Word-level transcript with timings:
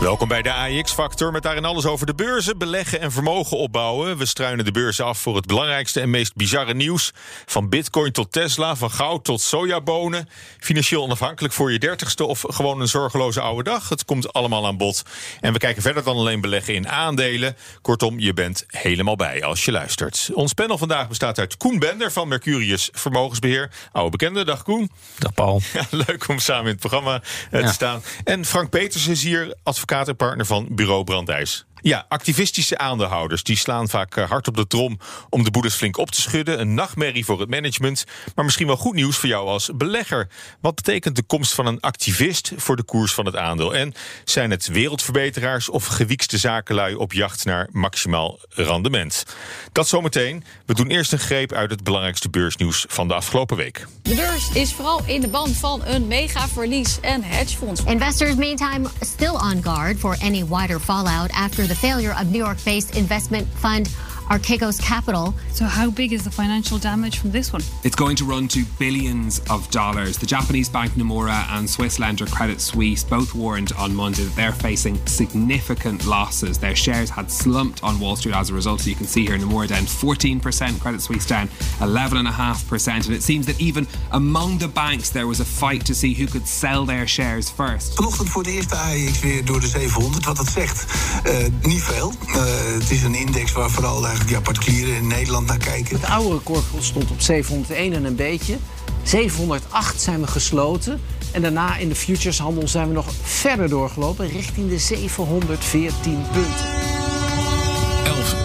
Welkom 0.00 0.28
bij 0.28 0.42
de 0.42 0.52
AIX-factor 0.52 1.32
met 1.32 1.42
daarin 1.42 1.64
alles 1.64 1.86
over 1.86 2.06
de 2.06 2.14
beurzen, 2.14 2.58
beleggen 2.58 3.00
en 3.00 3.12
vermogen 3.12 3.56
opbouwen. 3.56 4.16
We 4.16 4.26
struinen 4.26 4.64
de 4.64 4.72
beurzen 4.72 5.04
af 5.04 5.18
voor 5.18 5.36
het 5.36 5.46
belangrijkste 5.46 6.00
en 6.00 6.10
meest 6.10 6.34
bizarre 6.34 6.74
nieuws. 6.74 7.12
Van 7.46 7.68
bitcoin 7.68 8.12
tot 8.12 8.32
Tesla, 8.32 8.76
van 8.76 8.90
goud 8.90 9.24
tot 9.24 9.40
sojabonen. 9.40 10.28
Financieel 10.58 11.02
onafhankelijk 11.02 11.54
voor 11.54 11.72
je 11.72 11.78
dertigste 11.78 12.24
of 12.24 12.44
gewoon 12.48 12.80
een 12.80 12.88
zorgeloze 12.88 13.40
oude 13.40 13.62
dag. 13.62 13.88
Het 13.88 14.04
komt 14.04 14.32
allemaal 14.32 14.66
aan 14.66 14.76
bod. 14.76 15.02
En 15.40 15.52
we 15.52 15.58
kijken 15.58 15.82
verder 15.82 16.04
dan 16.04 16.16
alleen 16.16 16.40
beleggen 16.40 16.74
in 16.74 16.88
aandelen. 16.88 17.56
Kortom, 17.82 18.18
je 18.18 18.32
bent 18.32 18.64
helemaal 18.66 19.16
bij 19.16 19.44
als 19.44 19.64
je 19.64 19.72
luistert. 19.72 20.30
Ons 20.32 20.52
panel 20.52 20.78
vandaag 20.78 21.08
bestaat 21.08 21.38
uit 21.38 21.56
Koen 21.56 21.78
Bender 21.78 22.12
van 22.12 22.28
Mercurius 22.28 22.88
Vermogensbeheer. 22.92 23.70
Oude 23.92 24.10
bekende, 24.10 24.44
dag 24.44 24.62
Koen. 24.62 24.90
Dag 25.18 25.34
Paul. 25.34 25.60
Ja, 25.72 25.86
leuk 25.90 26.28
om 26.28 26.38
samen 26.38 26.64
in 26.64 26.70
het 26.70 26.80
programma 26.80 27.22
eh, 27.50 27.66
te 27.66 27.72
staan. 27.72 28.02
En 28.24 28.44
Frank 28.44 28.70
Peters 28.70 29.06
is 29.06 29.22
hier, 29.22 29.54
advocaat 29.62 29.88
partner 30.16 30.46
van 30.46 30.68
Bureau 30.70 31.04
Brandijs. 31.04 31.66
Ja, 31.80 32.04
activistische 32.08 32.78
aandeelhouders 32.78 33.42
die 33.42 33.56
slaan 33.56 33.88
vaak 33.88 34.16
eh, 34.16 34.28
hard 34.28 34.48
op 34.48 34.56
de 34.56 34.66
trom 34.66 34.98
om 35.28 35.44
de 35.44 35.50
boedes 35.50 35.74
flink 35.74 35.96
op 35.96 36.10
te 36.10 36.20
schudden. 36.20 36.60
Een 36.60 36.74
nachtmerrie 36.74 37.24
voor 37.24 37.40
het 37.40 37.50
management. 37.50 38.04
Maar 38.34 38.44
misschien 38.44 38.66
wel 38.66 38.76
goed 38.76 38.94
nieuws 38.94 39.16
voor 39.16 39.28
jou 39.28 39.48
als 39.48 39.70
belegger. 39.74 40.28
Wat 40.60 40.74
betekent 40.74 41.16
de 41.16 41.22
komst 41.22 41.54
van 41.54 41.66
een 41.66 41.80
activist 41.80 42.52
voor 42.56 42.76
de 42.76 42.82
koers 42.82 43.12
van 43.12 43.26
het 43.26 43.36
aandeel? 43.36 43.74
En 43.74 43.94
zijn 44.24 44.50
het 44.50 44.66
wereldverbeteraars 44.66 45.68
of 45.68 45.86
gewiekste 45.86 46.38
zakenlui 46.38 46.94
op 46.94 47.12
jacht 47.12 47.44
naar 47.44 47.68
maximaal 47.72 48.38
rendement? 48.48 49.24
Dat 49.72 49.88
zometeen. 49.88 50.44
We 50.66 50.74
doen 50.74 50.90
eerst 50.90 51.12
een 51.12 51.18
greep 51.18 51.52
uit 51.52 51.70
het 51.70 51.84
belangrijkste 51.84 52.30
beursnieuws 52.30 52.84
van 52.88 53.08
de 53.08 53.14
afgelopen 53.14 53.56
week. 53.56 53.86
De 54.02 54.14
beurs 54.14 54.50
is 54.52 54.72
vooral 54.72 55.02
in 55.06 55.20
de 55.20 55.28
band 55.28 55.56
van 55.56 55.84
een 55.84 56.06
mega 56.06 56.48
verlies 56.48 57.00
en 57.00 57.22
hedgefonds. 57.22 57.84
Investors, 57.84 58.34
meantime, 58.34 58.88
still 59.00 59.34
on 59.34 59.62
guard 59.62 59.98
for 59.98 60.16
any 60.22 60.46
wider 60.46 60.80
fallout 60.80 61.30
after 61.30 61.68
the 61.70 61.76
failure 61.76 62.12
of 62.18 62.32
New 62.32 62.38
York 62.38 62.58
based 62.64 62.96
investment 62.96 63.46
fund 63.46 63.86
Archegos 64.30 64.80
Capital. 64.80 65.34
So, 65.52 65.64
how 65.64 65.90
big 65.90 66.12
is 66.12 66.22
the 66.22 66.30
financial 66.30 66.78
damage 66.78 67.18
from 67.18 67.32
this 67.32 67.52
one? 67.52 67.62
It's 67.82 67.96
going 67.96 68.14
to 68.16 68.24
run 68.24 68.46
to 68.48 68.64
billions 68.78 69.40
of 69.50 69.68
dollars. 69.72 70.18
The 70.18 70.26
Japanese 70.26 70.68
bank 70.68 70.92
Nomura 70.92 71.46
and 71.50 71.68
Swiss 71.68 71.98
lender 71.98 72.26
Credit 72.26 72.60
Suisse 72.60 73.02
both 73.02 73.34
warned 73.34 73.72
on 73.76 73.92
Monday 73.92 74.22
that 74.22 74.36
they're 74.36 74.52
facing 74.52 75.04
significant 75.06 76.06
losses. 76.06 76.58
Their 76.58 76.76
shares 76.76 77.10
had 77.10 77.28
slumped 77.28 77.82
on 77.82 77.98
Wall 77.98 78.14
Street 78.14 78.36
as 78.36 78.50
a 78.50 78.54
result. 78.54 78.80
So, 78.80 78.90
You 78.90 78.94
can 78.94 79.06
see 79.06 79.26
here 79.26 79.36
Nomura 79.36 79.66
down 79.66 79.82
14%, 79.82 80.80
Credit 80.80 81.02
Suisse 81.02 81.26
down 81.26 81.48
11.5%. 81.80 83.06
And 83.06 83.14
it 83.14 83.22
seems 83.24 83.46
that 83.46 83.60
even 83.60 83.88
among 84.12 84.58
the 84.58 84.68
banks 84.68 85.10
there 85.10 85.26
was 85.26 85.40
a 85.40 85.44
fight 85.44 85.84
to 85.86 85.94
see 85.94 86.14
who 86.14 86.26
could 86.28 86.46
sell 86.46 86.84
their 86.84 87.06
shares 87.08 87.50
first. 87.50 87.94
Vanochtend 87.94 88.28
voor 88.28 88.42
de 88.42 88.52
eerste 88.52 88.76
AEX 88.76 89.20
weer 89.20 89.44
door 89.44 89.60
de 89.60 89.68
700. 89.68 90.24
Wat 90.24 90.36
dat 90.36 90.48
zegt, 90.48 90.84
uh, 91.26 91.36
niet 91.62 91.82
veel. 91.82 92.12
Uh, 92.28 92.34
het 92.78 92.90
is 92.90 93.02
een 93.02 93.14
index 93.14 93.52
waar 93.52 93.70
vooral 93.70 94.00
eigenlijk 94.20 94.46
ja, 94.46 94.52
particulieren 94.52 94.96
in 94.96 95.06
Nederland 95.06 95.46
naar 95.46 95.58
kijken. 95.58 96.00
Het 96.00 96.10
oude 96.10 96.34
record 96.34 96.64
stond 96.78 97.10
op 97.10 97.20
701 97.20 97.92
en 97.92 98.04
een 98.04 98.14
beetje. 98.14 98.56
708 99.02 100.00
zijn 100.00 100.20
we 100.20 100.26
gesloten. 100.26 101.00
En 101.32 101.42
daarna 101.42 101.76
in 101.76 101.88
de 101.88 101.94
futureshandel 101.94 102.68
zijn 102.68 102.88
we 102.88 102.94
nog 102.94 103.06
verder 103.22 103.68
doorgelopen 103.68 104.28
richting 104.28 104.68
de 104.68 104.78
714 104.78 106.22
punten. 106.32 107.19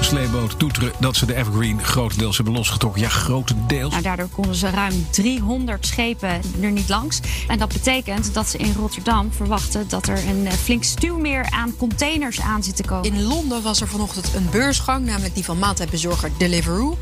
Sleeboot 0.05 0.59
toeteren 0.59 0.91
dat 0.99 1.15
ze 1.15 1.25
de 1.25 1.35
Evergreen 1.35 1.83
grotendeels 1.83 2.35
hebben 2.35 2.53
losgetrokken. 2.53 3.01
Ja, 3.01 3.09
grotendeels. 3.09 3.91
Nou, 3.91 4.03
daardoor 4.03 4.27
konden 4.27 4.55
ze 4.55 4.69
ruim 4.69 5.07
300 5.11 5.87
schepen 5.87 6.41
er 6.61 6.71
niet 6.71 6.89
langs. 6.89 7.19
En 7.47 7.57
dat 7.57 7.67
betekent 7.73 8.33
dat 8.33 8.47
ze 8.47 8.57
in 8.57 8.73
Rotterdam 8.77 9.31
verwachten 9.31 9.87
dat 9.87 10.07
er 10.07 10.17
een 10.27 10.51
flink 10.51 10.83
stuwmeer 10.83 11.49
aan 11.49 11.75
containers 11.77 12.41
aan 12.41 12.63
zit 12.63 12.75
te 12.75 12.83
komen. 12.83 13.13
In 13.13 13.23
Londen 13.23 13.61
was 13.61 13.81
er 13.81 13.87
vanochtend 13.87 14.33
een 14.33 14.47
beursgang, 14.51 15.05
namelijk 15.05 15.33
die 15.33 15.45
van 15.45 15.59
maaltijdbezorger 15.59 16.31
Deliveroo. 16.37 16.97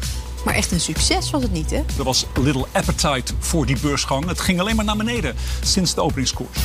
Maar 0.45 0.53
echt 0.53 0.71
een 0.71 0.81
succes 0.81 1.29
was 1.29 1.41
het 1.41 1.51
niet, 1.51 1.69
hè? 1.69 1.81
Er 1.97 2.03
was 2.03 2.25
little 2.41 2.65
appetite 2.71 3.33
voor 3.39 3.65
die 3.65 3.79
beursgang. 3.81 4.25
Het 4.25 4.39
ging 4.39 4.59
alleen 4.59 4.75
maar 4.75 4.85
naar 4.85 4.97
beneden 4.97 5.35
sinds 5.61 5.93
de 5.93 6.01
openingskoers. 6.01 6.57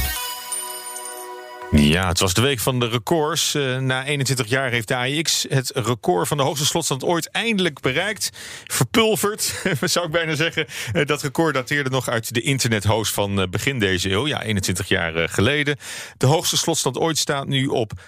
Ja, 1.70 2.08
het 2.08 2.18
was 2.18 2.34
de 2.34 2.40
week 2.40 2.58
van 2.58 2.80
de 2.80 2.88
records. 2.88 3.54
Uh, 3.54 3.78
na 3.78 4.04
21 4.04 4.46
jaar 4.46 4.70
heeft 4.70 4.88
de 4.88 4.96
AIX 4.96 5.46
het 5.48 5.70
record 5.74 6.28
van 6.28 6.36
de 6.36 6.42
hoogste 6.42 6.66
slotstand 6.66 7.04
ooit 7.04 7.30
eindelijk 7.30 7.80
bereikt. 7.80 8.30
Verpulverd, 8.64 9.62
zou 9.80 10.06
ik 10.06 10.12
bijna 10.12 10.34
zeggen. 10.34 10.66
Uh, 10.92 11.06
dat 11.06 11.22
record 11.22 11.54
dateerde 11.54 11.90
nog 11.90 12.08
uit 12.08 12.34
de 12.34 12.40
internethost 12.40 13.12
van 13.12 13.40
uh, 13.40 13.46
begin 13.48 13.78
deze 13.78 14.10
eeuw. 14.10 14.26
Ja, 14.26 14.42
21 14.42 14.88
jaar 14.88 15.28
geleden. 15.28 15.76
De 16.16 16.26
hoogste 16.26 16.56
slotstand 16.56 16.98
ooit 16.98 17.18
staat 17.18 17.46
nu 17.46 17.66
op 17.66 17.92
708,43. 17.92 17.98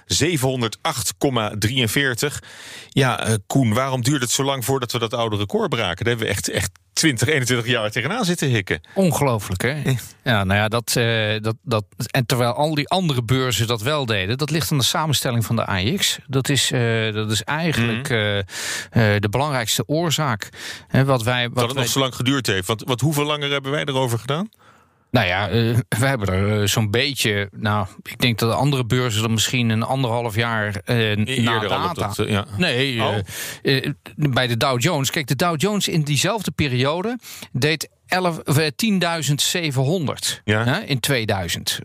Ja, 2.89 3.39
Koen, 3.47 3.75
waarom 3.75 4.03
duurde 4.03 4.25
het 4.25 4.35
zo 4.35 4.45
lang 4.45 4.65
voordat 4.65 4.93
we 4.93 4.99
dat 4.99 5.15
oude 5.15 5.37
record 5.37 5.69
braken? 5.69 6.05
Daar 6.05 6.15
hebben 6.15 6.27
we 6.27 6.33
echt, 6.33 6.49
echt 6.49 6.71
20, 7.01 7.29
21 7.29 7.67
jaar 7.67 7.91
tegenaan 7.91 8.25
zitten 8.25 8.49
hikken. 8.49 8.81
Ongelooflijk, 8.95 9.63
hè? 9.63 9.83
Ja, 10.23 10.45
nou 10.45 10.61
ja, 10.61 10.69
dat, 10.69 10.95
uh, 10.99 11.41
dat, 11.41 11.57
dat. 11.63 11.85
En 12.11 12.27
terwijl 12.27 12.53
al 12.53 12.75
die 12.75 12.89
andere 12.89 13.23
beurzen 13.23 13.67
dat 13.67 13.83
wel 13.83 14.07
deden, 14.07 14.39
dat 14.39 14.51
ligt 14.51 14.73
aan 14.73 14.79
de 14.79 14.85
samenstelling 14.85 15.47
van 15.47 15.57
de 15.57 15.67
AX. 15.67 16.19
Dat 16.27 16.49
is, 16.49 16.73
uh, 16.73 17.13
dat 17.15 17.31
is 17.31 17.43
eigenlijk 17.43 18.09
mm. 18.09 18.17
uh, 18.17 18.43
de 19.19 19.29
belangrijkste 19.31 19.87
oorzaak. 19.87 20.49
Hè, 20.89 21.05
wat 21.05 21.23
wij, 21.23 21.49
wat 21.49 21.55
dat 21.55 21.65
het 21.65 21.73
wij... 21.73 21.83
nog 21.83 21.93
zo 21.93 22.01
lang 22.01 22.15
geduurd 22.15 22.47
heeft. 22.47 22.67
Want, 22.67 22.83
want 22.85 23.01
hoeveel 23.01 23.25
langer 23.25 23.51
hebben 23.51 23.71
wij 23.71 23.85
erover 23.85 24.19
gedaan? 24.19 24.49
Nou 25.11 25.27
ja, 25.27 25.51
uh, 25.51 25.79
we 25.89 26.07
hebben 26.07 26.29
er 26.29 26.61
uh, 26.61 26.67
zo'n 26.67 26.91
beetje. 26.91 27.49
Nou, 27.57 27.87
ik 28.03 28.19
denk 28.19 28.39
dat 28.39 28.51
de 28.51 28.57
andere 28.57 28.85
beurzen 28.85 29.23
er 29.23 29.31
misschien 29.31 29.69
een 29.69 29.83
anderhalf 29.83 30.35
jaar 30.35 30.83
uh, 30.87 31.17
na 31.17 31.59
data. 31.59 32.13
Dat, 32.15 32.29
ja. 32.29 32.47
Nee, 32.57 33.03
oh. 33.03 33.17
bij 34.15 34.47
de 34.47 34.57
Dow 34.57 34.81
Jones. 34.81 35.11
Kijk, 35.11 35.27
de 35.27 35.37
Dow 35.37 35.61
Jones 35.61 35.89
in 35.89 36.03
diezelfde 36.03 36.51
periode 36.51 37.19
deed 37.53 37.89
10.700 38.11 38.17
ja? 40.45 40.81
in 40.81 41.01
2000. 41.01 41.79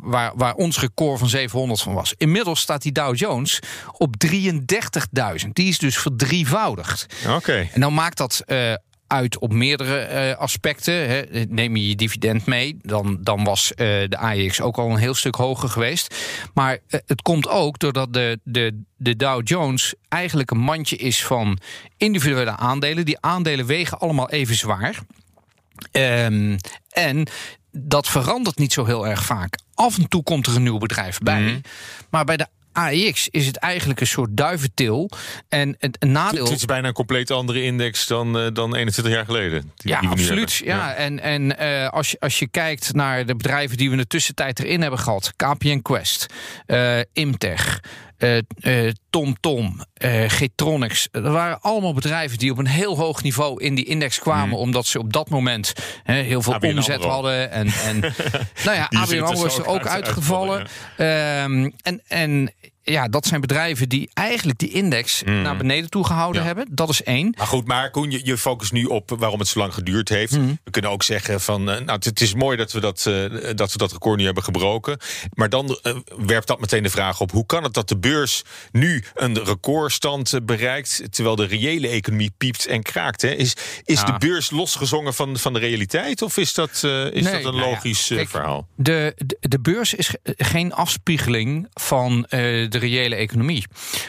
waar, 0.00 0.32
waar 0.34 0.54
ons 0.54 0.80
record 0.80 1.18
van 1.18 1.28
700 1.28 1.80
van 1.80 1.94
was. 1.94 2.14
Inmiddels 2.16 2.60
staat 2.60 2.82
die 2.82 2.92
Dow 2.92 3.16
Jones 3.16 3.60
op 3.96 4.14
33.000. 4.26 5.48
Die 5.52 5.68
is 5.68 5.78
dus 5.78 5.98
verdrievoudigd. 5.98 7.06
Oké. 7.26 7.34
Okay. 7.34 7.70
En 7.72 7.80
dan 7.80 7.94
maakt 7.94 8.16
dat 8.16 8.44
uit 9.10 9.38
op 9.38 9.52
meerdere 9.52 10.28
uh, 10.30 10.36
aspecten. 10.36 11.08
Hè. 11.08 11.22
Neem 11.48 11.76
je 11.76 11.88
je 11.88 11.96
dividend 11.96 12.46
mee, 12.46 12.76
dan, 12.82 13.18
dan 13.20 13.44
was 13.44 13.70
uh, 13.70 13.76
de 14.08 14.16
AEX 14.16 14.60
ook 14.60 14.78
al 14.78 14.90
een 14.90 14.96
heel 14.96 15.14
stuk 15.14 15.34
hoger 15.34 15.68
geweest. 15.68 16.14
Maar 16.54 16.72
uh, 16.72 17.00
het 17.06 17.22
komt 17.22 17.48
ook 17.48 17.78
doordat 17.78 18.12
de, 18.12 18.40
de, 18.44 18.82
de 18.96 19.16
Dow 19.16 19.40
Jones 19.48 19.94
eigenlijk 20.08 20.50
een 20.50 20.58
mandje 20.58 20.96
is 20.96 21.24
van 21.24 21.58
individuele 21.96 22.56
aandelen. 22.56 23.04
Die 23.04 23.20
aandelen 23.20 23.66
wegen 23.66 23.98
allemaal 23.98 24.30
even 24.30 24.54
zwaar. 24.54 24.98
Um, 25.92 26.56
en 26.90 27.26
dat 27.72 28.08
verandert 28.08 28.58
niet 28.58 28.72
zo 28.72 28.84
heel 28.84 29.06
erg 29.06 29.24
vaak. 29.24 29.58
Af 29.74 29.98
en 29.98 30.08
toe 30.08 30.22
komt 30.22 30.46
er 30.46 30.56
een 30.56 30.62
nieuw 30.62 30.78
bedrijf 30.78 31.18
bij. 31.18 31.40
Mm. 31.40 31.60
Maar 32.10 32.24
bij 32.24 32.36
de 32.36 32.46
AEX 32.80 33.28
is 33.28 33.46
het 33.46 33.56
eigenlijk 33.56 34.00
een 34.00 34.06
soort 34.06 34.36
duiventil. 34.36 35.10
En 35.48 35.76
het 35.78 36.04
nadeel. 36.04 36.44
Het 36.44 36.52
is 36.52 36.64
bijna 36.64 36.88
een 36.88 36.94
compleet 36.94 37.30
andere 37.30 37.62
index 37.62 38.06
dan, 38.06 38.38
uh, 38.38 38.46
dan 38.52 38.74
21 38.74 39.14
jaar 39.14 39.24
geleden. 39.24 39.72
Die, 39.76 39.92
ja, 39.92 40.00
die 40.00 40.08
absoluut. 40.08 40.54
Ja. 40.54 40.76
ja. 40.76 40.94
En, 40.94 41.20
en 41.20 41.56
uh, 41.60 41.88
als, 41.88 42.10
je, 42.10 42.20
als 42.20 42.38
je 42.38 42.48
kijkt 42.48 42.94
naar 42.94 43.26
de 43.26 43.36
bedrijven 43.36 43.76
die 43.76 43.86
we 43.86 43.92
in 43.92 44.00
de 44.00 44.06
tussentijd 44.06 44.58
erin 44.58 44.80
hebben 44.80 45.00
gehad: 45.00 45.32
KPN 45.36 45.82
Quest, 45.82 46.26
uh, 46.66 46.98
Imtech. 47.12 47.80
TomTom, 49.10 49.36
Tom, 49.40 49.80
Getronics. 50.26 51.08
Dat 51.10 51.22
waren 51.22 51.60
allemaal 51.60 51.94
bedrijven 51.94 52.38
die 52.38 52.50
op 52.50 52.58
een 52.58 52.66
heel 52.66 52.96
hoog 52.96 53.22
niveau 53.22 53.62
in 53.62 53.74
die 53.74 53.84
index 53.84 54.18
kwamen. 54.18 54.48
Hmm. 54.48 54.58
Omdat 54.58 54.86
ze 54.86 54.98
op 54.98 55.12
dat 55.12 55.28
moment 55.28 55.72
heel 56.02 56.42
veel 56.42 56.56
omzet 56.60 57.04
hadden. 57.04 57.50
En, 57.50 57.66
en 57.66 58.00
nou 58.64 58.76
ja, 58.76 58.88
ABN 58.90 59.18
AMRO 59.20 59.44
is 59.44 59.58
er 59.58 59.66
ook 59.66 59.86
uitgevallen. 59.86 60.60
um, 60.98 61.72
en, 61.82 62.02
en 62.08 62.52
ja, 62.90 63.08
dat 63.08 63.26
zijn 63.26 63.40
bedrijven 63.40 63.88
die 63.88 64.10
eigenlijk 64.14 64.58
die 64.58 64.68
index 64.70 65.22
Mm. 65.24 65.42
naar 65.42 65.56
beneden 65.56 65.90
toe 65.90 66.06
gehouden 66.06 66.44
hebben. 66.44 66.66
Dat 66.70 66.88
is 66.88 67.02
één. 67.02 67.34
Maar 67.38 67.46
goed, 67.46 67.66
maar 67.66 67.90
Koen, 67.90 68.10
je, 68.10 68.20
je 68.24 68.38
focust 68.38 68.72
nu 68.72 68.84
op 68.84 69.10
waarom 69.18 69.38
het 69.38 69.48
zo 69.48 69.58
lang 69.58 69.74
geduurd 69.74 70.08
heeft. 70.08 70.32
Mhm. 70.38 70.54
We 70.64 70.70
kunnen 70.70 70.90
ook 70.90 71.02
zeggen 71.02 71.40
van, 71.40 71.60
eh, 71.70 71.76
nou, 71.78 71.90
het, 71.92 72.04
het 72.04 72.20
is 72.20 72.34
mooi 72.34 72.56
dat 72.56 72.72
we 72.72 72.80
dat, 72.80 73.06
eh, 73.06 73.24
dat 73.54 73.72
we 73.72 73.78
dat 73.78 73.92
record 73.92 74.18
nu 74.18 74.24
hebben 74.24 74.42
gebroken. 74.42 74.98
Maar 75.34 75.48
dan 75.48 75.78
eh, 75.82 75.96
werpt 76.26 76.46
dat 76.46 76.60
meteen 76.60 76.82
de 76.82 76.90
vraag 76.90 77.20
op: 77.20 77.30
hoe 77.30 77.46
kan 77.46 77.62
het 77.62 77.74
dat 77.74 77.88
de 77.88 77.98
beurs 77.98 78.42
nu 78.72 79.04
een 79.14 79.44
recordstand 79.44 80.32
bereikt, 80.42 81.02
terwijl 81.10 81.36
de 81.36 81.44
reële 81.46 81.88
economie 81.88 82.32
piept 82.38 82.66
en 82.66 82.82
kraakt? 82.82 83.22
Hè? 83.22 83.28
Is, 83.34 83.54
is 83.84 84.00
Ja. 84.00 84.04
de 84.04 84.26
beurs 84.26 84.50
losgezongen 84.50 85.14
van, 85.14 85.38
van 85.38 85.52
de 85.52 85.58
realiteit, 85.58 86.22
of 86.22 86.36
is 86.36 86.54
dat, 86.54 86.70
is 86.72 86.82
Nee, 86.82 87.22
dat 87.22 87.32
een 87.32 87.42
nou 87.42 87.56
logisch 87.70 88.06
kijk, 88.06 88.28
verhaal? 88.28 88.66
De, 88.76 89.14
de, 89.16 89.36
de 89.40 89.60
beurs 89.60 89.94
is 89.94 90.08
ge- 90.08 90.20
geen 90.36 90.72
afspiegeling 90.74 91.66
van 91.72 92.26
de 92.30 92.78
reële 92.80 93.14
economie. 93.14 93.64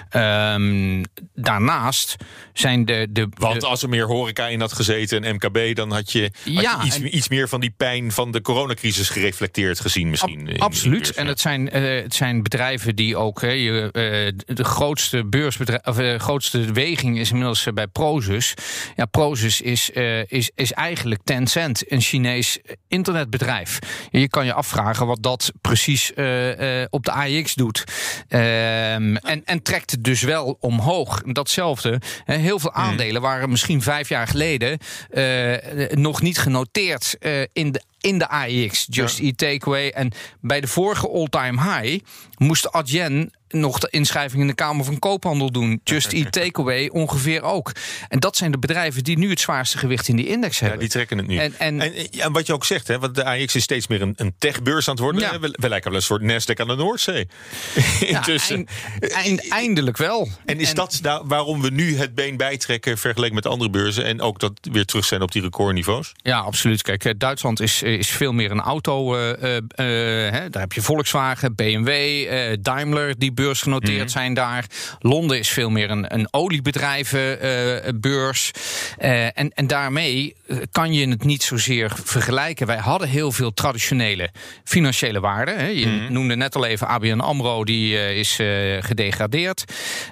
Ehm, 0.09 1.03
daarnaast 1.33 2.15
zijn 2.53 2.85
de. 2.85 3.07
de 3.09 3.27
Want 3.37 3.63
als 3.63 3.83
er 3.83 3.89
meer 3.89 4.05
horeca 4.05 4.47
in 4.47 4.59
had 4.59 4.73
gezeten 4.73 5.23
en 5.23 5.35
MKB, 5.35 5.75
dan 5.75 5.91
had 5.91 6.11
je, 6.11 6.21
had 6.21 6.31
Ja, 6.63 6.77
je 6.81 6.85
iets, 6.87 6.95
en- 6.99 7.15
iets 7.15 7.29
meer 7.29 7.49
van 7.49 7.59
die 7.59 7.73
pijn 7.77 8.11
van 8.11 8.31
de 8.31 8.41
coronacrisis 8.41 9.09
gereflecteerd 9.09 9.79
gezien 9.79 10.09
misschien. 10.09 10.39
in 10.39 10.45
de 10.45 10.59
Absoluut. 10.59 11.11
en 11.13 11.27
het 11.27 11.39
zijn, 11.39 11.69
eh, 11.69 12.01
het 12.01 12.13
zijn 12.15 12.43
bedrijven 12.43 12.95
die 12.95 13.17
ook. 13.17 13.41
Hè, 13.41 13.47
je, 13.51 13.81
eh, 13.91 14.55
de 14.55 14.63
grootste 14.63 15.25
beursbedrijf, 15.25 15.81
of 15.85 15.95
de 15.95 16.19
grootste 16.19 16.71
weging 16.71 17.19
is 17.19 17.29
inmiddels 17.29 17.65
eh, 17.65 17.73
bij 17.73 17.87
Prozus. 17.87 18.53
Ja, 18.95 19.05
Prozus 19.05 19.61
is, 19.61 19.91
eh, 19.91 20.19
is, 20.31 20.51
is 20.55 20.71
eigenlijk 20.71 21.21
Tencent, 21.23 21.91
een 21.91 22.01
Chinees 22.01 22.59
internetbedrijf. 22.87 23.79
Je 24.11 24.29
kan 24.29 24.45
je 24.45 24.53
afvragen 24.53 25.05
wat 25.07 25.23
dat 25.23 25.51
precies 25.61 26.13
eh, 26.13 26.81
eh, 26.81 26.87
op 26.89 27.03
de 27.05 27.11
AIX 27.11 27.53
doet. 27.55 27.83
Ehm, 28.61 29.15
en, 29.15 29.45
en 29.45 29.61
trekt 29.61 29.91
het 29.91 30.03
dus 30.03 30.21
wel 30.21 30.57
omhoog. 30.59 31.21
Datzelfde. 31.25 32.01
Heel 32.25 32.59
veel 32.59 32.73
aandelen 32.73 33.21
waren 33.21 33.49
misschien 33.49 33.81
vijf 33.81 34.09
jaar 34.09 34.27
geleden 34.27 34.77
eh, 35.09 35.89
nog 35.89 36.21
niet 36.21 36.37
genoteerd 36.37 37.15
eh, 37.19 37.41
in 37.53 37.71
de 37.71 37.81
in 38.01 38.17
de 38.17 38.27
AIX, 38.29 38.85
Just 38.89 39.19
Eat 39.19 39.37
Takeaway. 39.37 39.89
En 39.89 40.11
bij 40.41 40.61
de 40.61 40.67
vorige 40.67 41.09
all-time 41.09 41.61
high 41.81 42.03
moest 42.37 42.71
Adyen 42.71 43.31
nog 43.49 43.79
de 43.79 43.87
inschrijving 43.89 44.41
in 44.41 44.47
de 44.47 44.53
Kamer 44.53 44.85
van 44.85 44.99
Koophandel 44.99 45.51
doen. 45.51 45.81
Just 45.83 46.13
Eat 46.13 46.31
Takeaway 46.41 46.87
ongeveer 46.87 47.41
ook. 47.41 47.71
En 48.09 48.19
dat 48.19 48.37
zijn 48.37 48.51
de 48.51 48.57
bedrijven 48.59 49.03
die 49.03 49.17
nu 49.17 49.29
het 49.29 49.39
zwaarste 49.39 49.77
gewicht 49.77 50.07
in 50.07 50.15
die 50.15 50.27
index 50.27 50.59
hebben. 50.59 50.77
Ja, 50.77 50.83
die 50.83 50.93
trekken 50.93 51.17
het 51.17 51.27
nu. 51.27 51.37
En, 51.37 51.53
en, 51.57 51.81
En, 51.81 51.93
ja, 52.11 52.31
wat 52.31 52.47
je 52.47 52.53
ook 52.53 52.65
zegt, 52.65 52.87
hè, 52.87 52.99
want 52.99 53.15
de 53.15 53.25
AX 53.25 53.55
is 53.55 53.63
steeds 53.63 53.87
meer 53.87 54.01
een, 54.01 54.13
een 54.15 54.33
techbeurs 54.37 54.87
aan 54.87 54.93
het 54.93 55.03
worden. 55.03 55.21
Ja. 55.21 55.39
We, 55.39 55.55
we 55.59 55.69
lijken 55.69 55.89
wel 55.91 55.99
een 55.99 56.05
soort 56.05 56.21
Nasdaq 56.21 56.55
aan 56.61 56.67
de 56.67 56.75
Noordzee. 56.75 57.27
ja, 57.99 58.07
Intussen. 58.07 58.67
eind- 58.99 59.11
eind- 59.13 59.47
eindelijk 59.49 59.97
wel. 59.97 60.29
En 60.45 60.59
is 60.59 60.73
dat 60.73 60.99
nou 61.01 61.27
waarom 61.27 61.61
we 61.61 61.69
nu 61.69 61.97
het 61.97 62.15
been 62.15 62.37
bijtrekken 62.37 62.97
vergeleken 62.97 63.35
met 63.35 63.45
andere 63.45 63.69
beurzen 63.69 64.05
en 64.05 64.21
ook 64.21 64.39
dat 64.39 64.53
weer 64.61 64.85
terug 64.85 65.05
zijn 65.05 65.21
op 65.21 65.31
die 65.31 65.41
recordniveaus? 65.41 66.11
Ja, 66.15 66.39
absoluut. 66.39 66.81
Kijk, 66.81 67.05
eh, 67.05 67.13
Duitsland 67.17 67.59
is, 67.59 67.81
is 67.97 68.09
veel 68.09 68.31
meer 68.33 68.51
een 68.51 68.59
auto. 68.61 69.15
eh, 69.15 69.29
eh, 69.31 69.57
eh, 69.57 69.63
hè, 70.33 70.49
daar 70.49 70.61
heb 70.61 70.73
je 70.73 70.81
Volkswagen, 70.81 71.55
BMW, 71.55 71.91
Daimler 72.61 73.17
die 73.17 73.33
beursgenoteerd 73.33 73.99
Mhm. 73.99 74.07
zijn 74.07 74.33
daar. 74.33 74.65
Londen 74.99 75.39
is 75.39 75.49
veel 75.49 75.69
meer 75.69 75.89
een, 75.89 76.13
een 76.13 76.27
oliebedrijvenbeurs. 76.31 78.51
En, 78.97 79.49
en 79.53 79.67
daarmee 79.67 80.35
kan 80.71 80.93
je 80.93 81.09
het 81.09 81.23
niet 81.23 81.43
zozeer 81.43 81.91
vergelijken. 82.03 82.67
Wij 82.67 82.77
hadden 82.77 83.07
heel 83.07 83.31
veel 83.31 83.53
traditionele 83.53 84.29
financiële 84.63 85.19
waarden. 85.19 85.57
Hè. 85.57 85.67
Je 85.67 85.87
Mhm. 85.87 86.13
noemde 86.13 86.35
net 86.35 86.55
al 86.55 86.65
even 86.65 86.87
ABN 86.87 87.19
AMRO, 87.19 87.63
die 87.63 88.15
is 88.15 88.35
gedegradeerd. 88.79 89.63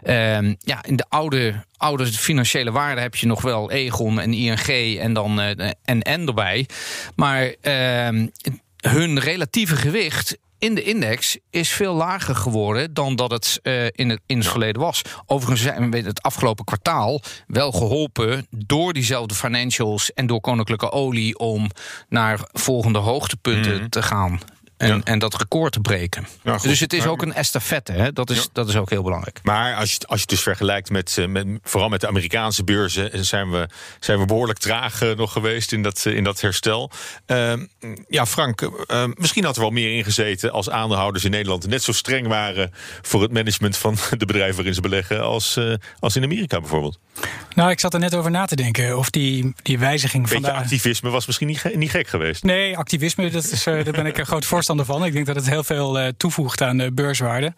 Ehm, 0.03 0.53
ja, 0.59 0.83
in 0.83 0.95
de 0.95 1.05
oude 1.09 1.67
oude 1.79 2.05
financiële 2.05 2.71
waarden 2.71 3.03
heb 3.03 3.15
je 3.15 3.27
nog 3.27 3.41
wel 3.41 3.71
Egon 3.71 4.19
en 4.19 4.33
ING 4.33 4.97
en 4.99 5.13
dan 5.13 5.39
eh, 5.39 5.69
en 5.83 6.01
en 6.01 6.27
erbij. 6.27 6.67
Maar 7.15 7.53
ehm, 7.61 8.27
hun 8.77 9.19
relatieve 9.19 9.75
gewicht 9.75 10.37
in 10.59 10.75
de 10.75 10.83
index 10.83 11.37
is 11.49 11.69
veel 11.69 11.93
lager 11.93 12.35
geworden 12.35 12.93
dan 12.93 13.15
dat 13.15 13.31
het 13.31 13.59
eh, 13.63 13.85
in 13.85 14.09
het, 14.09 14.19
in 14.25 14.37
het 14.37 14.47
verleden 14.47 14.81
was. 14.81 15.01
Overigens 15.25 15.61
zijn 15.61 15.91
we 15.91 15.97
het 15.97 16.21
afgelopen 16.21 16.65
kwartaal 16.65 17.21
wel 17.47 17.71
geholpen 17.71 18.47
door 18.49 18.93
diezelfde 18.93 19.35
financials 19.35 20.13
en 20.13 20.27
door 20.27 20.41
koninklijke 20.41 20.91
olie 20.91 21.37
om 21.37 21.69
naar 22.09 22.39
volgende 22.51 22.99
hoogtepunten 22.99 23.89
te 23.89 24.01
gaan. 24.01 24.39
En, 24.79 25.03
en 25.03 25.19
dat 25.19 25.35
record 25.37 25.71
te 25.73 25.79
breken. 25.79 26.27
Ja, 26.43 26.57
dus 26.57 26.79
het 26.79 26.93
is 26.93 26.99
Maar- 26.99 27.09
ook 27.09 27.21
een 27.21 27.33
estafette. 27.33 27.91
Hè? 27.91 28.13
Dat, 28.13 28.29
is, 28.29 28.37
Ja. 28.37 28.43
dat 28.53 28.69
is 28.69 28.75
ook 28.75 28.89
heel 28.89 29.03
belangrijk. 29.03 29.39
Maar 29.43 29.75
als 29.75 29.91
je, 29.91 29.97
als 29.99 30.15
je 30.15 30.21
het 30.21 30.29
dus 30.29 30.41
vergelijkt 30.41 30.89
met, 30.89 31.17
eh, 31.17 31.25
met 31.27 31.47
vooral 31.63 31.89
met 31.89 32.01
de 32.01 32.07
Amerikaanse 32.07 32.63
beurzen, 32.63 33.11
eh, 33.11 33.19
zijn 33.21 33.51
we, 33.51 33.67
zijn 33.99 34.19
we 34.19 34.25
behoorlijk 34.25 34.59
traag 34.59 35.01
eh, 35.01 35.15
nog 35.15 35.31
geweest 35.31 35.71
in 35.71 35.83
dat, 35.83 36.05
in 36.05 36.23
dat 36.23 36.41
herstel. 36.41 36.91
Ehm, 37.25 37.65
ja, 38.07 38.25
Frank, 38.25 38.61
eh, 38.61 39.03
misschien 39.13 39.43
had 39.43 39.55
er 39.55 39.61
wel 39.61 39.69
meer 39.71 39.97
in 39.97 40.03
gezeten 40.03 40.51
als 40.51 40.69
aandeelhouders 40.69 41.23
in 41.23 41.31
Nederland 41.31 41.67
net 41.67 41.83
zo 41.83 41.91
streng 41.91 42.27
waren 42.27 42.71
voor 43.01 43.21
het 43.21 43.31
management 43.31 43.77
van 43.77 43.97
de 44.17 44.25
bedrijven 44.25 44.55
waarin 44.55 44.73
ze 44.73 44.81
beleggen 44.81 45.21
als, 45.23 45.57
eh, 45.57 45.73
als 45.99 46.15
in 46.15 46.23
Amerika 46.23 46.59
bijvoorbeeld. 46.59 46.99
Nou, 47.55 47.71
ik 47.71 47.79
zat 47.79 47.93
er 47.93 47.99
net 47.99 48.15
over 48.15 48.31
na 48.31 48.45
te 48.45 48.55
denken 48.55 48.97
of 48.97 49.09
die, 49.09 49.53
die 49.61 49.79
wijziging 49.79 50.29
van 50.29 50.37
beetje 50.41 50.53
de... 50.55 50.61
activisme 50.61 51.09
was 51.09 51.25
misschien 51.25 51.47
niet, 51.47 51.75
niet 51.75 51.89
gek 51.89 52.07
geweest. 52.07 52.43
Nee, 52.43 52.77
activisme, 52.77 53.29
dat 53.29 53.43
is, 53.43 53.65
eh, 53.65 53.73
daar 53.83 53.93
ben 53.93 54.05
ik 54.05 54.17
een 54.17 54.25
groot 54.25 54.45
voorstander 54.45 54.67
van. 54.77 55.05
Ik 55.05 55.13
denk 55.13 55.25
dat 55.25 55.35
het 55.35 55.49
heel 55.49 55.63
veel 55.63 55.99
eh, 55.99 56.07
toevoegt 56.17 56.61
aan 56.61 56.77
de 56.77 56.91
beurswaarde. 56.91 57.53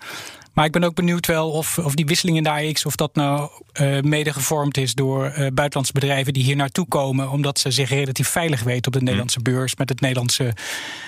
Maar 0.54 0.66
ik 0.66 0.72
ben 0.72 0.84
ook 0.84 0.96
benieuwd 0.96 1.28
wel 1.28 1.52
of, 1.52 1.78
of 1.78 1.96
die 1.96 2.06
wisseling 2.06 2.38
in 2.38 2.44
de 2.44 2.50
AX... 2.50 2.86
of 2.86 2.96
dat 2.96 3.16
nou 3.16 3.50
eh, 3.74 4.00
mede 4.00 4.34
gevormd 4.34 4.78
is 4.78 4.94
door 4.94 5.26
eh, 5.26 5.34
buitenlandse 5.36 5.94
bedrijven... 5.94 6.34
die 6.34 6.44
hier 6.44 6.56
naartoe 6.56 6.88
komen 6.88 7.30
omdat 7.30 7.60
ze 7.60 7.72
zich 7.72 7.90
relatief 7.90 8.28
veilig 8.28 8.64
weten... 8.64 8.86
op 8.86 8.94
de 8.94 9.02
Nederlandse 9.02 9.42
beurs 9.42 9.76
met 9.76 9.90
het 9.90 10.02
Nederlandse 10.02 10.54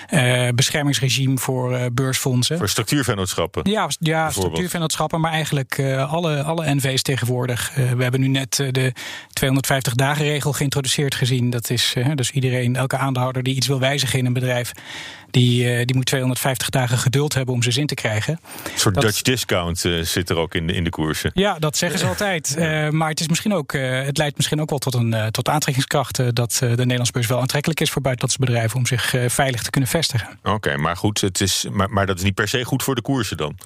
eh, 0.06 0.48
beschermingsregime 0.54 1.38
voor 1.38 1.92
beursfondsen. 1.92 2.58
Voor 2.58 2.68
structuurvennootschappen. 2.68 3.70
Ja, 3.70 3.88
ja 3.98 4.30
structuurvennootschappen, 4.30 5.20
maar 5.20 5.32
eigenlijk 5.32 5.80
alle, 6.08 6.42
alle 6.42 6.74
NV's 6.74 7.02
tegenwoordig. 7.02 7.72
We 7.74 8.02
hebben 8.02 8.20
nu 8.20 8.28
net 8.28 8.56
de 8.56 8.92
250-dagen-regel 9.40 10.52
geïntroduceerd 10.52 11.14
gezien. 11.14 11.50
Dat 11.50 11.70
is 11.70 11.94
dus 12.14 12.30
iedereen, 12.30 12.76
elke 12.76 12.96
aandeelhouder 12.96 13.42
die 13.42 13.54
iets 13.54 13.66
wil 13.66 13.78
wijzigen 13.78 14.18
in 14.18 14.26
een 14.26 14.32
bedrijf, 14.32 14.72
die, 15.30 15.84
die 15.84 15.96
moet 15.96 16.06
250 16.06 16.68
dagen 16.68 16.98
geduld 16.98 17.34
hebben 17.34 17.54
om 17.54 17.62
zijn 17.62 17.74
zin 17.74 17.86
te 17.86 17.94
krijgen. 17.94 18.40
Een 18.64 18.78
soort 18.78 18.94
Dat- 18.94 19.02
Dutch 19.02 19.22
discount 19.46 19.84
eh, 19.84 20.00
zit 20.00 20.30
er 20.30 20.36
ook 20.36 20.54
in 20.54 20.66
de, 20.66 20.72
in 20.72 20.84
de 20.84 20.90
koersen. 20.90 21.30
Ja, 21.34 21.58
dat 21.58 21.76
zeggen 21.76 21.98
ze 21.98 22.06
altijd. 22.06 22.56
Eh, 22.56 22.88
maar 22.88 23.08
het, 23.08 23.20
is 23.20 23.28
misschien 23.28 23.54
ook, 23.54 23.72
eh, 23.72 24.02
het 24.02 24.18
leidt 24.18 24.36
misschien 24.36 24.60
ook 24.60 24.70
wel 24.70 24.78
tot 24.78 24.94
een 24.94 25.30
tot 25.30 25.48
aantrekkingskracht 25.48 26.34
dat 26.34 26.56
de 26.60 26.66
Nederlandse 26.68 27.12
beurs 27.12 27.26
wel 27.26 27.40
aantrekkelijk 27.40 27.80
is 27.80 27.90
voor 27.90 28.02
buitenlandse 28.02 28.44
bedrijven 28.44 28.78
om 28.78 28.86
zich 28.86 29.14
veilig 29.26 29.62
te 29.62 29.70
kunnen 29.70 29.90
vestigen. 29.90 30.38
Oké, 30.42 30.76
maar 30.76 30.96
goed, 30.96 31.20
het 31.20 31.40
is, 31.40 31.66
maar, 31.70 31.90
maar 31.90 32.06
dat 32.06 32.16
is 32.16 32.22
niet 32.22 32.34
per 32.34 32.48
se 32.48 32.64
goed 32.64 32.82
voor 32.82 32.94
de 32.94 33.02
koersen 33.02 33.36
dan. 33.36 33.58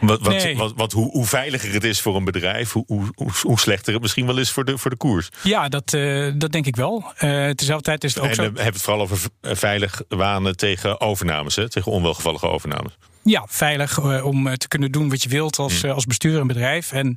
Wat, 0.00 0.20
wat, 0.20 0.42
Nee. 0.42 0.56
wat, 0.56 0.72
wat, 0.76 0.92
hoe, 0.92 1.10
hoe 1.10 1.26
veiliger 1.26 1.72
het 1.72 1.84
is 1.84 2.00
voor 2.00 2.16
een 2.16 2.24
bedrijf, 2.24 2.72
hoe, 2.72 2.84
hoe, 2.86 3.30
hoe, 3.42 3.58
slechter 3.58 3.92
het 3.92 4.02
misschien 4.02 4.26
wel 4.26 4.38
is 4.38 4.50
voor 4.50 4.64
de, 4.64 4.78
voor 4.78 4.90
de 4.90 4.96
koers. 4.96 5.28
Ja, 5.42 5.68
dat, 5.68 5.90
dat 6.38 6.52
denk 6.52 6.66
ik 6.66 6.76
wel. 6.76 7.12
Tijd 7.16 8.04
is 8.04 8.14
het 8.14 8.22
ook 8.22 8.28
en 8.28 8.34
zo. 8.34 8.42
dan 8.42 8.44
hebben 8.44 8.54
we 8.54 8.62
het 8.62 8.82
vooral 8.82 9.02
over 9.02 9.18
veilig 9.42 10.02
wanen 10.08 10.56
tegen 10.56 11.00
overnames, 11.00 11.56
hè, 11.56 11.68
tegen 11.68 11.92
onwelgevallige 11.92 12.48
overnames. 12.48 12.96
Ja, 13.24 13.44
veilig 13.48 13.98
eh, 13.98 14.24
om 14.26 14.46
eh, 14.46 14.52
te 14.52 14.68
kunnen 14.68 14.92
doen 14.92 15.08
wat 15.08 15.22
je 15.22 15.28
wilt 15.28 15.58
als, 15.58 15.82
Mm. 15.82 15.88
eh, 15.88 15.94
als 15.94 16.04
bestuur 16.06 16.40
en 16.40 16.46
bedrijf. 16.46 16.92
En 16.92 17.16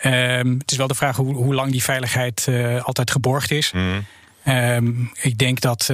ehm, 0.00 0.52
het 0.58 0.70
is 0.70 0.76
wel 0.76 0.86
de 0.86 0.94
vraag 0.94 1.16
hoe, 1.16 1.34
hoe 1.34 1.54
lang 1.54 1.70
die 1.70 1.82
veiligheid 1.82 2.48
altijd 2.82 3.10
geborgd 3.10 3.50
is. 3.50 3.72
Mm. 3.72 4.04
Ehm, 4.44 4.92
ik 5.20 5.38
denk 5.38 5.60
dat 5.60 5.90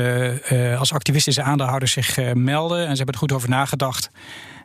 als 0.79 0.93
activistische 0.93 1.43
aandeelhouders 1.43 1.93
zich 1.93 2.35
melden 2.35 2.79
en 2.79 2.91
ze 2.91 2.97
hebben 2.97 3.15
er 3.15 3.21
goed 3.21 3.33
over 3.33 3.49
nagedacht. 3.49 4.11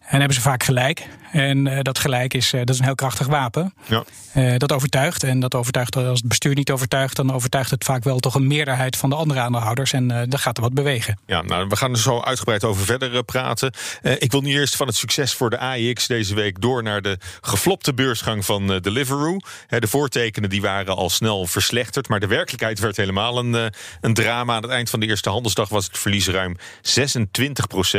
En 0.08 0.18
hebben 0.18 0.36
ze 0.36 0.42
vaak 0.42 0.64
gelijk. 0.64 1.08
En 1.32 1.68
eh, 1.68 1.80
dat 1.82 2.00
gelijk 2.00 2.34
is, 2.34 2.54
eh, 2.54 2.60
dat 2.60 2.70
is 2.70 2.80
een 2.80 2.86
heel 2.86 2.96
krachtig 2.96 3.28
wapen. 3.28 3.74
Ja. 3.86 4.04
Eh, 4.34 4.58
dat 4.58 4.72
overtuigt. 4.72 5.24
En 5.24 5.40
dat 5.40 5.56
overtuigt 5.56 5.96
als 5.96 6.20
het 6.20 6.28
bestuur 6.28 6.56
niet 6.56 6.72
overtuigt, 6.72 7.16
dan 7.16 7.34
overtuigt 7.34 7.72
het 7.72 7.84
vaak 7.84 8.04
wel 8.04 8.20
toch 8.20 8.36
een 8.36 8.48
meerderheid 8.48 8.96
van 8.96 9.10
de 9.10 9.16
andere 9.16 9.40
aandeelhouders. 9.40 9.94
En 9.94 10.08
dan 10.08 10.40
gaat 10.40 10.58
er 10.58 10.64
wat 10.64 10.74
bewegen. 10.74 11.20
Ja, 11.26 11.42
nou, 11.42 11.68
we 11.68 11.76
gaan 11.76 11.92
er 11.92 11.98
zo 11.98 12.22
uitgebreid 12.22 12.64
over 12.64 12.86
verder 12.86 13.24
praten. 13.24 13.74
Ik 14.02 14.32
wil 14.32 14.42
nu 14.42 14.52
eerst 14.52 14.76
van 14.76 14.88
het 14.88 14.96
succes 14.96 15.34
voor 15.34 15.50
de 15.50 15.58
AIX 15.58 16.08
deze 16.08 16.36
week 16.36 16.62
door 16.62 16.84
naar 16.84 17.02
de 17.02 17.18
geflopte 17.42 17.94
beursgang 17.94 18.46
van 18.46 18.80
Deliveroo. 18.80 19.38
De 19.68 19.88
voortekenen 19.88 20.50
die 20.50 20.62
waren 20.62 20.96
al 20.96 21.10
snel 21.10 21.46
verslechterd, 21.46 22.08
maar 22.08 22.20
de 22.20 22.28
werkelijkheid 22.28 22.80
werd 22.80 22.98
helemaal 22.98 23.38
een, 23.38 23.72
een 24.02 24.14
drama. 24.14 24.56
Aan 24.56 24.62
het 24.62 24.72
eind 24.72 24.90
van 24.90 25.00
de 25.00 25.06
eerste 25.06 25.30
handelsdag 25.30 25.70
was 25.70 25.86
het 25.86 25.98
verlies 25.98 26.28
ruim 26.28 26.58
26% 26.58 26.60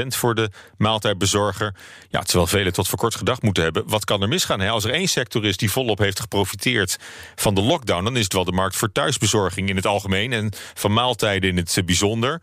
voor 0.09 0.35
de 0.35 0.51
maaltijdbezorger. 0.77 1.75
Ja, 2.11 2.21
terwijl 2.21 2.47
velen 2.47 2.73
tot 2.73 2.89
voor 2.89 2.99
kort 2.99 3.15
gedacht 3.15 3.43
moeten 3.43 3.63
hebben, 3.63 3.83
wat 3.87 4.05
kan 4.05 4.23
er 4.23 4.29
misgaan? 4.29 4.61
Hè? 4.61 4.69
Als 4.69 4.85
er 4.85 4.91
één 4.91 5.09
sector 5.09 5.45
is 5.45 5.57
die 5.57 5.71
volop 5.71 5.99
heeft 5.99 6.21
geprofiteerd 6.21 6.99
van 7.35 7.55
de 7.55 7.61
lockdown, 7.61 8.05
dan 8.05 8.17
is 8.17 8.25
het 8.25 8.33
wel 8.33 8.45
de 8.45 8.53
markt 8.53 8.77
voor 8.77 8.93
thuisbezorging 8.93 9.69
in 9.69 9.77
het 9.77 9.87
algemeen 9.87 10.33
en 10.33 10.53
van 10.75 10.93
maaltijden 10.93 11.51
in 11.51 11.57
het 11.57 11.83
bijzonder. 11.85 12.41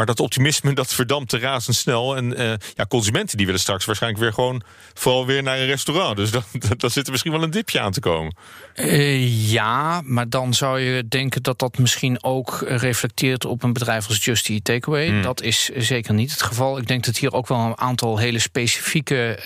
Maar 0.00 0.08
dat 0.08 0.20
optimisme 0.20 0.72
dat 0.72 0.94
verdampt 0.94 1.32
razendsnel. 1.32 2.16
En 2.16 2.40
uh, 2.40 2.52
ja, 2.74 2.86
consumenten 2.88 3.36
die 3.36 3.46
willen 3.46 3.60
straks 3.60 3.84
waarschijnlijk 3.84 4.22
weer 4.22 4.32
gewoon 4.32 4.62
vooral 4.94 5.26
weer 5.26 5.42
naar 5.42 5.58
een 5.58 5.66
restaurant. 5.66 6.16
Dus 6.16 6.30
dan, 6.30 6.42
dan 6.76 6.90
zit 6.90 7.04
er 7.04 7.10
misschien 7.10 7.32
wel 7.32 7.42
een 7.42 7.50
dipje 7.50 7.80
aan 7.80 7.92
te 7.92 8.00
komen. 8.00 8.34
Uh, 8.74 9.50
ja, 9.50 10.00
maar 10.04 10.28
dan 10.28 10.54
zou 10.54 10.80
je 10.80 11.08
denken 11.08 11.42
dat 11.42 11.58
dat 11.58 11.78
misschien 11.78 12.22
ook 12.22 12.64
reflecteert 12.66 13.44
op 13.44 13.62
een 13.62 13.72
bedrijf 13.72 14.08
als 14.08 14.24
Just 14.24 14.48
Eat 14.48 14.64
Takeaway. 14.64 15.08
Hmm. 15.08 15.22
Dat 15.22 15.42
is 15.42 15.70
zeker 15.76 16.14
niet 16.14 16.30
het 16.30 16.42
geval. 16.42 16.78
Ik 16.78 16.88
denk 16.88 17.04
dat 17.04 17.16
hier 17.16 17.32
ook 17.32 17.48
wel 17.48 17.58
een 17.58 17.78
aantal 17.78 18.18
hele 18.18 18.38
specifieke 18.38 19.38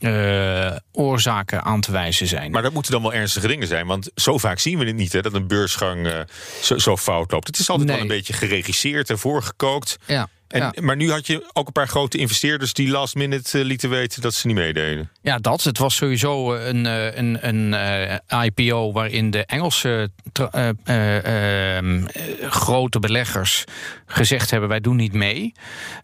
uh, 0.00 0.76
oorzaken 0.92 1.62
aan 1.62 1.80
te 1.80 1.92
wijzen 1.92 2.26
zijn. 2.26 2.50
Maar 2.50 2.62
dat 2.62 2.72
moeten 2.72 2.92
dan 2.92 3.02
wel 3.02 3.14
ernstige 3.14 3.46
dingen 3.46 3.66
zijn. 3.66 3.86
Want 3.86 4.10
zo 4.14 4.38
vaak 4.38 4.58
zien 4.58 4.78
we 4.78 4.84
het 4.84 4.96
niet, 4.96 5.12
hè, 5.12 5.22
dat 5.22 5.34
een 5.34 5.46
beursgang 5.46 6.24
zo, 6.62 6.78
zo, 6.78 6.96
fout 6.96 7.30
loopt. 7.30 7.46
Het 7.46 7.58
is 7.58 7.70
altijd 7.70 7.88
wel 7.88 8.00
een 8.00 8.06
beetje 8.06 8.32
geregisseerd 8.32 9.10
en 9.10 9.18
voorgekookt. 9.26 9.96
Ja. 10.06 10.28
En, 10.48 10.72
Maar 10.80 10.96
nu 10.96 11.10
had 11.10 11.26
je 11.26 11.50
ook 11.52 11.66
een 11.66 11.72
paar 11.72 11.88
grote 11.88 12.18
investeerders 12.18 12.72
die 12.72 12.88
last 12.88 13.14
minute 13.14 13.64
lieten 13.64 13.90
weten 13.90 14.22
dat 14.22 14.34
ze 14.34 14.46
niet 14.46 14.56
meededen. 14.56 15.10
Ja, 15.22 15.38
dat. 15.38 15.64
Het 15.64 15.78
was 15.78 15.94
sowieso 15.94 16.54
een, 16.54 16.84
een, 16.84 17.48
een, 17.48 17.72
een 17.72 18.20
IPO 18.44 18.92
waarin 18.92 19.30
de 19.30 19.44
Engelse 19.44 20.10
uh, 20.54 20.68
uh, 20.84 22.04
grote 22.50 22.98
beleggers 22.98 23.64
gezegd 24.06 24.50
hebben: 24.50 24.68
wij 24.68 24.80
doen 24.80 24.96
niet 24.96 25.12
mee. 25.12 25.52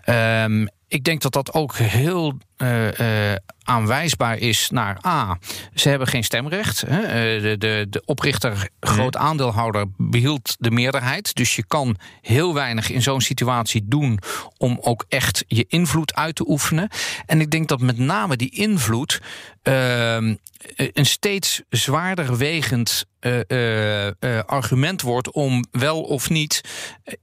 Um, 0.07 0.69
ik 0.89 1.05
denk 1.05 1.23
dat 1.23 1.33
dat 1.33 1.53
ook 1.53 1.77
heel 1.77 2.39
uh, 2.63 2.99
uh, 3.31 3.37
aanwijsbaar 3.63 4.39
is 4.39 4.71
naar 4.71 4.99
A. 5.07 5.39
Ze 5.75 5.89
hebben 5.89 6.09
geen 6.09 6.25
stemrecht. 6.25 6.85
Hè. 6.87 7.01
Uh, 7.03 7.43
de, 7.43 7.59
de, 7.59 7.87
de 7.91 8.03
oprichter, 8.05 8.69
groot 8.81 9.15
mhm. 9.15 9.23
aandeelhouder, 9.23 9.87
behield 9.97 10.57
de 10.59 10.71
meerderheid. 10.71 11.35
Dus 11.35 11.57
je 11.57 11.65
kan 11.67 11.97
heel 12.21 12.55
weinig 12.55 12.91
in 12.91 13.03
zo'n 13.03 13.21
situatie 13.21 13.83
doen 13.85 14.19
om 14.59 14.79
ook 14.81 15.05
echt 15.09 15.45
je 15.47 15.65
invloed 15.69 16.15
uit 16.15 16.35
te 16.35 16.49
oefenen. 16.49 16.89
En 17.27 17.41
ik 17.41 17.51
denk 17.51 17.69
dat 17.69 17.81
met 17.81 17.99
name 17.99 18.37
die 18.37 18.51
invloed 18.51 19.21
ehm, 19.63 20.35
een 20.77 21.07
steeds 21.07 21.63
zwaarder 21.69 22.37
wegend 22.37 23.05
uh, 23.21 23.41
uh, 23.49 24.07
uh, 24.07 24.13
argument 24.47 25.03
wordt 25.03 25.31
om 25.31 25.65
wel 25.71 26.03
of 26.03 26.31
niet 26.31 26.61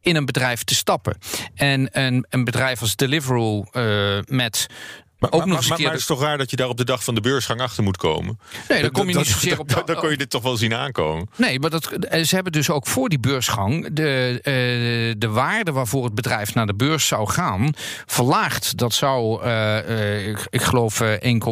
in 0.02 0.16
een 0.16 0.26
bedrijf 0.26 0.64
te 0.64 0.76
stappen. 0.76 1.18
En 1.56 1.90
een, 1.92 2.26
een 2.30 2.44
bedrijf 2.44 2.82
als 2.82 2.96
Deliveroo 2.96 3.66
met 4.26 4.68
maar, 5.20 5.32
ook 5.32 5.46
nog 5.46 5.58
eens 5.58 5.68
maar, 5.68 5.82
maar 5.82 5.92
het 5.92 6.00
is 6.00 6.06
toch 6.06 6.22
raar 6.22 6.38
dat 6.38 6.50
je 6.50 6.56
daar 6.56 6.68
op 6.68 6.78
de 6.78 6.86
dag 6.86 7.04
van 7.04 7.16
de 7.16 7.22
beursgang 7.22 7.62
achter 7.62 7.84
moet 7.84 7.98
komen? 7.98 8.40
Nee, 8.70 8.82
dan 8.82 8.92
kom 8.92 9.10
je 9.10 9.16
niet 9.16 9.28
zozeer 9.28 9.60
op. 9.60 9.70
De, 9.70 9.82
dan 9.86 9.96
kon 9.96 10.10
je 10.10 10.18
dit 10.18 10.30
toch 10.30 10.44
wel 10.44 10.58
zien 10.58 10.74
aankomen. 10.74 11.30
Nee, 11.36 11.60
maar 11.60 11.70
dat, 11.70 11.92
eh, 11.92 12.24
ze 12.24 12.36
hebben 12.36 12.54
dus 12.54 12.70
ook 12.70 12.88
voor 12.88 13.10
die 13.10 13.20
beursgang 13.20 13.94
de, 13.94 14.34
uh, 14.34 14.44
de 15.18 15.30
waarde 15.30 15.72
waarvoor 15.72 16.04
het 16.04 16.16
bedrijf 16.16 16.54
naar 16.54 16.66
de 16.66 16.76
beurs 16.76 17.08
zou 17.08 17.30
gaan 17.30 17.74
verlaagd. 18.06 18.78
Dat 18.78 18.94
zou, 18.94 19.46
uh, 19.46 20.28
ik, 20.28 20.48
ik, 20.50 20.62
geloof, 20.62 21.02
1, 21.02 21.44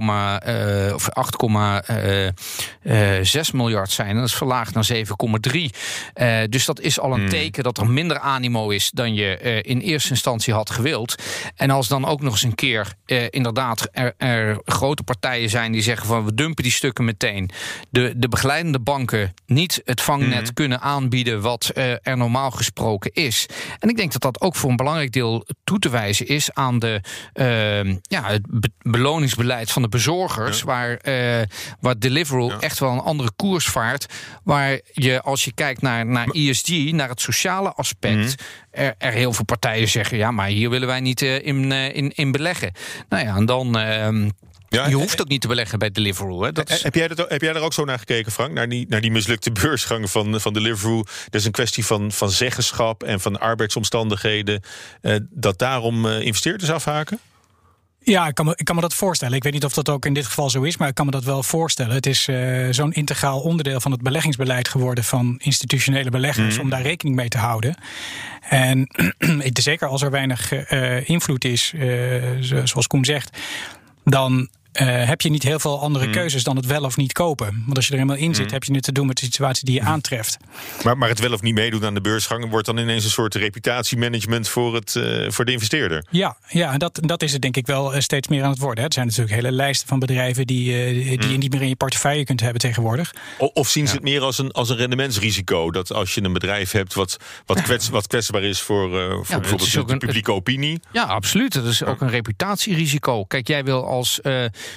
of 0.93 1.09
8,6 1.09 3.53
miljard 3.53 3.91
zijn. 3.91 4.09
En 4.09 4.15
dat 4.15 4.25
is 4.25 4.35
verlaagd 4.35 4.73
naar 4.73 4.85
7,3. 4.85 4.91
dus 6.49 6.65
dat 6.65 6.79
is 6.79 6.99
al 6.99 7.13
een 7.13 7.19
hmm. 7.19 7.29
teken 7.29 7.63
dat 7.63 7.77
er 7.77 7.87
minder 7.87 8.19
animo 8.19 8.69
is 8.69 8.91
dan 8.93 9.13
je 9.13 9.61
in 9.61 9.79
eerste 9.79 10.09
instantie 10.09 10.53
had 10.53 10.69
gewild. 10.69 11.15
En 11.55 11.69
als 11.69 11.87
dan 11.87 12.05
ook 12.05 12.21
nog 12.21 12.33
eens 12.33 12.43
een 12.43 12.55
keer 12.55 12.93
inderdaad 13.29 13.56
inderdaad 13.57 13.89
er, 13.91 14.13
er, 14.17 14.61
grote 14.65 15.03
partijen 15.03 15.49
zijn 15.49 15.71
die 15.71 15.81
zeggen 15.81 16.07
van 16.07 16.25
we 16.25 16.33
dumpen 16.33 16.63
die 16.63 16.71
stukken 16.71 17.05
meteen. 17.05 17.49
De, 17.89 18.13
de 18.17 18.29
begeleidende 18.29 18.79
banken 18.79 19.33
niet 19.45 19.81
het 19.85 20.01
vangnet 20.01 20.43
mhm. 20.43 20.53
kunnen 20.53 20.81
aanbieden 20.81 21.41
wat 21.41 21.71
uh, 21.73 21.91
er 21.91 22.17
normaal 22.17 22.51
gesproken 22.51 23.13
is. 23.13 23.45
En 23.79 23.89
ik 23.89 23.97
denk 23.97 24.11
dat 24.11 24.21
dat 24.21 24.41
ook 24.41 24.55
voor 24.55 24.69
een 24.69 24.75
belangrijk 24.75 25.11
deel 25.11 25.45
toe 25.63 25.79
te 25.79 25.89
wijzen 25.89 26.27
is 26.27 26.53
aan 26.53 26.79
de, 26.79 27.01
uh, 27.33 27.93
ja, 28.01 28.23
het 28.23 28.69
beloningsbeleid 28.81 29.71
van 29.71 29.81
de 29.81 29.89
bezorgers, 29.89 30.61
waar, 30.61 30.99
uh, 31.03 31.41
waar 31.79 31.99
Deliveroo 31.99 32.49
echt 32.59 32.79
wel 32.79 32.91
een 32.91 32.99
andere 32.99 33.31
koers 33.35 33.65
vaart. 33.65 34.05
Waar 34.43 34.79
je 34.91 35.21
als 35.21 35.45
je 35.45 35.53
kijkt 35.53 35.81
naar, 35.81 36.05
naar 36.05 36.27
ESG, 36.27 36.91
naar 36.91 37.09
het 37.09 37.21
sociale 37.21 37.73
aspect. 37.73 38.15
Mhm 38.15 38.65
er, 38.77 38.95
er, 38.97 39.11
heel 39.11 39.33
veel 39.33 39.45
partijen 39.45 39.87
zeggen: 39.87 40.17
ja, 40.17 40.31
maar 40.31 40.47
hier 40.47 40.69
willen 40.69 40.87
wij 40.87 40.99
niet 40.99 41.21
uh, 41.21 41.45
in, 41.45 41.71
in, 41.71 42.11
in 42.15 42.31
beleggen. 42.31 42.71
Nou 43.09 43.23
ja, 43.23 43.35
dan. 43.47 43.77
Uh, 43.77 44.29
ja, 44.69 44.87
je 44.87 44.95
hoeft 44.95 45.21
ook 45.21 45.27
niet 45.27 45.41
te 45.41 45.47
beleggen 45.47 45.79
bij 45.79 45.91
Deliveroo. 45.91 46.43
Hè? 46.43 46.51
Dat 46.51 46.69
is... 46.69 46.83
heb, 46.83 46.95
jij 46.95 47.07
dat, 47.07 47.29
heb 47.29 47.41
jij 47.41 47.53
er 47.53 47.61
ook 47.61 47.73
zo 47.73 47.85
naar 47.85 47.99
gekeken, 47.99 48.31
Frank? 48.31 48.51
Naar 48.51 48.69
die, 48.69 48.85
naar 48.89 49.01
die 49.01 49.11
mislukte 49.11 49.51
beursgang 49.51 50.11
van, 50.11 50.41
van 50.41 50.53
Deliveroo? 50.53 51.03
Dat 51.03 51.41
is 51.41 51.45
een 51.45 51.51
kwestie 51.51 51.85
van, 51.85 52.11
van 52.11 52.31
zeggenschap 52.31 53.03
en 53.03 53.19
van 53.19 53.39
arbeidsomstandigheden. 53.39 54.61
Uh, 55.01 55.15
dat 55.29 55.59
daarom 55.59 56.07
investeerders 56.07 56.71
afhaken? 56.71 57.19
Ja, 58.09 58.27
ik 58.27 58.35
kan, 58.35 58.45
me, 58.45 58.53
ik 58.55 58.65
kan 58.65 58.75
me 58.75 58.81
dat 58.81 58.93
voorstellen. 58.93 59.35
Ik 59.35 59.43
weet 59.43 59.53
niet 59.53 59.65
of 59.65 59.73
dat 59.73 59.89
ook 59.89 60.05
in 60.05 60.13
dit 60.13 60.25
geval 60.25 60.49
zo 60.49 60.61
is, 60.61 60.77
maar 60.77 60.87
ik 60.87 60.95
kan 60.95 61.05
me 61.05 61.11
dat 61.11 61.23
wel 61.23 61.43
voorstellen. 61.43 61.95
Het 61.95 62.05
is 62.05 62.27
uh, 62.27 62.67
zo'n 62.71 62.93
integraal 62.93 63.39
onderdeel 63.39 63.79
van 63.79 63.91
het 63.91 64.01
beleggingsbeleid 64.01 64.67
geworden 64.67 65.03
van 65.03 65.35
institutionele 65.37 66.09
beleggers 66.09 66.55
mm. 66.55 66.61
om 66.61 66.69
daar 66.69 66.81
rekening 66.81 67.15
mee 67.15 67.27
te 67.27 67.37
houden. 67.37 67.75
En 68.49 68.89
zeker 69.53 69.87
als 69.87 70.01
er 70.01 70.11
weinig 70.11 70.71
uh, 70.71 71.09
invloed 71.09 71.45
is, 71.45 71.73
uh, 71.75 72.23
zoals 72.63 72.87
Koen 72.87 73.05
zegt, 73.05 73.37
dan 74.03 74.49
uh, 74.81 75.07
heb 75.07 75.21
je 75.21 75.29
niet 75.29 75.43
heel 75.43 75.59
veel 75.59 75.81
andere 75.81 76.03
hmm. 76.03 76.13
keuzes 76.13 76.43
dan 76.43 76.55
het 76.55 76.65
wel 76.65 76.83
of 76.83 76.97
niet 76.97 77.13
kopen. 77.13 77.63
Want 77.65 77.75
als 77.75 77.85
je 77.85 77.91
er 77.91 77.99
helemaal 77.99 78.21
in 78.21 78.35
zit, 78.35 78.45
hmm. 78.45 78.53
heb 78.53 78.63
je 78.63 78.71
nu 78.71 78.81
te 78.81 78.91
doen 78.91 79.07
met 79.07 79.17
de 79.17 79.25
situatie 79.25 79.65
die 79.65 79.75
je 79.75 79.81
hmm. 79.81 79.89
aantreft. 79.89 80.37
Maar, 80.83 80.97
maar 80.97 81.09
het 81.09 81.19
wel 81.19 81.33
of 81.33 81.41
niet 81.41 81.53
meedoen 81.53 81.85
aan 81.85 81.93
de 81.93 82.01
beursgang 82.01 82.49
wordt 82.49 82.65
dan 82.65 82.77
ineens 82.77 83.03
een 83.03 83.09
soort 83.09 83.35
reputatiemanagement 83.35 84.49
voor, 84.49 84.75
het, 84.75 84.95
uh, 84.95 85.29
voor 85.29 85.45
de 85.45 85.51
investeerder. 85.51 86.05
Ja, 86.09 86.37
ja 86.47 86.71
en 86.71 86.79
dat, 86.79 86.99
dat 87.01 87.23
is 87.23 87.33
het 87.33 87.41
denk 87.41 87.57
ik 87.57 87.65
wel 87.65 87.93
eh, 87.93 88.01
steeds 88.01 88.27
meer 88.27 88.43
aan 88.43 88.49
het 88.49 88.59
worden. 88.59 88.77
Hè. 88.77 88.85
Er 88.85 88.93
zijn 88.93 89.05
natuurlijk 89.05 89.35
hele 89.35 89.51
lijsten 89.51 89.87
van 89.87 89.99
bedrijven 89.99 90.47
die, 90.47 90.95
uh, 90.95 91.19
die 91.19 91.31
je 91.31 91.37
niet 91.37 91.51
meer 91.51 91.61
in 91.61 91.69
je 91.69 91.75
portefeuille 91.75 92.23
kunt 92.23 92.39
hebben 92.39 92.61
tegenwoordig. 92.61 93.13
Of, 93.37 93.49
of 93.53 93.69
zien 93.69 93.87
ze 93.87 93.93
het 93.93 94.03
meer 94.03 94.21
als 94.21 94.37
een, 94.37 94.51
als 94.51 94.69
een 94.69 94.77
rendementsrisico? 94.77 95.71
Dat 95.71 95.93
als 95.93 96.15
je 96.15 96.23
een 96.23 96.33
bedrijf 96.33 96.71
hebt 96.71 96.93
wat, 96.93 97.17
wat, 97.45 97.61
kwets, 97.61 97.89
wat 97.89 98.07
kwetsbaar 98.07 98.43
is 98.43 98.61
voor, 98.61 98.89
voor 98.89 99.39
bijvoorbeeld 99.39 99.71
de, 99.73 99.85
de 99.85 99.97
publieke 99.97 100.31
opinie. 100.31 100.79
Ja, 100.91 101.03
absoluut. 101.03 101.53
Dat 101.53 101.65
is 101.65 101.83
ook 101.83 102.01
een 102.01 102.09
reputatierisico. 102.09 103.25
Kijk, 103.25 103.47
jij 103.47 103.63
wil 103.63 103.87
als 103.87 104.19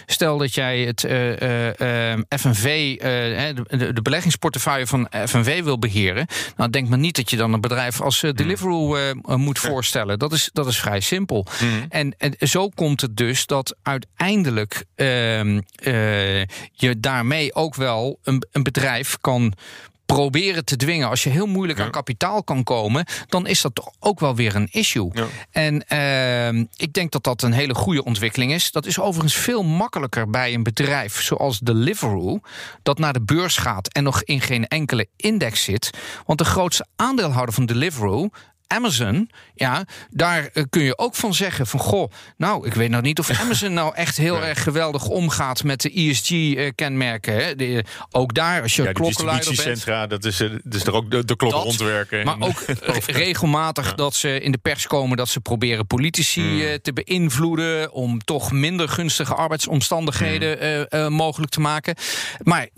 Stel 0.07 0.39
dat 0.39 0.55
jij 0.55 0.81
het 0.81 1.05
uh, 1.05 1.29
uh, 1.29 2.19
FNV, 2.29 2.97
de, 2.99 3.93
de, 3.93 4.03
beleggingsportefeuille 4.03 4.87
van 4.87 5.09
FNV 5.27 5.63
wil 5.63 5.79
beheren. 5.79 6.27
Nou, 6.57 6.71
denk 6.71 6.89
maar 6.89 6.99
niet 6.99 7.17
dat 7.17 7.31
je 7.31 7.37
dan 7.37 7.53
een 7.53 7.61
bedrijf 7.61 8.01
als 8.01 8.23
uh, 8.23 8.33
Deliveroo 8.33 9.15
moet 9.23 9.59
voorstellen. 9.59 10.19
Dat 10.19 10.33
is, 10.33 10.51
dat 10.53 10.67
is 10.67 10.79
vrij 10.81 11.01
simpel. 11.01 11.47
Hmm. 11.59 11.87
En, 11.89 12.15
en, 12.19 12.35
zo 12.39 12.69
komt 12.69 13.01
het 13.01 13.17
dus 13.17 13.47
dat 13.47 13.77
uiteindelijk 13.83 14.85
ehm, 14.95 15.61
je 16.73 17.01
daarmee 17.01 17.55
ook 17.55 17.75
wel 17.75 18.19
een, 18.23 18.47
een 18.53 18.63
bedrijf 18.63 19.17
kan 19.21 19.55
proberen 20.15 20.65
te 20.65 20.77
dwingen. 20.77 21.09
Als 21.09 21.23
je 21.23 21.31
heel 21.31 21.47
moeilijk 21.47 21.81
aan 21.81 21.91
kapitaal 21.91 22.45
kan 22.45 22.63
komen, 22.63 23.05
dan 23.27 23.47
is 23.47 23.61
dat 23.61 23.75
toch 23.75 23.91
ook 23.99 24.21
wel 24.21 24.35
weer 24.35 24.55
een 24.55 24.69
issue. 24.71 25.11
En 25.51 25.85
uh, 25.93 26.65
ik 26.77 26.93
denk 26.93 27.13
dat 27.13 27.25
dat 27.25 27.43
een 27.43 27.53
hele 27.53 27.75
goede 27.75 28.05
ontwikkeling 28.05 28.53
is. 28.53 28.71
Dat 28.71 28.87
is 28.87 28.99
overigens 28.99 29.35
veel 29.35 29.63
makkelijker 29.63 30.31
bij 30.31 30.55
een 30.55 30.63
bedrijf 30.63 31.23
zoals 31.23 31.59
Deliveroo, 31.59 32.41
dat 32.83 32.99
naar 32.99 33.13
de 33.13 33.23
beurs 33.23 33.57
gaat 33.57 33.89
en 33.93 34.03
nog 34.03 34.23
in 34.23 34.41
geen 34.41 34.67
enkele 34.67 35.07
index 35.17 35.65
zit. 35.65 35.91
Want 36.27 36.39
de 36.39 36.45
grootste 36.45 36.87
aandeelhouder 36.97 37.55
van 37.55 37.67
Deliveroo, 37.67 38.29
Amazon, 38.73 39.31
ja, 39.55 39.85
daar 40.11 40.49
eh, 40.53 40.65
kun 40.71 40.83
je 40.83 40.99
ook 40.99 41.15
van 41.15 41.35
zeggen 41.35 41.67
van 41.67 41.81
goh, 41.81 42.11
nou, 42.37 42.67
ik 42.67 42.75
weet 42.75 42.91
nou 42.91 43.03
niet 43.03 43.19
of 43.19 43.41
Amazon 43.41 43.73
nou 43.73 43.95
echt 43.95 44.17
heel 44.17 44.43
erg 44.51 44.63
geweldig 44.63 45.07
omgaat 45.07 45.65
met 45.65 45.81
de 45.81 45.93
ESG-kenmerken. 45.93 47.63
Uh, 47.63 47.79
ook 48.11 48.35
daar, 48.35 48.63
als 48.63 48.77
je 48.77 48.83
ja, 48.83 48.93
klokkenluider 48.93 49.63
bent. 49.65 50.11
dat 50.11 50.25
is, 50.25 50.41
is 50.71 50.85
er 50.85 50.93
ook 50.93 51.11
de, 51.11 51.25
de 51.25 51.37
klokken 51.37 51.61
rondwerken. 51.61 52.25
Maar 52.25 52.37
ook 52.41 52.65
regelmatig 53.07 53.95
dat 53.95 54.15
ze 54.15 54.41
in 54.41 54.53
de 54.53 54.59
pers 54.59 54.87
komen 54.87 55.17
dat 55.17 55.29
ze 55.29 55.41
proberen 55.41 55.87
politici 55.87 56.43
hmm. 56.43 56.79
te 56.83 56.93
beïnvloeden 56.93 57.93
om 57.93 58.19
toch 58.19 58.53
minder 58.53 58.89
gunstige 58.89 59.35
arbeidsomstandigheden 59.35 60.87
hmm. 60.91 61.13
mogelijk 61.13 61.53
te 61.53 61.61
maken. 61.61 61.95
Maar 62.43 62.69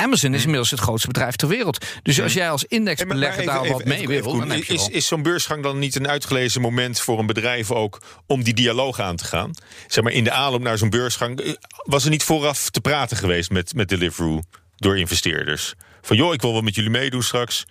Amazon 0.00 0.30
is 0.30 0.36
hm. 0.36 0.42
inmiddels 0.42 0.70
het 0.70 0.80
grootste 0.80 1.06
bedrijf 1.06 1.36
ter 1.36 1.48
wereld. 1.48 1.86
Dus 2.02 2.16
hm. 2.16 2.22
als 2.22 2.32
jij 2.32 2.50
als 2.50 2.64
indexbelegger 2.64 3.44
daar 3.44 3.68
wat 3.68 3.84
mee 3.84 4.06
wil... 4.06 4.22
dan 4.22 4.50
heb 4.50 4.64
je 4.64 4.74
is, 4.74 4.88
is 4.88 5.06
zo'n 5.06 5.22
beursgang 5.22 5.62
dan 5.62 5.78
niet 5.78 5.94
een 5.94 6.08
uitgelezen 6.08 6.60
moment 6.60 7.00
voor 7.00 7.18
een 7.18 7.26
bedrijf 7.26 7.70
ook... 7.70 8.00
om 8.26 8.42
die 8.42 8.54
dialoog 8.54 9.00
aan 9.00 9.16
te 9.16 9.24
gaan? 9.24 9.50
Zeg 9.86 10.04
maar 10.04 10.12
in 10.12 10.24
de 10.24 10.30
aanloop 10.30 10.62
naar 10.62 10.78
zo'n 10.78 10.90
beursgang... 10.90 11.40
Eh, 11.40 11.52
was 11.84 12.04
er 12.04 12.10
niet 12.10 12.22
vooraf 12.22 12.70
te 12.70 12.80
praten 12.80 13.16
geweest 13.16 13.50
met, 13.50 13.74
met 13.74 13.88
Deliveroo 13.88 14.42
door 14.76 14.98
investeerders? 14.98 15.74
Van 16.02 16.16
joh, 16.16 16.32
ik 16.32 16.40
wil 16.40 16.52
wel 16.52 16.62
met 16.62 16.74
jullie 16.74 16.90
meedoen 16.90 17.22
straks... 17.22 17.66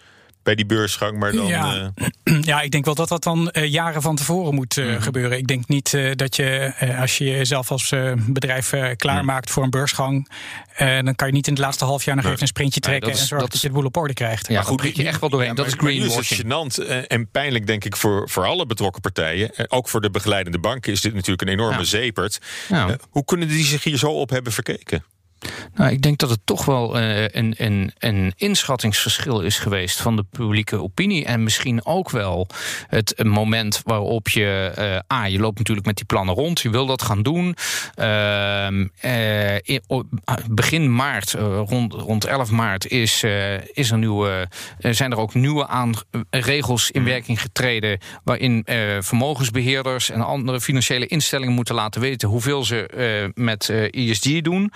bij 0.48 0.56
die 0.56 0.66
beursgang, 0.66 1.20
maar 1.20 1.32
dan... 1.32 1.48
Ja. 1.48 1.92
eh, 2.24 2.38
Ja, 2.42 2.62
ik 2.62 2.72
denk 2.72 2.86
wel 2.86 2.96
dat 2.96 3.10
dat 3.10 3.24
dan 3.24 3.50
eh, 3.52 3.72
jaren 3.72 4.02
van 4.02 4.16
tevoren 4.16 4.54
moet 4.56 4.78
eh, 4.78 5.02
gebeuren. 5.02 5.38
Ik 5.38 5.48
denk 5.48 5.68
niet 5.68 5.94
eh, 5.94 6.12
dat 6.16 6.36
je, 6.36 6.44
eh, 6.78 7.00
als 7.02 7.18
je 7.18 7.24
jezelf 7.26 7.72
als 7.72 7.92
eh, 7.92 8.12
bedrijf 8.28 8.74
klaarmaakt 8.96 9.50
voor 9.50 9.64
een 9.64 9.70
beursgang, 9.70 10.30
dan 10.78 11.16
kan 11.16 11.28
je 11.28 11.34
niet 11.34 11.48
in 11.48 11.54
het 11.54 11.62
laatste 11.62 11.86
half 11.86 12.04
jaar 12.04 12.16
nog 12.16 12.24
Nee. 12.24 12.34
even 12.34 12.44
een 12.44 12.54
sprintje 12.54 12.80
trekken 12.80 13.06
dat 13.08 13.16
is- 13.16 13.22
en 13.22 13.28
zorgen 13.28 13.46
dat 13.50 13.54
dat, 13.54 13.62
je 13.62 13.68
de 13.68 13.80
boel 13.80 13.86
op 13.86 13.98
orde 13.98 14.14
krijgt. 14.14 14.48
Ja, 14.48 14.62
goed, 14.62 14.96
je 14.96 15.08
echt 15.08 15.20
wel 15.20 15.30
doorheen. 15.30 15.56
dat 15.56 15.66
is 15.68 15.76
Maar 15.76 15.84
nu 15.86 15.92
is 15.92 15.98
greenwashing. 16.04 16.40
het 16.40 16.82
gênant 16.88 17.08
en 17.08 17.30
pijnlijk, 17.32 17.68
denk 17.68 17.86
ik, 17.86 17.96
voor, 17.96 18.30
voor 18.30 18.46
alle 18.46 18.66
betrokken 18.66 19.02
partijen. 19.02 19.52
Ook 19.68 19.90
voor 19.90 20.02
de 20.02 20.10
begeleidende 20.10 20.60
banken 20.60 20.92
is 20.92 21.02
dit 21.02 21.14
natuurlijk 21.14 21.42
een 21.42 21.48
enorme 21.48 21.78
Ja. 21.78 21.84
zeepert. 21.84 22.40
Ja. 22.70 22.88
Eh, 22.88 22.96
hoe 23.10 23.26
kunnen 23.26 23.48
die 23.48 23.64
zich 23.66 23.84
hier 23.84 23.98
zo 23.98 24.12
op 24.12 24.30
hebben 24.30 24.54
verkeken? 24.54 25.04
Nou, 25.74 25.92
ik 25.92 26.02
denk 26.02 26.18
dat 26.18 26.30
het 26.30 26.40
toch 26.44 26.66
wel 26.66 27.00
eh, 27.00 27.22
een, 27.22 27.54
een, 27.58 27.92
een 27.98 28.34
inschattingsverschil 28.38 29.42
is 29.42 29.60
geweest 29.60 30.02
van 30.02 30.16
de 30.16 30.26
publieke 30.32 30.82
opinie. 30.82 31.26
En 31.26 31.44
misschien 31.44 31.86
ook 31.86 32.10
wel 32.10 32.48
het 32.88 33.24
moment 33.24 33.82
waarop 33.84 34.30
je. 34.30 34.72
eh 34.76 35.00
ah, 35.08 35.28
je 35.28 35.40
loopt 35.40 35.58
natuurlijk 35.58 35.86
met 35.86 35.96
die 35.96 36.06
plannen 36.06 36.36
rond, 36.36 36.60
je 36.62 36.70
wil 36.70 36.86
dat 36.86 37.02
gaan 37.02 37.22
doen. 37.22 37.56
Ehm, 37.96 38.88
eh, 39.00 40.00
begin 40.50 40.96
maart, 40.96 41.32
rond, 41.66 41.94
rond 41.94 42.26
11 42.26 42.52
maart, 42.52 42.88
is, 42.88 43.24
is 43.74 43.92
er 43.92 43.98
nieuwe, 43.98 44.48
zijn 44.80 45.12
er 45.12 45.18
ook 45.18 45.34
nieuwe 45.34 45.68
aan, 45.68 45.94
regels 46.30 46.92
in 46.92 47.04
werking 47.04 47.42
getreden. 47.42 48.00
waarin 48.24 48.64
eh, 48.66 48.78
vermogensbeheerders 49.00 50.10
en 50.10 50.22
andere 50.22 50.62
financiële 50.62 51.08
instellingen 51.08 51.54
moeten 51.54 51.76
laten 51.76 52.02
weten 52.02 52.30
hoeveel 52.30 52.64
ze 52.64 53.32
met 53.36 53.70
ESG 53.92 54.42
doen. 54.42 54.72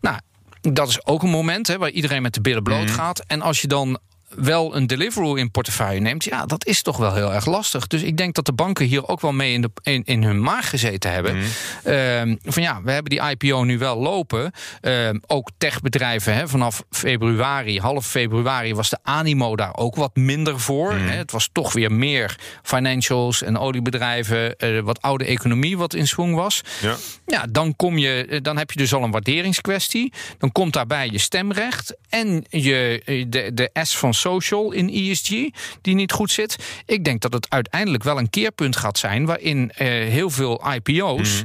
Nou, 0.00 0.11
dat 0.62 0.88
is 0.88 1.06
ook 1.06 1.22
een 1.22 1.30
moment 1.30 1.66
hè, 1.66 1.78
waar 1.78 1.90
iedereen 1.90 2.22
met 2.22 2.34
de 2.34 2.40
billen 2.40 2.62
bloot 2.62 2.90
gaat. 2.90 3.24
En 3.26 3.42
als 3.42 3.60
je 3.60 3.68
dan 3.68 3.98
wel 4.36 4.76
een 4.76 4.86
Deliveroo 4.86 5.34
in 5.34 5.50
portefeuille 5.50 6.00
neemt, 6.00 6.24
ja, 6.24 6.46
dat 6.46 6.66
is 6.66 6.82
toch 6.82 6.96
wel 6.96 7.14
heel 7.14 7.32
erg 7.32 7.46
lastig. 7.46 7.86
Dus 7.86 8.02
ik 8.02 8.16
denk 8.16 8.34
dat 8.34 8.46
de 8.46 8.52
banken 8.52 8.86
hier 8.86 9.08
ook 9.08 9.20
wel 9.20 9.32
mee 9.32 9.52
in, 9.52 9.60
de, 9.60 9.70
in, 9.82 10.02
in 10.04 10.22
hun 10.22 10.40
maag 10.40 10.68
gezeten 10.68 11.12
hebben. 11.12 11.36
Ehm, 11.84 12.36
van 12.42 12.62
ja, 12.62 12.82
we 12.82 12.90
hebben 12.90 13.10
die 13.10 13.30
IPO 13.30 13.64
nu 13.64 13.78
wel 13.78 13.98
lopen. 13.98 14.52
Ehm, 14.80 15.18
ook 15.26 15.50
techbedrijven, 15.58 16.34
hè, 16.34 16.48
vanaf 16.48 16.82
februari, 16.90 17.80
half 17.80 18.06
februari, 18.06 18.74
was 18.74 18.90
de 18.90 18.98
animo 19.02 19.56
daar 19.56 19.76
ook 19.76 19.96
wat 19.96 20.16
minder 20.16 20.60
voor. 20.60 20.92
Hè. 20.92 21.16
Het 21.16 21.30
was 21.30 21.48
toch 21.52 21.72
weer 21.72 21.92
meer 21.92 22.38
financials 22.62 23.42
en 23.42 23.58
oliebedrijven, 23.58 24.56
eh, 24.56 24.80
wat 24.80 25.02
oude 25.02 25.24
economie 25.24 25.78
wat 25.78 25.94
in 25.94 26.08
swing 26.08 26.34
was. 26.34 26.60
Ja. 26.80 26.96
Ja, 27.26 27.46
dan, 27.50 27.76
kom 27.76 27.98
je, 27.98 28.26
eh, 28.30 28.38
dan 28.42 28.58
heb 28.58 28.70
je 28.70 28.78
dus 28.78 28.94
al 28.94 29.02
een 29.02 29.10
waarderingskwestie. 29.10 30.12
Dan 30.38 30.52
komt 30.52 30.72
daarbij 30.72 31.08
je 31.08 31.18
stemrecht 31.18 31.96
en 32.08 32.44
je, 32.50 33.02
eh, 33.04 33.24
de, 33.28 33.54
de 33.54 33.70
S 33.82 33.96
van 33.96 34.14
social 34.22 34.72
in 34.72 34.88
ESG, 34.88 35.28
die 35.80 35.94
niet 35.94 36.12
goed 36.12 36.30
zit. 36.30 36.56
Ik 36.86 37.04
denk 37.04 37.20
dat 37.20 37.32
het 37.32 37.50
uiteindelijk 37.50 38.02
wel 38.04 38.18
een 38.18 38.30
keerpunt 38.30 38.76
gaat 38.76 38.98
zijn 38.98 39.24
waarin 39.24 39.70
eh, 39.70 39.86
heel 39.88 40.30
veel 40.30 40.62
IPO's. 40.74 41.44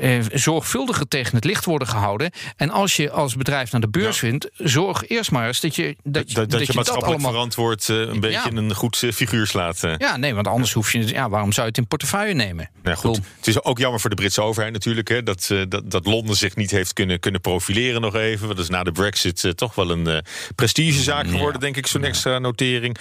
Eh, 0.00 0.18
zorgvuldiger 0.32 1.08
tegen 1.08 1.34
het 1.34 1.44
licht 1.44 1.64
worden 1.64 1.88
gehouden. 1.88 2.30
En 2.56 2.70
als 2.70 2.96
je 2.96 3.10
als 3.10 3.34
bedrijf 3.36 3.72
naar 3.72 3.80
de 3.80 3.88
beurs 3.88 4.18
vindt, 4.18 4.50
zorg 4.56 5.08
eerst 5.08 5.30
maar 5.30 5.46
eens 5.46 5.60
dat 5.60 5.76
je 5.76 5.96
dat, 6.04 6.28
je- 6.28 6.34
Dat, 6.34 6.50
dat, 6.50 6.66
je 6.66 6.72
maatschappelijk 6.74 7.12
allemaal 7.14 7.30
verantwoord 7.30 7.88
eh, 7.88 7.96
een 7.96 8.20
beetje 8.20 8.50
een 8.52 8.74
goed 8.74 9.02
eh, 9.02 9.12
figuur 9.12 9.46
slaat. 9.46 9.80
ja, 9.98 10.16
nee, 10.16 10.34
want 10.34 10.46
anders 10.46 10.72
hoef 10.72 10.92
je. 10.92 11.06
Ja, 11.06 11.28
waarom 11.28 11.52
zou 11.52 11.62
je 11.62 11.68
het 11.72 11.78
in 11.80 11.86
portefeuille 11.86 12.34
nemen? 12.34 12.70
Nou 12.82 12.96
goed, 12.96 13.20
het 13.36 13.46
is 13.46 13.62
ook 13.64 13.78
jammer 13.78 14.00
voor 14.00 14.10
de 14.10 14.16
Britse 14.16 14.42
overheid 14.42 14.72
natuurlijk. 14.72 15.08
Hè, 15.08 15.22
dat, 15.22 15.50
dat, 15.68 15.90
dat 15.90 16.06
Londen 16.06 16.36
zich 16.36 16.56
niet 16.56 16.70
heeft 16.70 16.92
kunnen, 16.92 17.20
kunnen 17.20 17.40
profileren 17.40 18.00
nog 18.00 18.14
even. 18.14 18.44
Want 18.46 18.56
dat 18.56 18.64
is 18.64 18.70
na 18.70 18.82
de 18.82 18.92
brexit 18.92 19.52
toch 19.56 19.74
wel 19.74 19.90
een 19.90 20.24
prestigezaak 20.54 21.28
geworden, 21.28 21.60
denk 21.60 21.76
ik, 21.76 21.86
zo'n 21.86 22.04
extra 22.04 22.38
notering. 22.38 22.96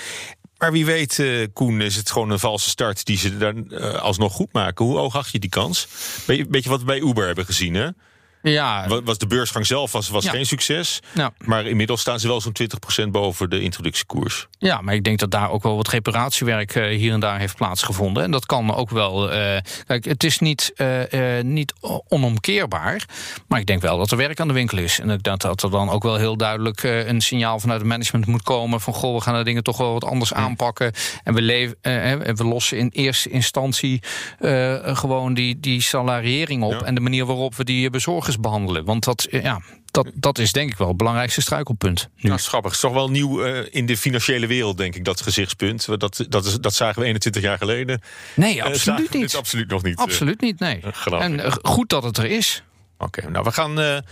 Maar 0.58 0.72
wie 0.72 0.86
weet, 0.86 1.20
eh, 1.20 1.48
Koen, 1.54 1.82
is 1.82 1.96
het 1.96 2.12
gewoon 2.12 2.30
een 2.30 2.40
valse 2.40 2.70
start 2.70 3.06
die 3.06 3.18
ze 3.18 3.38
dan 3.38 3.72
eh, 3.72 3.94
alsnog 3.94 4.34
goed 4.34 4.54
maken. 4.54 4.86
Hoe 4.86 4.98
hoog 4.98 5.16
acht 5.16 5.32
je 5.32 5.40
die 5.40 5.50
kans? 5.50 5.88
Weet 6.26 6.38
je, 6.38 6.46
weet 6.50 6.64
je 6.64 6.70
wat 6.70 6.80
we 6.80 6.86
bij 6.86 7.02
Uber 7.02 7.26
hebben 7.26 7.46
gezien, 7.46 7.74
hè? 7.74 7.90
Ja, 8.42 8.88
Wa- 8.88 9.02
Was 9.04 9.18
de 9.18 9.28
beursgang 9.28 9.66
zelf 9.66 9.92
was, 9.92 10.10
was 10.10 10.24
Ja. 10.24 10.32
geen 10.32 10.46
succes. 10.46 11.00
Ja. 11.14 11.32
Maar 11.46 11.66
inmiddels 11.66 12.02
staan 12.02 12.20
ze 12.20 12.28
wel 12.28 12.42
zo'n 12.42 12.52
20% 12.54 13.12
boven 13.12 13.50
de 13.50 13.62
introductiekoers. 13.62 14.48
Ja, 14.60 14.82
maar 14.82 14.94
ik 14.94 15.04
denk 15.04 15.20
dat 15.20 15.32
daar 15.32 15.50
ook 15.52 15.64
wel 15.64 15.76
wat 15.76 15.88
reparatiewerk 15.88 16.76
eh, 16.76 16.98
hier 16.98 17.14
en 17.14 17.20
daar 17.20 17.40
heeft 17.40 17.56
plaatsgevonden. 17.56 18.24
En 18.24 18.32
dat 18.32 18.46
kan 18.46 18.76
ook 18.76 18.90
wel. 18.90 19.32
eh, 19.32 19.62
kijk, 19.88 20.06
het 20.06 20.24
is 20.24 20.40
niet, 20.40 20.72
eh, 20.76 21.42
niet 21.42 21.74
onomkeerbaar. 22.08 23.06
Maar 23.48 23.60
ik 23.60 23.66
denk 23.66 23.82
wel 23.82 23.98
dat 23.98 24.12
er 24.12 24.18
werk 24.18 24.40
aan 24.40 24.48
de 24.48 24.54
winkel 24.54 24.78
is. 24.78 25.00
En 25.00 25.10
ik 25.10 25.24
denk 25.24 25.40
dat 25.42 25.64
er 25.64 25.72
dan 25.72 25.90
ook 25.90 26.04
wel 26.04 26.16
heel 26.16 26.38
duidelijk 26.38 26.84
een 26.84 27.22
signaal 27.22 27.60
vanuit 27.60 27.80
het 27.80 27.90
management 27.90 28.26
moet 28.26 28.42
komen. 28.44 28.82
van 28.82 28.94
goh, 28.94 29.16
we 29.16 29.22
gaan 29.22 29.38
de 29.38 29.44
dingen 29.44 29.64
toch 29.64 29.78
wel 29.78 29.94
wat 29.94 30.04
anders 30.06 30.34
aanpakken. 30.34 30.92
En 31.24 31.34
we, 31.34 31.42
leven, 31.42 31.76
we 32.36 32.44
lossen 32.44 32.78
in 32.78 32.90
eerste 32.94 33.30
instantie 33.30 34.02
gewoon 34.82 35.34
die, 35.34 35.60
die 35.60 35.82
salariering 35.82 36.64
op. 36.64 36.82
En 36.82 36.96
de 36.96 37.02
manier 37.02 37.26
waarop 37.26 37.56
we 37.56 37.64
die 37.64 37.82
behandelen. 38.36 38.86
Want 38.86 39.04
dat, 39.04 39.24
eh, 39.24 39.44
ja, 39.44 39.62
dat, 39.86 40.08
dat 40.14 40.38
is 40.38 40.52
denk 40.52 40.72
ik 40.72 40.78
wel 40.78 40.88
het 40.88 40.98
belangrijkste 40.98 41.42
struikelpunt. 41.42 42.10
Nu. 42.16 42.30
Nou, 42.30 42.42
schappig. 42.42 42.72
Het 42.72 42.84
is 42.84 42.86
toch 42.86 42.94
wel 42.94 43.10
nieuw 43.10 43.44
eh, 43.44 43.66
in 43.70 43.86
de 43.86 43.98
financiële 43.98 44.48
wereld, 44.48 44.78
denk 44.78 44.96
ik, 44.96 45.06
dat 45.06 45.22
gezichtspunt. 45.22 45.86
Dat, 46.00 46.26
dat, 46.30 46.46
is, 46.46 46.56
dat 46.60 46.74
zagen 46.74 47.00
we 47.00 47.06
21 47.06 47.42
jaar 47.42 47.58
geleden. 47.58 48.02
Nee, 48.36 48.58
Eh, 48.58 48.66
absoluut 48.66 49.10
we 49.12 49.18
niet. 49.18 49.32
dit 49.32 49.36
absoluut 49.40 49.70
nog 49.70 49.84
niet. 49.84 49.98
Absoluut 49.98 50.42
niet, 50.42 50.60
nee. 50.60 50.82
En 51.10 51.42
goed 51.62 51.90
dat 51.90 52.04
het 52.04 52.18
er 52.18 52.26
is. 52.26 52.64
Oké, 52.98 53.30
nou 53.30 53.44
we 53.44 53.52
gaan 53.52 54.04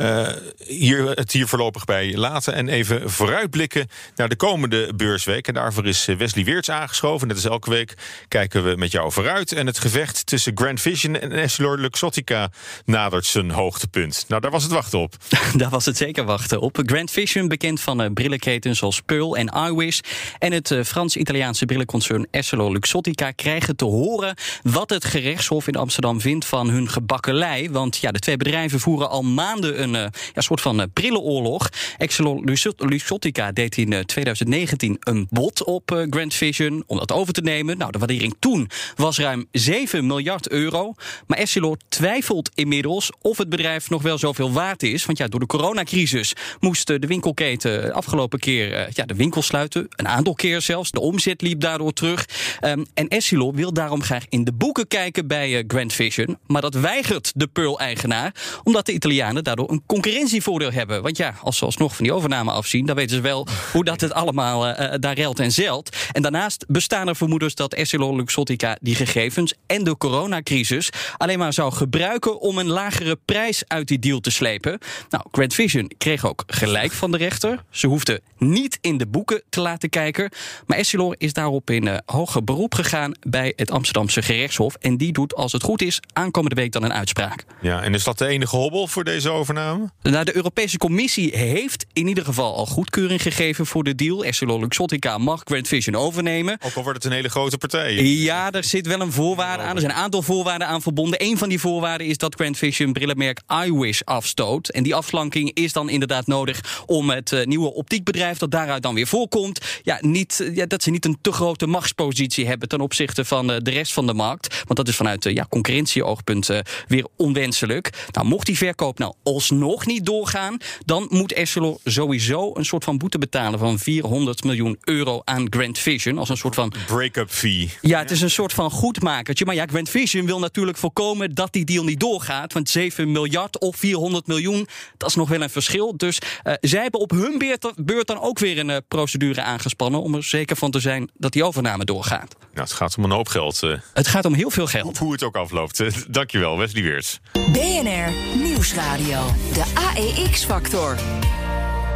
eh, 0.00 0.28
hier, 0.66 1.10
het 1.10 1.32
hier 1.32 1.48
voorlopig 1.48 1.84
bij 1.84 2.16
laten 2.16 2.54
en 2.54 2.68
even 2.68 3.10
vooruitblikken 3.10 3.88
naar 4.16 4.28
de 4.28 4.36
komende 4.36 4.94
beursweek. 4.94 5.48
En 5.48 5.54
daarvoor 5.54 5.86
is 5.86 6.08
eh, 6.08 6.16
Wesley 6.16 6.44
Weerts 6.44 6.70
aangeschoven. 6.70 7.26
Net 7.26 7.36
als 7.36 7.44
elke 7.44 7.70
week 7.70 7.94
kijken 8.28 8.64
we 8.64 8.76
met 8.76 8.92
jou 8.92 9.12
vooruit. 9.12 9.52
En 9.52 9.66
het 9.66 9.78
gevecht 9.78 10.26
tussen 10.26 10.52
Grand 10.54 10.80
Vision 10.80 11.16
en 11.16 11.32
Essilor 11.32 11.78
Luxottica 11.78 12.50
nadert 12.84 13.26
zijn 13.26 13.50
hoogtepunt. 13.50 14.24
Nou, 14.28 14.40
daar 14.40 14.50
was 14.50 14.62
het 14.62 14.72
wachten 14.72 14.98
op. 14.98 15.16
Daar 15.56 15.70
was 15.70 15.84
het 15.84 15.96
zeker 15.96 16.24
wachten 16.24 16.60
op. 16.60 16.78
Grand 16.86 17.10
Vision, 17.10 17.48
bekend 17.48 17.80
van 17.80 18.02
eh, 18.02 18.12
brillenketens 18.14 18.78
zoals 18.78 19.00
Pearl 19.00 19.36
en 19.36 19.52
iWish... 19.68 20.00
en 20.38 20.52
het 20.52 20.74
Frans-Italiaanse 20.84 21.64
brillenconcern 21.66 22.26
Essilor 22.30 22.72
Luxottica... 22.72 23.30
krijgen 23.30 23.76
te 23.76 23.84
horen 23.84 24.34
wat 24.62 24.90
het 24.90 25.04
gerechtshof 25.04 25.66
in 25.66 25.76
Amsterdam 25.76 26.20
vindt 26.20 26.44
van 26.44 26.70
hun 26.70 26.88
gebakkelei. 26.88 27.70
Want 27.70 27.96
ja, 27.96 28.10
de 28.10 28.18
twee 28.18 28.36
bedrijven 28.36 28.80
voeren 28.80 29.10
al 29.10 29.22
maanden 29.22 29.82
een 29.82 29.89
eh, 29.96 30.06
ja, 30.34 30.40
soort 30.40 30.60
van 30.60 30.80
eh, 30.80 30.86
brillenoorlog. 30.92 31.68
Essilor 31.98 32.44
Luxot- 32.44 32.80
Luxottica 32.80 33.52
deed 33.52 33.76
in 33.76 33.92
eh, 33.92 34.00
2019 34.00 34.96
een 35.00 35.26
bod 35.30 35.64
op 35.64 35.92
eh, 35.92 36.02
Grand 36.10 36.34
Vision... 36.34 36.84
om 36.86 36.98
dat 36.98 37.12
over 37.12 37.32
te 37.32 37.40
nemen. 37.40 37.78
Nou, 37.78 37.90
de 37.90 37.98
waardering 37.98 38.34
toen 38.38 38.68
was 38.96 39.18
ruim 39.18 39.46
7 39.52 40.06
miljard 40.06 40.48
euro. 40.48 40.94
Maar 41.26 41.38
Essilor 41.38 41.76
twijfelt 41.88 42.50
inmiddels 42.54 43.10
of 43.20 43.38
het 43.38 43.48
bedrijf 43.48 43.90
nog 43.90 44.02
wel 44.02 44.18
zoveel 44.18 44.52
waard 44.52 44.82
is. 44.82 45.04
Want 45.04 45.18
ja, 45.18 45.28
door 45.28 45.40
de 45.40 45.46
coronacrisis 45.46 46.32
moest 46.60 46.90
eh, 46.90 46.98
de 46.98 47.06
winkelketen 47.06 47.92
afgelopen 47.92 48.38
keer 48.38 48.72
eh, 48.74 48.92
ja, 48.92 49.04
de 49.04 49.14
winkel 49.14 49.42
sluiten. 49.42 49.86
Een 49.90 50.08
aantal 50.08 50.34
keer 50.34 50.60
zelfs. 50.60 50.90
De 50.90 51.00
omzet 51.00 51.42
liep 51.42 51.60
daardoor 51.60 51.92
terug. 51.92 52.28
Ehm, 52.60 52.84
en 52.94 53.08
Essilor 53.08 53.54
wil 53.54 53.72
daarom 53.72 54.02
graag 54.02 54.24
in 54.28 54.44
de 54.44 54.52
boeken 54.52 54.88
kijken 54.88 55.26
bij 55.26 55.56
eh, 55.58 55.64
Grand 55.66 55.92
Vision. 55.92 56.38
Maar 56.46 56.62
dat 56.62 56.74
weigert 56.74 57.32
de 57.34 57.46
Pearl-eigenaar. 57.46 58.34
Omdat 58.64 58.86
de 58.86 58.92
Italianen 58.92 59.44
daardoor 59.44 59.66
een 59.70 59.82
concurrentievoordeel 59.86 60.72
hebben. 60.72 61.02
Want 61.02 61.16
ja, 61.16 61.34
als 61.42 61.58
ze 61.58 61.64
alsnog 61.64 61.96
van 61.96 62.04
die 62.04 62.14
overname 62.14 62.50
afzien... 62.50 62.86
dan 62.86 62.96
weten 62.96 63.16
ze 63.16 63.22
wel 63.22 63.46
hoe 63.72 63.84
dat 63.84 64.00
het 64.00 64.12
allemaal 64.12 64.66
eh, 64.66 64.94
eh, 64.94 65.00
daar 65.00 65.14
reilt 65.14 65.40
en 65.40 65.52
zeilt. 65.52 65.96
En 66.12 66.22
daarnaast 66.22 66.64
bestaan 66.68 67.08
er 67.08 67.16
vermoedens 67.16 67.54
dat 67.54 67.74
Essilor 67.74 68.16
Luxottica 68.16 68.76
die 68.80 68.94
gegevens 68.94 69.54
en 69.66 69.84
de 69.84 69.96
coronacrisis 69.96 70.90
alleen 71.16 71.38
maar 71.38 71.52
zou 71.52 71.72
gebruiken 71.72 72.40
om 72.40 72.58
een 72.58 72.68
lagere 72.68 73.18
prijs 73.24 73.62
uit 73.66 73.88
die 73.88 73.98
deal 73.98 74.20
te 74.20 74.30
slepen. 74.30 74.78
Nou, 75.08 75.24
Grand 75.30 75.54
Vision 75.54 75.90
kreeg 75.98 76.26
ook 76.26 76.44
gelijk 76.46 76.92
van 76.92 77.10
de 77.10 77.16
rechter. 77.16 77.64
Ze 77.70 77.86
hoefden 77.86 78.20
niet 78.38 78.78
in 78.80 78.98
de 78.98 79.06
boeken 79.06 79.42
te 79.48 79.60
laten 79.60 79.88
kijken. 79.88 80.30
Maar 80.66 80.78
Essilor 80.78 81.14
is 81.18 81.32
daarop 81.32 81.70
in 81.70 81.88
eh, 81.88 81.96
hoger 82.06 82.44
beroep 82.44 82.74
gegaan 82.74 83.12
bij 83.28 83.52
het 83.56 83.70
Amsterdamse 83.70 84.22
gerechtshof. 84.22 84.74
En 84.74 84.96
die 84.96 85.12
doet, 85.12 85.34
als 85.34 85.52
het 85.52 85.62
goed 85.62 85.82
is, 85.82 86.00
aankomende 86.12 86.56
week 86.56 86.72
dan 86.72 86.82
een 86.82 86.92
uitspraak. 86.92 87.44
Ja, 87.60 87.82
en 87.82 87.94
is 87.94 88.04
dat 88.04 88.18
de 88.18 88.26
enige 88.26 88.56
hobbel 88.56 88.86
voor 88.86 89.04
deze 89.04 89.30
overname? 89.30 89.59
Nou, 90.02 90.24
de 90.24 90.36
Europese 90.36 90.78
Commissie 90.78 91.36
heeft 91.36 91.86
in 91.92 92.06
ieder 92.06 92.24
geval 92.24 92.56
al 92.56 92.66
goedkeuring 92.66 93.22
gegeven 93.22 93.66
voor 93.66 93.84
de 93.84 93.94
deal. 93.94 94.24
Essilor 94.24 94.60
Luxottica 94.60 95.18
mag 95.18 95.40
Grand 95.44 95.68
Vision 95.68 95.94
overnemen. 95.94 96.58
Ook 96.60 96.74
al 96.74 96.82
wordt 96.82 97.02
het 97.02 97.12
een 97.12 97.16
hele 97.16 97.28
grote 97.28 97.58
partij. 97.58 98.04
Ja, 98.04 98.52
er 98.52 98.64
zit 98.64 98.86
wel 98.86 99.00
een 99.00 99.12
voorwaarde 99.12 99.62
aan. 99.62 99.74
Er 99.74 99.80
zijn 99.80 99.92
een 99.92 99.98
aantal 99.98 100.22
voorwaarden 100.22 100.66
aan 100.66 100.82
verbonden. 100.82 101.22
Een 101.22 101.38
van 101.38 101.48
die 101.48 101.60
voorwaarden 101.60 102.06
is 102.06 102.16
dat 102.16 102.34
Grand 102.34 102.58
Vision 102.58 102.92
brillenmerk 102.92 103.40
iWish 103.64 104.00
afstoot. 104.04 104.68
En 104.68 104.82
die 104.82 104.94
afslanking 104.94 105.50
is 105.54 105.72
dan 105.72 105.88
inderdaad 105.88 106.26
nodig 106.26 106.82
om 106.86 107.10
het 107.10 107.32
eh, 107.32 107.46
nieuwe 107.46 107.74
optiekbedrijf 107.74 108.38
dat 108.38 108.50
daaruit 108.50 108.82
dan 108.82 108.94
weer 108.94 109.06
voorkomt, 109.06 109.60
ja, 109.82 109.98
niet, 110.00 110.40
eh, 110.40 110.56
ja, 110.56 110.66
dat 110.66 110.82
ze 110.82 110.90
niet 110.90 111.04
een 111.04 111.18
te 111.20 111.32
grote 111.32 111.66
machtspositie 111.66 112.46
hebben 112.46 112.68
ten 112.68 112.80
opzichte 112.80 113.24
van 113.24 113.50
eh, 113.50 113.56
de 113.62 113.70
rest 113.70 113.92
van 113.92 114.06
de 114.06 114.14
markt. 114.14 114.54
Want 114.54 114.76
dat 114.76 114.88
is 114.88 114.96
vanuit 114.96 115.24
ja, 115.24 115.46
concurrentieoogpunt 115.48 116.48
weer 116.86 117.06
onwenselijk. 117.16 118.06
Nou, 118.10 118.26
mocht 118.26 118.46
die 118.46 118.56
verkoop 118.56 118.98
nou 118.98 119.14
alsnog 119.22 119.49
alsnog 119.50 119.86
niet 119.86 120.06
doorgaan, 120.06 120.56
dan 120.84 121.06
moet 121.10 121.32
Essilor 121.32 121.78
sowieso 121.84 122.50
een 122.54 122.64
soort 122.64 122.84
van 122.84 122.98
boete 122.98 123.18
betalen 123.18 123.58
van 123.58 123.78
400 123.78 124.44
miljoen 124.44 124.78
euro 124.84 125.22
aan 125.24 125.46
Grand 125.50 125.78
Vision. 125.78 126.18
Als 126.18 126.28
een 126.28 126.36
soort 126.36 126.54
van. 126.54 126.72
Break-up 126.86 127.30
fee. 127.30 127.70
Ja, 127.80 127.98
het 127.98 128.10
is 128.10 128.20
een 128.20 128.30
soort 128.30 128.52
van 128.52 128.70
goedmakertje. 128.70 129.44
Maar 129.44 129.54
ja, 129.54 129.66
Grand 129.66 129.88
Vision 129.88 130.26
wil 130.26 130.38
natuurlijk 130.38 130.78
voorkomen 130.78 131.34
dat 131.34 131.52
die 131.52 131.64
deal 131.64 131.84
niet 131.84 132.00
doorgaat. 132.00 132.52
Want 132.52 132.68
7 132.68 133.12
miljard 133.12 133.58
of 133.58 133.76
400 133.76 134.26
miljoen, 134.26 134.68
dat 134.96 135.08
is 135.08 135.14
nog 135.14 135.28
wel 135.28 135.42
een 135.42 135.50
verschil. 135.50 135.96
Dus 135.96 136.18
uh, 136.44 136.52
zij 136.60 136.82
hebben 136.82 137.00
op 137.00 137.10
hun 137.10 137.38
beurt, 137.38 137.72
beurt 137.76 138.06
dan 138.06 138.20
ook 138.20 138.38
weer 138.38 138.58
een 138.58 138.68
uh, 138.68 138.76
procedure 138.88 139.42
aangespannen. 139.42 140.02
om 140.02 140.14
er 140.14 140.24
zeker 140.24 140.56
van 140.56 140.70
te 140.70 140.80
zijn 140.80 141.10
dat 141.14 141.32
die 141.32 141.44
overname 141.44 141.84
doorgaat. 141.84 142.36
Nou, 142.38 142.66
het 142.66 142.72
gaat 142.72 142.96
om 142.98 143.04
een 143.04 143.10
hoop 143.10 143.28
geld. 143.28 143.62
Uh, 143.62 143.76
het 143.94 144.08
gaat 144.08 144.24
om 144.24 144.34
heel 144.34 144.50
veel 144.50 144.66
geld. 144.66 144.98
Hoe 144.98 145.12
het 145.12 145.22
ook 145.22 145.36
afloopt. 145.36 145.82
Dankjewel, 146.12 146.58
Wesley 146.58 146.82
Weerts. 146.82 147.20
BNR 147.52 148.12
Nieuwsradio. 148.36 149.39
De 149.52 149.64
AEX-factor. 149.74 150.96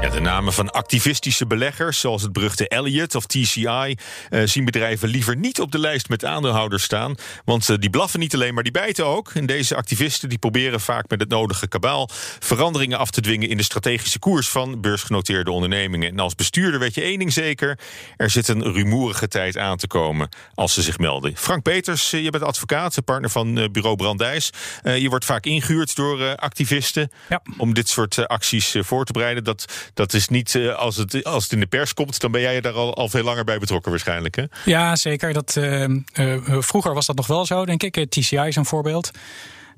Ja, 0.05 0.11
de 0.11 0.21
namen 0.21 0.53
van 0.53 0.71
activistische 0.71 1.47
beleggers, 1.47 2.01
zoals 2.01 2.23
het 2.23 2.33
beruchte 2.33 2.69
Elliott 2.69 3.15
of 3.15 3.27
TCI, 3.27 3.97
eh, 4.31 4.43
zien 4.45 4.65
bedrijven 4.65 5.09
liever 5.09 5.37
niet 5.37 5.61
op 5.61 5.73
de 5.73 5.79
lijst 5.79 6.09
met 6.09 6.25
aandeelhouders 6.25 6.83
staan. 6.83 7.15
Want 7.45 7.69
eh, 7.69 7.77
die 7.79 7.91
blaffen 7.91 8.21
niet 8.21 8.35
alleen, 8.35 8.55
maar 8.55 8.63
die 8.63 8.73
bijten 8.73 9.07
ook. 9.07 9.31
En 9.35 9.47
deze 9.47 9.77
activisten 9.77 10.29
die 10.29 10.39
proberen 10.39 10.81
vaak 10.81 11.09
met 11.09 11.21
het 11.21 11.29
nodige 11.29 11.69
kabaal 11.69 12.09
veranderingen 12.39 12.99
af 12.99 13.11
te 13.11 13.21
dwingen 13.21 13.49
in 13.49 13.57
de 13.57 13.63
strategische 13.63 14.19
koers 14.19 14.49
van 14.49 14.81
beursgenoteerde 14.81 15.51
ondernemingen. 15.51 16.11
En 16.11 16.19
als 16.19 16.35
bestuurder 16.35 16.81
weet 16.81 16.95
je 16.95 17.03
één 17.03 17.19
ding 17.19 17.33
zeker: 17.33 17.79
er 18.17 18.31
zit 18.31 18.49
een 18.49 18.73
rumoerige 18.73 19.29
tijd 19.29 19.59
aan 19.59 19.77
te 19.77 19.87
komen 19.87 20.29
als 20.55 20.75
ze 20.75 20.83
zich 20.83 20.99
melden. 20.99 21.37
Frank 21.37 21.63
Peters, 21.63 22.13
eh, 22.13 22.23
je 22.23 22.31
bent 22.31 22.45
advocaat, 22.45 23.05
partner 23.05 23.31
van 23.31 23.59
eh, 23.59 23.69
bureau 23.71 23.97
Brandijs. 23.97 24.51
Eh, 24.83 24.99
je 24.99 25.09
wordt 25.09 25.25
vaak 25.25 25.47
ingehuurd 25.47 25.97
door 25.97 26.21
eh, 26.21 26.35
activisten 26.35 27.11
om 27.57 27.75
dit 27.75 27.89
soort 27.89 28.29
acties 28.29 28.77
voor 28.81 29.05
te 29.05 29.13
bereiden. 29.13 29.45
Dat 29.45 29.65
dat 29.95 30.13
is 30.13 30.29
niet 30.29 30.55
uh, 30.55 30.75
als, 30.75 30.97
het, 30.97 31.25
als 31.25 31.43
het 31.43 31.53
in 31.53 31.61
de 31.61 31.67
pers 31.67 31.95
komt, 31.95 32.21
dan 32.21 32.31
ben 32.31 32.41
jij 32.41 32.61
daar 32.61 32.73
al, 32.73 32.95
al 32.95 33.09
veel 33.09 33.23
langer 33.25 33.45
bij 33.45 33.59
betrokken 33.59 33.91
waarschijnlijk. 33.91 34.37
Hè? 34.37 34.45
Ja, 34.65 34.97
zeker. 34.97 35.33
Dat, 35.33 35.57
uh, 35.59 35.89
uh, 35.89 36.37
vroeger 36.59 36.95
was 36.95 37.07
dat 37.07 37.17
nog 37.17 37.27
wel 37.27 37.47
zo, 37.47 37.67
denk 37.67 37.83
ik. 37.83 38.11
TCI 38.11 38.37
is 38.37 38.57
een 38.57 38.65
voorbeeld. 38.65 39.11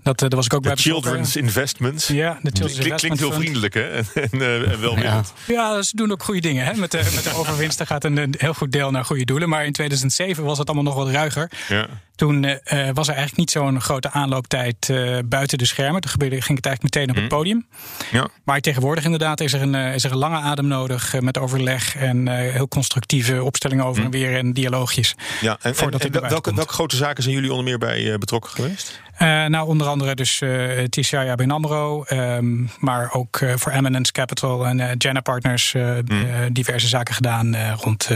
Dat, 0.07 0.18
daar 0.18 0.29
was 0.29 0.44
ik 0.44 0.55
ook 0.55 0.62
bij 0.62 0.76
Children's 0.76 1.37
Investments. 1.37 2.07
Ja, 2.07 2.38
de 2.42 2.50
Children's 2.50 2.79
Klink, 2.79 2.96
Klinkt 2.96 3.18
heel 3.18 3.33
vriendelijk, 3.33 3.74
hè? 3.74 3.88
En, 4.14 4.31
en, 4.31 4.70
en 4.70 4.81
wel 4.81 4.98
ja. 4.98 5.22
ja, 5.46 5.83
ze 5.83 5.96
doen 5.96 6.12
ook 6.12 6.22
goede 6.22 6.40
dingen. 6.40 6.64
Hè? 6.64 6.74
Met, 6.74 6.90
de, 6.90 7.11
met 7.14 7.24
de 7.24 7.35
overwinsten 7.35 7.87
gaat 7.87 8.05
een, 8.05 8.16
een, 8.16 8.35
heel 8.38 8.55
goed 8.55 8.72
deel 8.72 8.90
naar 8.90 9.05
goede 9.05 9.24
doelen. 9.24 9.48
Maar 9.48 9.64
in 9.64 9.72
2007 9.72 10.44
was 10.44 10.59
het 10.59 10.66
allemaal 10.66 10.94
nog 10.94 11.05
wat 11.05 11.12
ruiger. 11.12 11.50
Ja. 11.68 11.88
Toen 12.16 12.44
uh, 12.44 12.59
was 12.92 13.09
er 13.09 13.14
eigenlijk 13.14 13.37
niet 13.37 13.50
zo'n 13.50 13.81
grote 13.81 14.11
aanlooptijd 14.11 14.88
uh, 14.88 15.18
buiten 15.24 15.59
de 15.59 15.64
schermen. 15.64 16.00
Toen 16.00 16.11
gebeurde, 16.11 16.42
ging 16.42 16.57
het 16.57 16.66
eigenlijk 16.66 16.94
meteen 16.94 17.11
op 17.11 17.16
het 17.16 17.29
podium. 17.29 17.66
Ja. 18.12 18.29
Maar 18.44 18.61
tegenwoordig 18.61 19.05
inderdaad 19.05 19.40
is 19.40 19.52
er 19.52 19.62
een, 19.62 19.74
uh, 19.74 19.94
is 19.94 20.05
er 20.05 20.11
een 20.11 20.18
lange 20.18 20.38
adem 20.38 20.66
nodig 20.66 21.14
uh, 21.14 21.20
met 21.20 21.38
overleg 21.38 21.96
en 21.96 22.29
heel 22.29 22.68
constructieve 22.68 23.42
opstellingen 23.42 23.85
over 23.85 24.05
en 24.05 24.11
weer 24.11 24.37
en 24.37 24.52
dialoogjes. 24.52 25.14
Ja, 25.40 25.59
en, 25.62 25.74
en, 25.76 25.90
en 25.90 26.29
welke, 26.29 26.55
welke 26.55 26.72
grote 26.72 26.96
zaken 26.96 27.22
zijn 27.22 27.35
jullie 27.35 27.50
onder 27.50 27.64
meer 27.64 27.79
bij 27.79 28.18
betrokken 28.18 28.50
geweest? 28.50 29.00
nou, 29.48 29.66
onder 29.66 29.87
andere 29.87 30.14
dus 30.14 30.42
TCI 30.88 31.16
ABN 31.16 31.50
AMRO, 31.50 32.05
um, 32.09 32.70
maar 32.79 33.12
ook 33.12 33.40
voor 33.55 33.72
Eminence 33.72 34.12
Capital 34.12 34.66
en 34.66 34.94
Jana 34.98 35.20
Partners 35.20 35.72
mm. 35.72 36.52
diverse 36.52 36.88
zaken 36.88 37.14
gedaan 37.14 37.57
rond 37.72 38.11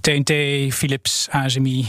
TNT, 0.00 0.32
Philips, 0.74 1.28
ASMI. 1.30 1.88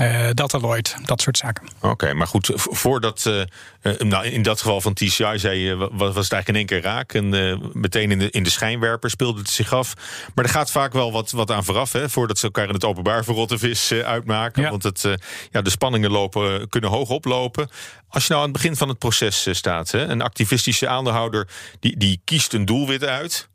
Uh, 0.00 0.28
Dataloid, 0.32 0.96
dat 1.04 1.20
soort 1.20 1.36
zaken. 1.36 1.68
Oké, 1.76 1.86
okay, 1.86 2.12
maar 2.12 2.26
goed, 2.26 2.50
voordat. 2.54 3.24
Uh, 3.28 3.42
uh, 3.82 3.98
nou, 3.98 4.26
in 4.26 4.42
dat 4.42 4.60
geval 4.60 4.80
van 4.80 4.94
TCI 4.94 5.38
zei 5.38 5.58
je, 5.58 5.76
was, 5.76 5.88
was 5.90 6.08
het 6.08 6.32
eigenlijk 6.32 6.48
in 6.48 6.54
één 6.54 6.66
keer 6.66 6.80
raak. 6.80 7.14
En 7.14 7.28
meteen 7.72 8.10
in 8.10 8.18
de, 8.18 8.30
in 8.30 8.42
de 8.42 8.50
schijnwerper 8.50 9.10
speelde 9.10 9.38
het 9.38 9.50
zich 9.50 9.72
af. 9.72 9.94
Maar 10.34 10.44
er 10.44 10.50
gaat 10.50 10.70
vaak 10.70 10.92
wel 10.92 11.12
wat, 11.12 11.30
wat 11.30 11.50
aan 11.50 11.64
vooraf, 11.64 11.92
hè, 11.92 12.08
voordat 12.08 12.38
ze 12.38 12.44
elkaar 12.44 12.68
in 12.68 12.74
het 12.74 12.84
openbaar 12.84 13.24
voor 13.24 13.34
rottevis 13.34 13.92
uitmaken. 13.92 14.62
Ja. 14.62 14.70
Want 14.70 14.82
het, 14.82 15.08
ja, 15.50 15.62
de 15.62 15.70
spanningen 15.70 16.10
lopen, 16.10 16.68
kunnen 16.68 16.90
hoog 16.90 17.08
oplopen. 17.08 17.68
Als 18.08 18.26
je 18.26 18.32
nou 18.32 18.44
aan 18.44 18.50
het 18.50 18.62
begin 18.62 18.76
van 18.76 18.88
het 18.88 18.98
proces 18.98 19.46
staat, 19.50 19.90
hè, 19.90 20.00
een 20.00 20.22
activistische 20.22 20.88
aandeelhouder 20.88 21.48
die, 21.80 21.96
die 21.96 22.20
kiest 22.24 22.52
een 22.52 22.64
doelwit 22.64 23.04
uit. 23.04 23.49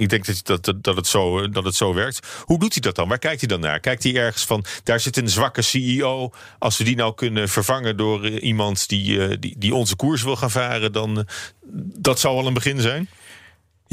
Ik 0.00 0.08
denk 0.08 0.44
dat, 0.44 0.64
dat, 0.64 0.84
dat, 0.84 0.96
het 0.96 1.06
zo, 1.06 1.50
dat 1.50 1.64
het 1.64 1.74
zo 1.74 1.94
werkt. 1.94 2.26
Hoe 2.44 2.58
doet 2.58 2.72
hij 2.72 2.80
dat 2.82 2.94
dan? 2.94 3.08
Waar 3.08 3.18
kijkt 3.18 3.40
hij 3.40 3.48
dan 3.48 3.60
naar? 3.60 3.80
Kijkt 3.80 4.02
hij 4.02 4.16
ergens 4.16 4.44
van, 4.44 4.64
daar 4.84 5.00
zit 5.00 5.16
een 5.16 5.28
zwakke 5.28 5.62
CEO. 5.62 6.32
Als 6.58 6.78
we 6.78 6.84
die 6.84 6.96
nou 6.96 7.14
kunnen 7.14 7.48
vervangen 7.48 7.96
door 7.96 8.28
iemand 8.28 8.88
die, 8.88 9.38
die, 9.38 9.54
die 9.58 9.74
onze 9.74 9.96
koers 9.96 10.22
wil 10.22 10.36
gaan 10.36 10.50
varen, 10.50 10.92
dan 10.92 11.26
dat 11.98 12.20
zou 12.20 12.36
wel 12.36 12.46
een 12.46 12.54
begin 12.54 12.80
zijn? 12.80 13.08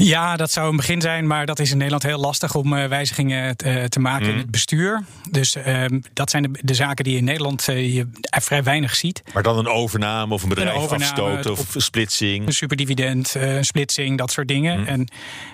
Ja, 0.04 0.36
dat 0.36 0.50
zou 0.50 0.70
een 0.70 0.76
begin 0.76 1.00
zijn, 1.00 1.26
maar 1.26 1.46
dat 1.46 1.58
is 1.58 1.70
in 1.70 1.76
Nederland 1.76 2.02
heel 2.02 2.18
lastig 2.18 2.54
om 2.54 2.72
uh, 2.72 2.84
wijzigingen 2.86 3.56
te, 3.56 3.86
te 3.88 4.00
maken 4.00 4.26
mm. 4.26 4.32
in 4.32 4.38
het 4.38 4.50
bestuur. 4.50 5.04
Dus 5.30 5.56
uh, 5.56 5.84
dat 6.12 6.30
zijn 6.30 6.42
de, 6.42 6.50
de, 6.62 6.74
zaken 6.74 7.04
die 7.04 7.16
in 7.16 7.24
Nederland 7.24 7.68
uh, 7.68 7.94
je 7.94 8.06
vrij 8.30 8.62
weinig 8.62 8.94
ziet. 8.94 9.22
Maar 9.32 9.42
dan 9.42 9.58
een 9.58 9.68
overname 9.68 10.34
of 10.34 10.42
een 10.42 10.48
bedrijf 10.48 10.74
een 10.74 10.80
overname, 10.82 11.10
afstoten 11.10 11.50
of, 11.50 11.74
een 11.74 11.80
splitsing. 11.80 12.46
Een 12.46 12.52
superdividend, 12.52 13.34
een 13.34 13.64
splitsing, 13.64 14.18
dat 14.18 14.30
soort 14.30 14.48
dingen. 14.48 14.80
Mm. 14.80 14.86
En 14.86 15.08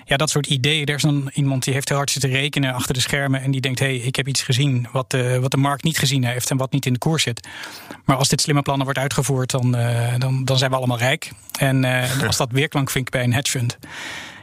ja, 0.05 0.17
dat 0.17 0.29
soort 0.29 0.47
ideeën. 0.47 0.85
Er 0.85 0.95
is 0.95 1.01
dan 1.01 1.29
iemand 1.33 1.63
die 1.63 1.73
heeft 1.73 1.87
heel 1.87 1.97
hard 1.97 2.11
zitten 2.11 2.29
rekenen 2.29 2.73
achter 2.73 2.93
de 2.93 3.01
schermen 3.01 3.41
en 3.41 3.51
die 3.51 3.61
denkt: 3.61 3.79
hé, 3.79 3.85
hey, 3.85 3.95
ik 3.95 4.15
heb 4.15 4.27
iets 4.27 4.41
gezien 4.41 4.87
wat, 4.91 5.17
wat 5.39 5.51
de 5.51 5.57
markt 5.57 5.83
niet 5.83 5.97
gezien 5.97 6.23
heeft 6.23 6.49
en 6.49 6.57
wat 6.57 6.71
niet 6.71 6.85
in 6.85 6.93
de 6.93 6.99
koers 6.99 7.23
zit. 7.23 7.47
Maar 8.03 8.17
als 8.17 8.29
dit 8.29 8.41
slimme 8.41 8.61
plannen 8.61 8.85
wordt 8.85 8.99
uitgevoerd, 8.99 9.51
dan, 9.51 9.71
dan, 10.17 10.45
dan 10.45 10.57
zijn 10.57 10.71
we 10.71 10.77
allemaal 10.77 10.97
rijk. 10.97 11.31
En 11.59 11.85
als 12.27 12.37
dat 12.37 12.51
weerklank 12.51 12.89
vindt 12.91 13.09
bij 13.09 13.23
een 13.23 13.33
hedge 13.33 13.51
fund 13.51 13.77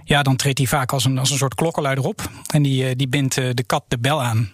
ja, 0.04 0.22
dan 0.22 0.36
treedt 0.36 0.58
hij 0.58 0.66
vaak 0.66 0.92
als 0.92 1.04
een, 1.04 1.18
als 1.18 1.30
een 1.30 1.36
soort 1.36 1.54
klokkenluider 1.54 2.04
op. 2.04 2.30
En 2.52 2.62
die, 2.62 2.96
die 2.96 3.08
bindt 3.08 3.34
de 3.34 3.64
kat 3.66 3.84
de 3.88 3.98
bel 3.98 4.22
aan. 4.22 4.52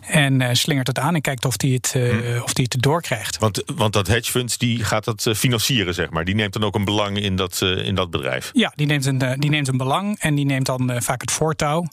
En 0.00 0.40
uh, 0.40 0.48
slingert 0.52 0.86
het 0.86 0.98
aan 0.98 1.14
en 1.14 1.20
kijkt 1.20 1.44
of 1.44 1.54
hij 1.56 1.70
het, 1.70 1.92
hmm. 1.92 2.42
of 2.42 2.52
die 2.52 2.66
het 2.68 2.82
doorkrijgt. 2.82 3.38
Want, 3.38 3.62
want 3.74 3.92
dat 3.92 4.06
hedge 4.06 4.30
fund 4.30 4.58
die 4.58 4.84
gaat 4.84 5.04
dat 5.04 5.30
financieren, 5.36 5.94
zeg 5.94 6.10
maar. 6.10 6.24
Die 6.24 6.34
neemt 6.34 6.52
dan 6.52 6.64
ook 6.64 6.74
een 6.74 6.84
belang 6.84 7.18
in 7.18 7.36
dat, 7.36 7.60
in 7.62 7.94
dat 7.94 8.10
bedrijf. 8.10 8.50
Ja, 8.52 8.72
die 8.74 8.86
neemt, 8.86 9.06
een, 9.06 9.36
die 9.38 9.50
neemt 9.50 9.68
een 9.68 9.76
belang 9.76 10.18
en 10.18 10.34
die 10.34 10.44
neemt 10.44 10.66
dan 10.66 11.02
vaak 11.02 11.20
het 11.20 11.30
voortouw. 11.30 11.86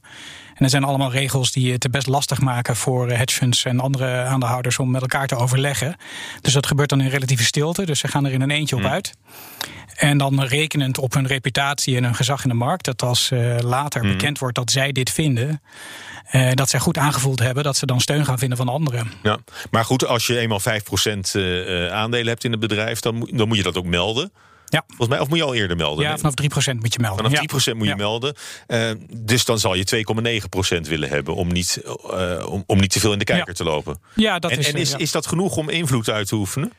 En 0.55 0.63
er 0.63 0.69
zijn 0.69 0.83
allemaal 0.83 1.11
regels 1.11 1.51
die 1.51 1.71
het 1.71 1.91
best 1.91 2.07
lastig 2.07 2.41
maken 2.41 2.75
voor 2.75 3.09
hedge 3.09 3.35
funds 3.35 3.65
en 3.65 3.79
andere 3.79 4.23
aandeelhouders 4.23 4.79
om 4.79 4.91
met 4.91 5.01
elkaar 5.01 5.27
te 5.27 5.35
overleggen. 5.35 5.95
Dus 6.41 6.53
dat 6.53 6.67
gebeurt 6.67 6.89
dan 6.89 7.01
in 7.01 7.09
relatieve 7.09 7.43
stilte. 7.43 7.85
Dus 7.85 7.99
ze 7.99 8.07
gaan 8.07 8.25
er 8.25 8.31
in 8.31 8.41
een 8.41 8.51
eentje 8.51 8.75
op 8.75 8.81
Hmm. 8.81 8.91
uit. 8.91 9.13
En 9.95 10.17
dan 10.17 10.43
rekenend 10.43 10.97
op 10.97 11.13
hun 11.13 11.27
reputatie 11.27 11.97
en 11.97 12.03
hun 12.03 12.15
gezag 12.15 12.43
in 12.43 12.49
de 12.49 12.55
markt, 12.55 12.85
dat 12.85 13.01
als 13.01 13.31
uh, 13.31 13.57
later 13.59 14.01
Hmm. 14.01 14.09
mm. 14.09 14.17
bekend 14.17 14.39
wordt 14.39 14.55
dat 14.55 14.71
zij 14.71 14.91
dit 14.91 15.09
vinden, 15.09 15.61
uh, 16.31 16.51
dat 16.53 16.69
zij 16.69 16.79
goed 16.79 16.97
aangevoeld 16.97 17.39
hebben, 17.39 17.63
dat 17.63 17.77
ze 17.77 17.85
dan 17.85 18.01
steun 18.01 18.25
gaan 18.25 18.39
vinden 18.39 18.57
van 18.57 18.69
anderen. 18.69 19.11
Ja, 19.23 19.37
maar 19.71 19.85
goed, 19.85 20.05
als 20.05 20.27
je 20.27 20.39
eenmaal 20.39 20.59
5% 20.59 20.63
uh, 21.35 21.87
aandelen 21.87 22.27
hebt 22.27 22.43
in 22.43 22.51
het 22.51 22.59
bedrijf, 22.59 22.99
dan, 22.99 23.29
dan 23.33 23.47
moet 23.47 23.57
je 23.57 23.63
dat 23.63 23.77
ook 23.77 23.85
melden. 23.85 24.31
Ja. 24.75 24.83
Volgens 24.87 25.07
mij, 25.07 25.19
of 25.19 25.27
moet 25.27 25.37
je 25.37 25.43
al 25.43 25.53
eerder 25.53 25.77
melden? 25.77 26.05
Ja, 26.05 26.17
vanaf 26.17 26.33
3% 26.41 26.45
moet 26.79 26.93
je 26.93 26.99
melden. 26.99 27.25
Vanaf 27.25 27.39
3% 27.39 27.63
ja. 27.63 27.73
moet 27.73 27.83
je 27.83 27.89
ja. 27.89 27.95
melden. 27.95 28.35
Uh, 28.67 28.91
dus 29.17 29.45
dan 29.45 29.59
zal 29.59 29.75
je 29.75 30.05
2,9% 30.77 30.81
willen 30.81 31.09
hebben 31.09 31.35
om 31.35 31.47
niet, 31.47 31.81
uh, 32.11 32.45
om, 32.49 32.63
om 32.65 32.79
niet 32.79 32.91
te 32.91 32.99
veel 32.99 33.11
in 33.11 33.19
de 33.19 33.25
kijker 33.25 33.53
te 33.53 33.63
lopen. 33.63 33.99
Ja, 34.15 34.39
dat 34.39 34.51
en, 34.51 34.57
is, 34.59 34.67
en 34.67 34.75
is, 34.75 34.93
is 34.93 35.11
dat 35.11 35.27
genoeg 35.27 35.57
om 35.57 35.69
invloed 35.69 36.09
uit 36.09 36.27
te 36.27 36.35
oefenen? 36.35 36.71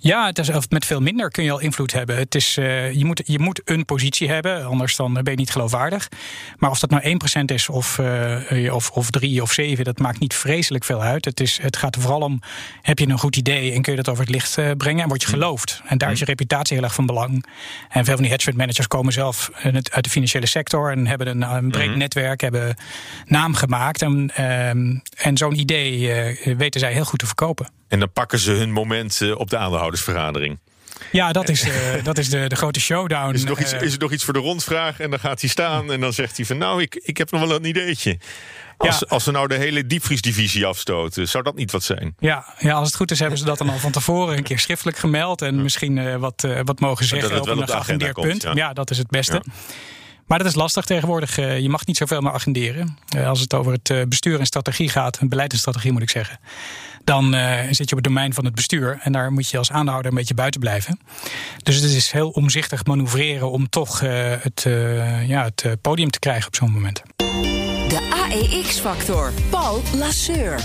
Ja, 0.00 0.26
het 0.26 0.38
is, 0.38 0.50
met 0.68 0.84
veel 0.84 1.00
minder 1.00 1.30
kun 1.30 1.44
je 1.44 1.50
al 1.50 1.60
invloed 1.60 1.92
hebben. 1.92 2.16
Het 2.16 2.34
is, 2.34 2.56
uh, 2.58 2.92
je, 2.92 3.04
moet, 3.04 3.22
je 3.24 3.38
moet 3.38 3.60
een 3.64 3.84
positie 3.84 4.28
hebben, 4.28 4.64
anders 4.64 4.96
dan 4.96 5.12
ben 5.12 5.30
je 5.30 5.34
niet 5.34 5.50
geloofwaardig. 5.50 6.08
Maar 6.58 6.70
of 6.70 6.78
dat 6.80 6.90
nou 6.90 7.18
1% 7.40 7.44
is 7.44 7.68
of, 7.68 7.98
uh, 7.98 8.74
of, 8.74 8.90
of 8.90 9.10
3 9.10 9.42
of 9.42 9.52
7, 9.52 9.84
dat 9.84 9.98
maakt 9.98 10.18
niet 10.18 10.34
vreselijk 10.34 10.84
veel 10.84 11.02
uit. 11.02 11.24
Het, 11.24 11.40
is, 11.40 11.58
het 11.62 11.76
gaat 11.76 11.94
er 11.94 12.00
vooral 12.00 12.20
om, 12.20 12.40
heb 12.82 12.98
je 12.98 13.08
een 13.08 13.18
goed 13.18 13.36
idee 13.36 13.72
en 13.72 13.82
kun 13.82 13.92
je 13.92 14.02
dat 14.02 14.08
over 14.08 14.24
het 14.24 14.32
licht 14.32 14.58
uh, 14.58 14.70
brengen 14.76 15.02
en 15.02 15.08
word 15.08 15.22
je 15.22 15.28
geloofd. 15.28 15.82
En 15.86 15.98
daar 15.98 16.12
is 16.12 16.18
je 16.18 16.24
reputatie 16.24 16.76
heel 16.76 16.84
erg 16.84 16.94
van 16.94 17.06
belang. 17.06 17.46
En 17.88 18.04
veel 18.04 18.14
van 18.14 18.22
die 18.22 18.32
hedge 18.32 18.46
fund 18.46 18.56
managers 18.56 18.86
komen 18.86 19.12
zelf 19.12 19.50
uit 19.90 20.04
de 20.04 20.10
financiële 20.10 20.46
sector 20.46 20.90
en 20.90 21.06
hebben 21.06 21.26
een, 21.26 21.42
een 21.42 21.70
breed 21.70 21.88
Mhm. 21.88 21.98
netwerk, 21.98 22.40
hebben 22.40 22.76
naam 23.26 23.54
gemaakt. 23.54 24.02
En, 24.02 24.44
um, 24.44 25.02
en 25.16 25.36
zo'n 25.36 25.58
idee 25.58 26.08
weten 26.56 26.80
zij 26.80 26.92
heel 26.92 27.04
goed 27.04 27.18
te 27.18 27.26
verkopen. 27.26 27.77
En 27.88 27.98
dan 27.98 28.12
pakken 28.12 28.38
ze 28.38 28.52
hun 28.52 28.72
moment 28.72 29.34
op 29.34 29.50
de 29.50 29.56
aandeelhoudersvergadering. 29.56 30.58
Ja, 31.12 31.32
dat 31.32 31.48
is, 31.48 31.66
uh, 31.66 31.72
dat 32.02 32.18
is 32.18 32.28
de, 32.28 32.46
de 32.48 32.56
grote 32.56 32.80
showdown. 32.80 33.34
Is 33.34 33.42
er, 33.42 33.48
nog 33.48 33.60
iets, 33.60 33.72
is 33.72 33.92
er 33.92 33.98
nog 33.98 34.12
iets 34.12 34.24
voor 34.24 34.32
de 34.32 34.38
rondvraag? 34.38 35.00
En 35.00 35.10
dan 35.10 35.18
gaat 35.18 35.40
hij 35.40 35.50
staan 35.50 35.92
en 35.92 36.00
dan 36.00 36.12
zegt 36.12 36.36
hij 36.36 36.46
van... 36.46 36.58
nou, 36.58 36.82
ik, 36.82 36.94
ik 36.94 37.16
heb 37.16 37.30
nog 37.30 37.40
wel 37.40 37.54
een 37.54 37.64
ideetje. 37.64 38.18
Als, 38.76 38.98
ja. 38.98 39.06
als 39.08 39.24
ze 39.24 39.30
nou 39.30 39.48
de 39.48 39.54
hele 39.54 39.86
diepvriesdivisie 39.86 40.66
afstoten, 40.66 41.28
zou 41.28 41.44
dat 41.44 41.54
niet 41.54 41.72
wat 41.72 41.82
zijn? 41.82 42.14
Ja, 42.18 42.54
ja, 42.58 42.72
als 42.72 42.86
het 42.86 42.96
goed 42.96 43.10
is 43.10 43.18
hebben 43.18 43.38
ze 43.38 43.44
dat 43.44 43.58
dan 43.58 43.68
al 43.68 43.78
van 43.78 43.90
tevoren 43.90 44.36
een 44.36 44.42
keer 44.42 44.58
schriftelijk 44.58 44.98
gemeld... 44.98 45.42
en 45.42 45.62
misschien 45.62 45.96
uh, 45.96 46.16
wat, 46.16 46.42
uh, 46.46 46.60
wat 46.64 46.80
mogen 46.80 47.04
zeggen 47.04 47.30
dat 47.30 47.40
op 47.40 47.58
een 47.58 47.68
geagendeerd 47.68 48.20
punt. 48.20 48.42
Ja. 48.42 48.52
ja. 48.54 48.72
dat 48.72 48.90
is 48.90 48.98
het 48.98 49.08
beste. 49.08 49.42
Ja. 49.44 49.52
Maar 50.26 50.38
dat 50.38 50.46
is 50.46 50.54
lastig 50.54 50.84
tegenwoordig. 50.84 51.36
je 51.36 51.68
mag 51.68 51.86
niet 51.86 51.96
zoveel 51.96 52.20
meer 52.20 52.32
agenderen. 52.32 52.98
als 53.24 53.40
het 53.40 53.54
over 53.54 53.72
het 53.72 54.08
bestuur 54.08 54.38
en 54.38 54.46
strategie 54.46 54.88
gaat, 54.88 55.18
beleid 55.22 55.52
en 55.52 55.58
strategie 55.58 55.92
moet 55.92 56.02
ik 56.02 56.10
zeggen. 56.10 56.38
Dan 57.08 57.34
zit 57.70 57.88
je 57.88 57.96
op 57.96 58.02
het 58.02 58.04
domein 58.04 58.34
van 58.34 58.44
het 58.44 58.54
bestuur. 58.54 58.98
En 59.02 59.12
daar 59.12 59.32
moet 59.32 59.48
je 59.48 59.58
als 59.58 59.70
aandeelhouder 59.70 60.10
een 60.10 60.18
beetje 60.18 60.34
buiten 60.34 60.60
blijven. 60.60 61.00
Dus 61.62 61.76
het 61.76 61.84
is 61.84 62.10
heel 62.10 62.28
omzichtig 62.28 62.84
manoeuvreren 62.84 63.50
om 63.50 63.68
toch 63.68 64.00
het, 64.00 64.66
ja, 65.26 65.44
het 65.54 65.80
podium 65.80 66.10
te 66.10 66.18
krijgen 66.18 66.46
op 66.46 66.54
zo'n 66.54 66.72
moment. 66.72 67.02
De 67.88 68.26
AEX-factor. 68.30 69.32
Paul 69.50 69.82
Lasseur. 69.94 70.60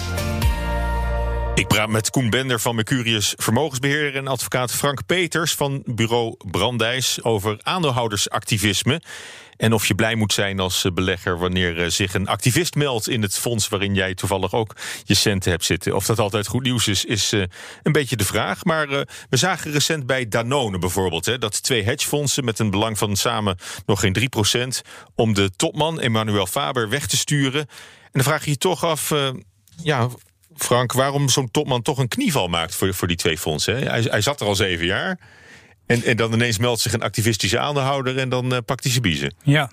Ik 1.56 1.68
praat 1.68 1.90
met 1.90 2.10
Koen 2.10 2.30
Bender 2.30 2.60
van 2.60 2.76
Mercurius 2.76 3.34
Vermogensbeheerder 3.38 4.16
en 4.16 4.28
advocaat 4.28 4.72
Frank 4.72 5.06
Peters 5.06 5.56
van 5.56 5.84
bureau 5.86 6.36
Brandijs 6.52 7.24
over 7.24 7.60
aandeelhoudersactivisme. 7.64 9.02
En 9.58 9.74
of 9.74 9.88
je 9.88 9.96
blij 9.96 10.16
moet 10.16 10.34
zijn 10.34 10.60
als 10.60 10.86
belegger 10.94 11.38
wanneer 11.38 11.82
eh, 11.82 11.90
zich 11.90 12.14
een 12.14 12.28
activist 12.28 12.76
meldt 12.76 13.10
in 13.10 13.22
het 13.22 13.38
fonds 13.38 13.68
waarin 13.68 13.94
jij 13.94 14.14
toevallig 14.14 14.54
ook 14.54 14.76
je 15.04 15.14
centen 15.14 15.52
hebt 15.52 15.66
zitten. 15.66 15.96
Of 15.96 16.06
dat 16.06 16.20
altijd 16.20 16.48
goed 16.48 16.64
nieuws 16.64 16.88
is, 16.88 17.06
is 17.06 17.32
eh, 17.32 17.44
een 17.84 17.92
beetje 17.92 18.16
de 18.16 18.26
vraag. 18.26 18.64
Maar 18.64 18.90
eh, 18.90 19.02
we 19.30 19.38
zagen 19.38 19.72
recent 19.72 20.06
bij 20.06 20.28
Danone 20.28 20.80
bijvoorbeeld 20.80 21.26
hè, 21.26 21.38
dat 21.38 21.64
twee 21.64 21.84
hedgefondsen 21.84 22.46
met 22.46 22.60
een 22.60 22.70
belang 22.70 22.98
van 22.98 23.16
samen 23.16 23.58
nog 23.86 24.00
geen 24.00 24.18
3% 24.84 24.90
om 25.16 25.34
de 25.34 25.52
topman 25.56 26.00
Emmanuel 26.00 26.48
Faber 26.48 26.90
weg 26.90 27.08
te 27.08 27.18
sturen. 27.18 27.62
En 27.62 28.20
dan 28.20 28.24
vraag 28.24 28.44
je 28.44 28.52
je 28.52 28.58
toch 28.58 28.84
af, 28.84 29.14
ja, 29.84 30.10
Frank, 30.56 30.94
waarom 30.94 31.30
zo'n 31.30 31.52
topman 31.52 31.82
toch 31.82 31.98
een 31.98 32.08
knieval 32.08 32.48
maakt 32.48 32.76
voor, 32.76 32.94
voor 32.94 33.08
die 33.08 33.18
twee 33.18 33.38
fondsen. 33.38 33.88
Hij, 33.88 34.02
hij 34.02 34.22
zat 34.22 34.42
er 34.42 34.48
al 34.48 34.56
zeven 34.56 34.86
jaar. 34.86 35.20
En, 35.86 36.04
en 36.04 36.18
dan 36.18 36.34
ineens 36.34 36.58
meldt 36.58 36.82
zich 36.82 36.94
een 36.94 37.02
activistische 37.02 37.60
aandeelhouder 37.60 38.18
en 38.18 38.30
dan 38.30 38.54
uh, 38.54 38.58
pakt 38.66 38.84
hij 38.84 38.92
zijn 38.92 39.04
biezen. 39.04 39.36
Ja. 39.44 39.72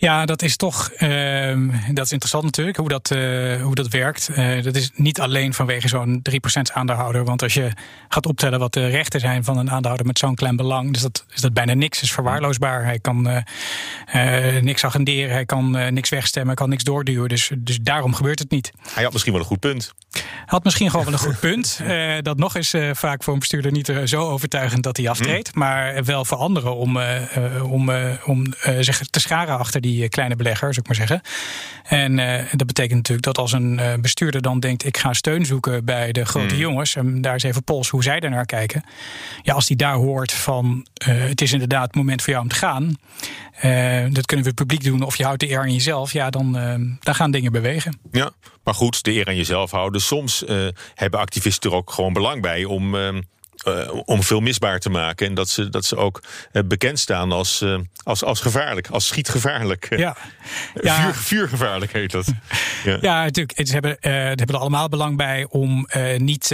Ja, 0.00 0.24
dat 0.24 0.42
is 0.42 0.56
toch 0.56 0.90
uh, 0.98 1.68
dat 1.92 2.04
is 2.04 2.12
interessant 2.12 2.44
natuurlijk, 2.44 2.76
hoe 2.76 2.88
dat, 2.88 3.10
uh, 3.10 3.62
hoe 3.62 3.74
dat 3.74 3.88
werkt. 3.88 4.30
Uh, 4.36 4.62
dat 4.62 4.76
is 4.76 4.90
niet 4.94 5.20
alleen 5.20 5.54
vanwege 5.54 5.88
zo'n 5.88 6.22
3% 6.30 6.72
aandeelhouder. 6.72 7.24
Want 7.24 7.42
als 7.42 7.54
je 7.54 7.70
gaat 8.08 8.26
optellen 8.26 8.58
wat 8.58 8.72
de 8.72 8.86
rechten 8.86 9.20
zijn 9.20 9.44
van 9.44 9.58
een 9.58 9.70
aandeelhouder 9.70 10.06
met 10.06 10.18
zo'n 10.18 10.34
klein 10.34 10.56
belang, 10.56 10.92
dus 10.92 11.02
dat, 11.02 11.24
is 11.34 11.40
dat 11.40 11.52
bijna 11.52 11.74
niks, 11.74 12.02
is 12.02 12.12
verwaarloosbaar. 12.12 12.84
Hij 12.84 12.98
kan 12.98 13.28
uh, 13.28 14.60
niks 14.60 14.84
agenderen, 14.84 15.30
hij 15.30 15.44
kan 15.44 15.70
niks 15.94 16.08
wegstemmen, 16.08 16.50
hij 16.50 16.60
kan 16.60 16.68
niks 16.68 16.84
doorduwen. 16.84 17.28
Dus, 17.28 17.50
dus 17.58 17.78
daarom 17.82 18.14
gebeurt 18.14 18.38
het 18.38 18.50
niet. 18.50 18.72
Hij 18.92 19.02
had 19.02 19.12
misschien 19.12 19.32
wel 19.32 19.42
een 19.42 19.48
goed 19.48 19.60
punt. 19.60 19.94
Had 20.46 20.64
misschien 20.64 20.90
gewoon 20.90 21.04
wel 21.04 21.14
een 21.14 21.20
goed 21.20 21.40
punt. 21.40 21.80
dat 22.22 22.36
nog 22.36 22.56
is 22.56 22.74
vaak 22.92 23.22
voor 23.22 23.32
een 23.32 23.38
bestuurder 23.38 23.72
niet 23.72 23.92
zo 24.04 24.28
overtuigend 24.28 24.82
dat 24.82 24.96
hij 24.96 25.08
aftreedt. 25.08 25.54
Mm. 25.54 25.60
Maar 25.60 26.04
wel 26.04 26.24
voor 26.24 26.38
anderen 26.38 26.76
om, 26.76 26.98
om, 27.62 27.90
om 28.24 28.54
zich 28.80 28.98
te 28.98 29.20
scharen 29.20 29.58
achter 29.58 29.80
die 29.80 29.89
die 29.90 30.02
eh, 30.02 30.08
kleine 30.08 30.36
belegger, 30.36 30.74
zou 30.74 30.80
ik 30.80 30.86
maar 30.86 31.08
zeggen. 31.08 31.20
En 31.84 32.18
uh, 32.18 32.52
dat 32.52 32.66
betekent 32.66 32.96
natuurlijk 32.96 33.26
dat 33.26 33.38
als 33.38 33.52
een 33.52 33.78
uh, 33.78 33.94
bestuurder 33.94 34.42
dan 34.42 34.60
denkt: 34.60 34.84
ik 34.84 34.96
ga 34.96 35.12
steun 35.12 35.44
zoeken 35.46 35.84
bij 35.84 36.12
de 36.12 36.24
grote 36.24 36.54
hmm. 36.54 36.62
jongens, 36.62 36.96
en 36.96 37.20
daar 37.20 37.34
is 37.34 37.42
even 37.42 37.64
pols 37.64 37.88
hoe 37.88 38.02
zij 38.02 38.18
naar 38.18 38.46
kijken. 38.46 38.84
Ja, 39.42 39.54
als 39.54 39.66
die 39.66 39.76
daar 39.76 39.94
hoort 39.94 40.32
van: 40.32 40.86
het 41.04 41.40
is 41.40 41.52
inderdaad 41.52 41.86
het 41.86 41.94
moment 41.94 42.22
voor 42.22 42.32
jou 42.32 42.44
om 42.44 42.50
te 42.50 42.56
gaan. 42.56 42.96
dat 44.12 44.26
kunnen 44.26 44.46
we 44.46 44.54
publiek 44.54 44.84
doen, 44.84 45.02
of 45.02 45.16
je 45.16 45.24
houdt 45.24 45.40
de 45.40 45.50
eer 45.50 45.58
aan 45.58 45.72
jezelf, 45.72 46.12
ja, 46.12 46.30
dan, 46.30 46.52
dan 47.00 47.14
gaan 47.14 47.30
dingen 47.30 47.52
bewegen. 47.52 47.98
Ja, 48.10 48.30
maar 48.64 48.74
goed, 48.74 49.04
de 49.04 49.12
eer 49.12 49.26
aan 49.26 49.36
jezelf 49.36 49.70
houden. 49.70 50.00
Soms 50.00 50.44
hebben 50.94 51.20
activisten 51.20 51.70
er 51.70 51.76
ook 51.76 51.92
gewoon 51.92 52.12
belang 52.12 52.42
bij 52.42 52.64
om 52.64 52.94
uh, 53.66 54.00
om 54.04 54.22
veel 54.22 54.40
misbaar 54.40 54.78
te 54.78 54.90
maken. 54.90 55.26
En 55.26 55.34
dat 55.34 55.48
ze, 55.48 55.68
dat 55.68 55.84
ze 55.84 55.96
ook 55.96 56.22
uh, 56.52 56.62
bekend 56.66 56.98
staan 56.98 57.32
als, 57.32 57.62
uh, 57.62 57.78
als, 58.02 58.24
als 58.24 58.40
gevaarlijk, 58.40 58.88
als 58.88 59.06
schietgevaarlijk. 59.06 59.96
Ja. 59.96 60.16
ja. 60.82 61.02
Vuur, 61.02 61.14
vuurgevaarlijk 61.14 61.92
heet 61.92 62.10
dat. 62.10 62.26
Ja, 62.84 62.98
ja 63.00 63.22
natuurlijk. 63.22 63.66
Ze 63.66 63.72
hebben, 63.72 63.96
hebben 64.00 64.46
er 64.46 64.56
allemaal 64.56 64.88
belang 64.88 65.16
bij 65.16 65.46
om 65.48 65.86
niet 66.16 66.48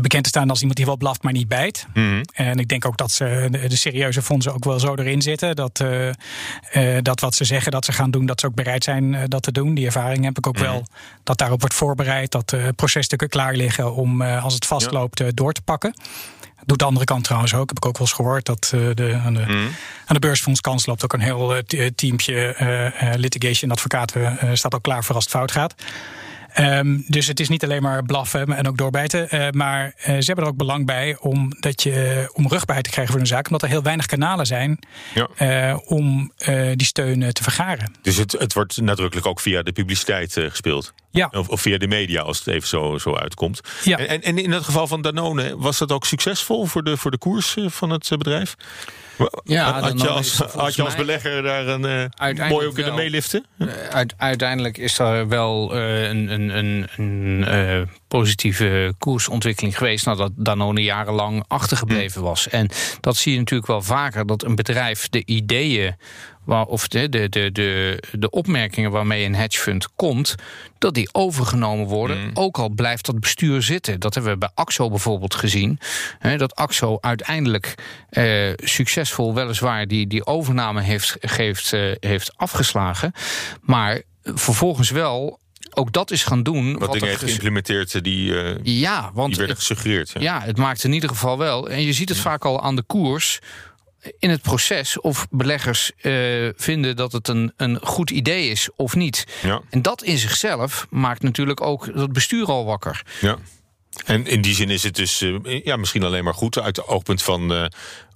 bekend 0.00 0.22
te 0.22 0.28
staan 0.28 0.50
als 0.50 0.58
iemand 0.58 0.76
die 0.76 0.86
wel 0.86 0.96
blaft, 0.96 1.22
maar 1.22 1.32
niet 1.32 1.48
bijt. 1.48 1.86
Mm 1.94 2.20
En 2.32 2.58
ik 2.58 2.68
denk 2.68 2.84
ook 2.86 2.96
dat 2.96 3.10
ze 3.10 3.48
de, 3.50 3.76
serieuze 3.76 4.22
fondsen 4.22 4.54
ook 4.54 4.64
wel 4.64 4.80
zo 4.80 4.94
erin 4.94 5.22
zitten. 5.22 5.56
Dat, 5.56 5.84
dat 7.02 7.20
wat 7.20 7.34
ze 7.34 7.44
zeggen 7.44 7.72
dat 7.72 7.84
ze 7.84 7.92
gaan 7.92 8.10
doen, 8.10 8.26
dat 8.26 8.40
ze 8.40 8.46
ook 8.46 8.54
bereid 8.54 8.84
zijn 8.84 9.28
dat 9.28 9.42
te 9.42 9.52
doen. 9.52 9.74
Die 9.74 9.86
ervaring 9.86 10.24
heb 10.24 10.38
ik 10.38 10.46
ook 10.46 10.54
Mhm. 10.54 10.64
wel. 10.64 10.86
Dat 11.22 11.38
daarop 11.38 11.60
wordt 11.60 11.74
voorbereid, 11.74 12.32
dat 12.32 12.56
processtukken 12.76 13.28
klaar 13.28 13.54
liggen 13.54 13.94
om 13.94 14.22
als 14.22 14.54
het 14.54 14.66
vastloopt 14.66 15.36
door 15.36 15.52
te 15.52 15.55
pakken. 15.62 15.94
Doet 16.64 16.78
de 16.78 16.84
andere 16.84 17.04
kant 17.04 17.24
trouwens 17.24 17.54
ook. 17.54 17.68
Heb 17.68 17.76
ik 17.76 17.86
ook 17.86 17.98
wel 17.98 18.06
eens 18.06 18.16
gehoord 18.16 18.44
dat 18.46 18.72
uh, 18.74 18.90
de, 18.94 19.20
aan, 19.24 19.34
de, 19.34 19.40
Mhm. 19.40 19.52
aan 20.06 20.14
de 20.14 20.18
beursfonds 20.18 20.86
loopt 20.86 21.04
ook 21.04 21.12
een 21.12 21.20
heel 21.20 21.56
uh, 21.56 21.86
teampje 21.94 22.56
uh, 23.02 23.14
litigation 23.14 23.70
advocaten 23.70 24.38
staat 24.58 24.74
ook 24.74 24.82
klaar 24.82 25.04
voor 25.04 25.14
als 25.14 25.24
het 25.24 25.32
fout 25.32 25.52
gaat. 25.52 25.74
Um, 26.60 27.04
dus 27.08 27.26
het 27.26 27.40
is 27.40 27.48
niet 27.48 27.64
alleen 27.64 27.82
maar 27.82 28.04
blaffen 28.04 28.56
en 28.56 28.68
ook 28.68 28.76
doorbijten. 28.76 29.28
Uh, 29.30 29.50
maar 29.50 29.84
uh, 29.84 30.04
ze 30.04 30.24
hebben 30.24 30.44
er 30.44 30.50
ook 30.50 30.56
belang 30.56 30.86
bij 30.86 31.16
om, 31.20 31.52
dat 31.60 31.82
je, 31.82 32.28
om 32.32 32.48
rugbaarheid 32.48 32.84
te 32.84 32.90
krijgen 32.90 33.12
voor 33.12 33.20
een 33.20 33.26
zaak. 33.26 33.46
Omdat 33.46 33.62
er 33.62 33.68
heel 33.68 33.82
weinig 33.82 34.06
kanalen 34.06 34.46
zijn 34.46 34.78
ja. 35.14 35.28
uh, 35.72 35.78
om 35.84 36.32
die 36.74 36.86
steun 36.86 37.32
te 37.32 37.42
vergaren. 37.42 37.92
Dus 38.02 38.16
het, 38.16 38.32
het 38.32 38.52
wordt 38.52 38.80
nadrukkelijk 38.80 39.26
ook 39.26 39.40
via 39.40 39.62
de 39.62 39.72
publiciteit 39.72 40.32
gespeeld? 40.32 40.94
Ja. 41.10 41.28
Of, 41.30 41.48
of, 41.48 41.60
via 41.60 41.78
de 41.78 41.88
media, 41.88 42.22
als 42.22 42.38
het 42.38 42.46
even 42.46 42.68
zo, 42.68 42.98
zo 42.98 43.16
uitkomt. 43.16 43.60
Ja. 43.84 43.98
En, 43.98 44.22
en 44.22 44.38
in 44.38 44.52
het 44.52 44.64
geval 44.64 44.86
van 44.86 45.02
Danone, 45.02 45.56
was 45.56 45.78
dat 45.78 45.92
ook 45.92 46.04
succesvol 46.04 46.66
voor 46.66 46.82
de, 46.82 46.96
voor 46.96 47.10
de 47.10 47.18
koers 47.18 47.56
van 47.66 47.90
het 47.90 48.08
bedrijf? 48.08 48.56
Ja, 49.44 49.80
had, 49.80 50.00
je 50.00 50.08
als, 50.08 50.38
had 50.38 50.74
je 50.74 50.82
als 50.82 50.94
belegger 50.94 51.42
daar 51.42 51.66
een 51.66 52.10
uh, 52.36 52.48
mooi 52.48 52.66
ook 52.66 52.74
kunnen 52.74 52.94
meeliften? 52.94 53.44
Uit, 53.90 54.14
uiteindelijk 54.16 54.78
is 54.78 54.98
er 54.98 55.28
wel 55.28 55.76
uh, 55.76 56.08
een, 56.08 56.28
een, 56.28 56.56
een, 56.56 56.88
een 56.96 57.44
uh, 57.48 57.82
positieve 58.08 58.94
koersontwikkeling 58.98 59.78
geweest 59.78 60.06
nadat 60.06 60.32
Danone 60.34 60.82
jarenlang 60.82 61.44
achtergebleven 61.48 62.22
was. 62.22 62.48
En 62.48 62.70
dat 63.00 63.16
zie 63.16 63.32
je 63.32 63.38
natuurlijk 63.38 63.68
wel 63.68 63.82
vaker, 63.82 64.26
dat 64.26 64.44
een 64.44 64.54
bedrijf 64.54 65.08
de 65.08 65.22
ideeën 65.24 65.96
of 66.46 66.88
de, 66.88 67.08
de, 67.08 67.28
de, 67.28 67.52
de, 67.52 68.02
de 68.12 68.30
opmerkingen 68.30 68.90
waarmee 68.90 69.24
een 69.24 69.34
hedgefund 69.34 69.88
komt, 69.96 70.34
dat 70.78 70.94
die 70.94 71.08
overgenomen 71.12 71.86
worden. 71.86 72.18
Mm. 72.18 72.30
Ook 72.34 72.58
al 72.58 72.68
blijft 72.68 73.06
dat 73.06 73.20
bestuur 73.20 73.62
zitten. 73.62 74.00
Dat 74.00 74.14
hebben 74.14 74.32
we 74.32 74.38
bij 74.38 74.50
AXO 74.54 74.88
bijvoorbeeld 74.88 75.34
gezien. 75.34 75.78
Hè, 76.18 76.36
dat 76.36 76.54
AXO 76.54 76.98
uiteindelijk 77.00 77.74
eh, 78.10 78.52
succesvol 78.56 79.34
weliswaar 79.34 79.86
die, 79.86 80.06
die 80.06 80.26
overname 80.26 80.82
heeft, 80.82 81.16
heeft, 81.20 81.72
eh, 81.72 81.92
heeft 82.00 82.32
afgeslagen. 82.36 83.12
Maar 83.60 84.02
vervolgens 84.22 84.90
wel 84.90 85.38
ook 85.74 85.92
dat 85.92 86.10
is 86.10 86.24
gaan 86.24 86.42
doen. 86.42 86.72
Wat, 86.72 86.80
wat 86.80 86.92
dingen 86.92 87.08
heeft 87.08 87.22
geïmplementeerd 87.22 88.04
die, 88.04 88.30
uh, 88.30 88.54
ja, 88.62 89.10
want 89.14 89.28
die 89.28 89.38
werden 89.38 89.56
gesuggereerd. 89.56 90.10
Ja. 90.14 90.20
ja, 90.20 90.40
het 90.40 90.56
maakt 90.56 90.84
in 90.84 90.92
ieder 90.92 91.08
geval 91.08 91.38
wel. 91.38 91.68
En 91.68 91.82
je 91.82 91.92
ziet 91.92 92.08
het 92.08 92.18
ja. 92.18 92.22
vaak 92.22 92.44
al 92.44 92.62
aan 92.62 92.76
de 92.76 92.82
koers 92.82 93.40
in 94.18 94.30
het 94.30 94.42
proces 94.42 95.00
of 95.00 95.26
beleggers 95.30 95.92
uh, 96.02 96.48
vinden 96.56 96.96
dat 96.96 97.12
het 97.12 97.28
een, 97.28 97.52
een 97.56 97.78
goed 97.82 98.10
idee 98.10 98.50
is 98.50 98.68
of 98.76 98.94
niet. 98.94 99.26
Ja. 99.42 99.62
En 99.70 99.82
dat 99.82 100.02
in 100.02 100.18
zichzelf 100.18 100.86
maakt 100.90 101.22
natuurlijk 101.22 101.60
ook 101.60 101.96
dat 101.96 102.12
bestuur 102.12 102.46
al 102.46 102.64
wakker. 102.64 103.02
Ja. 103.20 103.38
En 104.04 104.26
in 104.26 104.40
die 104.40 104.54
zin 104.54 104.70
is 104.70 104.82
het 104.82 104.94
dus 104.94 105.22
uh, 105.22 105.64
ja, 105.64 105.76
misschien 105.76 106.04
alleen 106.04 106.24
maar 106.24 106.34
goed 106.34 106.58
uit 106.58 106.76
het 106.76 106.86
oogpunt 106.86 107.22
van, 107.22 107.52
uh, 107.52 107.64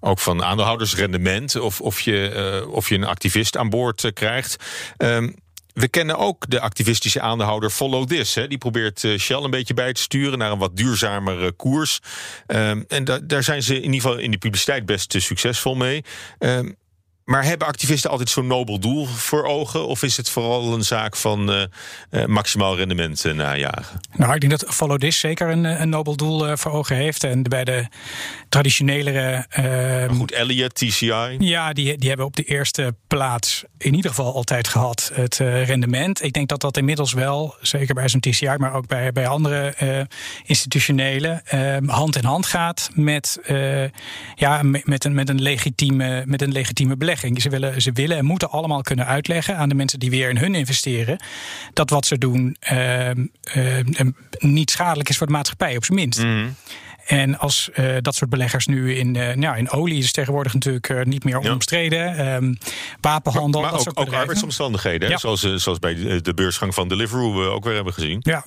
ook 0.01 0.19
van 0.19 0.45
aandeelhoudersrendement. 0.45 1.57
Of, 1.57 1.81
of, 1.81 2.01
je, 2.01 2.67
of 2.71 2.89
je 2.89 2.95
een 2.95 3.05
activist 3.05 3.57
aan 3.57 3.69
boord 3.69 4.11
krijgt. 4.15 4.57
Um, 4.99 5.37
we 5.75 5.89
kennen 5.89 6.17
ook 6.17 6.51
de 6.51 6.61
activistische 6.61 7.21
aandeelhouder 7.21 7.71
Follow 7.71 8.07
This. 8.07 8.35
Hè. 8.35 8.49
Die 8.49 8.59
probeert 8.59 9.03
uh, 9.03 9.19
Shell 9.19 9.43
een 9.43 9.51
beetje 9.51 9.75
bij 9.75 9.93
te 9.93 10.01
sturen 10.01 10.39
naar 10.39 10.51
een 10.51 10.59
wat 10.59 10.77
duurzamere 10.77 11.53
koers. 11.53 12.01
Um, 12.47 12.85
en 12.89 13.05
da 13.05 13.19
daar 13.19 13.43
zijn 13.43 13.63
ze 13.63 13.75
in 13.75 13.93
ieder 13.93 14.01
geval 14.01 14.19
in 14.19 14.31
de 14.31 14.39
publiciteit 14.39 14.87
best 14.87 15.15
uh, 15.15 15.21
succesvol 15.21 15.75
mee. 15.75 16.05
Um, 16.39 16.77
maar 17.31 17.45
hebben 17.45 17.67
activisten 17.67 18.11
altijd 18.11 18.29
zo'n 18.29 18.47
nobel 18.47 18.79
doel 18.79 19.07
voor 19.07 19.45
ogen? 19.45 19.87
Of 19.87 20.03
is 20.03 20.17
het 20.17 20.31
vooral 20.31 20.75
een 20.75 20.85
zaak 20.85 21.17
van 21.17 21.51
uh, 21.51 21.63
uh, 22.11 22.25
maximaal 22.25 22.77
rendement 22.77 23.25
uh, 23.25 23.35
najagen? 23.35 24.01
Nou, 24.17 24.35
ik 24.35 24.41
denk 24.41 24.61
dat 24.61 24.75
Follow 24.75 24.99
This 24.99 25.19
zeker 25.19 25.49
een, 25.49 25.65
een 25.65 25.89
nobel 25.89 26.17
doel 26.17 26.57
voor 26.57 26.73
ogen 26.73 26.97
heeft. 26.97 27.25
En 27.25 27.43
bij 27.43 27.65
de 27.65 27.87
traditionelere... 28.49 29.47
Maar 29.57 30.11
goed, 30.11 30.33
Elliott, 30.33 30.75
TCI? 30.75 31.37
Ja, 31.39 31.73
die, 31.73 31.99
die 31.99 32.09
hebben 32.09 32.27
op 32.27 32.37
de 32.37 32.45
eerste 32.45 32.95
plaats 33.07 33.65
in 33.79 33.95
ieder 33.95 34.11
geval 34.11 34.35
altijd 34.35 34.69
gehad 34.69 35.11
het 35.15 35.37
rendement. 35.39 36.23
Ik 36.23 36.33
denk 36.33 36.49
dat 36.49 36.61
dat 36.61 36.77
inmiddels 36.77 37.13
wel, 37.13 37.55
zeker 37.61 37.95
bij 37.95 38.09
zo'n 38.09 38.21
TCI... 38.21 38.55
maar 38.57 38.75
ook 38.75 38.87
bij, 38.87 39.13
bij 39.13 39.27
andere 39.27 39.75
institutionele, 40.45 41.43
hand 41.87 42.17
in 42.17 42.25
hand 42.25 42.47
gaat 42.47 42.91
met, 42.95 43.39
ja, 44.35 44.63
met, 44.63 45.05
een, 45.05 45.15
met, 45.15 45.29
een 45.29 45.43
legitieme, 45.43 46.23
met 46.27 46.43
een 46.43 46.53
legitieme 46.53 46.97
belegger. 46.97 47.20
Ze 47.41 47.49
willen, 47.49 47.83
ze 47.83 47.93
willen 47.93 48.17
en 48.17 48.25
moeten 48.25 48.51
allemaal 48.51 48.83
kunnen 48.83 49.07
uitleggen 49.07 49.57
aan 49.57 49.69
de 49.69 49.75
mensen 49.75 49.99
die 49.99 50.11
weer 50.11 50.29
in 50.29 50.37
hun 50.37 50.55
investeren. 50.55 51.23
dat 51.73 51.91
wat 51.91 52.07
ze 52.07 52.19
doen 52.19 52.57
ehm, 52.61 53.27
ehm, 53.43 54.11
niet 54.39 54.71
schadelijk 54.71 55.09
is 55.09 55.17
voor 55.17 55.27
de 55.27 55.33
maatschappij, 55.33 55.77
op 55.77 55.85
zijn 55.85 55.99
minst. 55.99 56.25
En 57.07 57.39
als 57.39 57.71
uh, 57.75 57.97
dat 58.01 58.15
soort 58.15 58.31
beleggers 58.31 58.67
nu 58.67 58.95
in, 58.97 59.15
uh, 59.15 59.35
nou, 59.35 59.57
in 59.59 59.71
olie 59.71 59.99
is 59.99 60.13
tegenwoordig 60.13 60.55
natuurlijk 60.55 60.89
uh, 60.89 61.03
niet 61.03 61.25
meer 61.25 61.43
Ja. 61.43 61.53
omstreden. 61.53 62.33
Um, 62.35 62.59
wapenhandel, 63.01 63.61
Maar 63.61 63.71
dat 63.71 63.79
ook, 63.79 63.85
soort 63.85 63.97
ook 63.97 64.05
bedrijven. 64.05 64.29
arbeidsomstandigheden, 64.29 65.11
hè? 65.11 65.19
Zoals, 65.19 65.45
eh, 65.45 65.55
zoals 65.55 65.79
bij 65.79 65.95
de, 65.95 66.21
de 66.21 66.35
beursgang 66.35 66.75
van 66.75 66.89
Deliveroo 66.89 67.35
we 67.35 67.47
ook 67.47 67.65
weer 67.65 67.75
hebben 67.75 67.93
gezien. 67.93 68.19
Ja. 68.21 68.45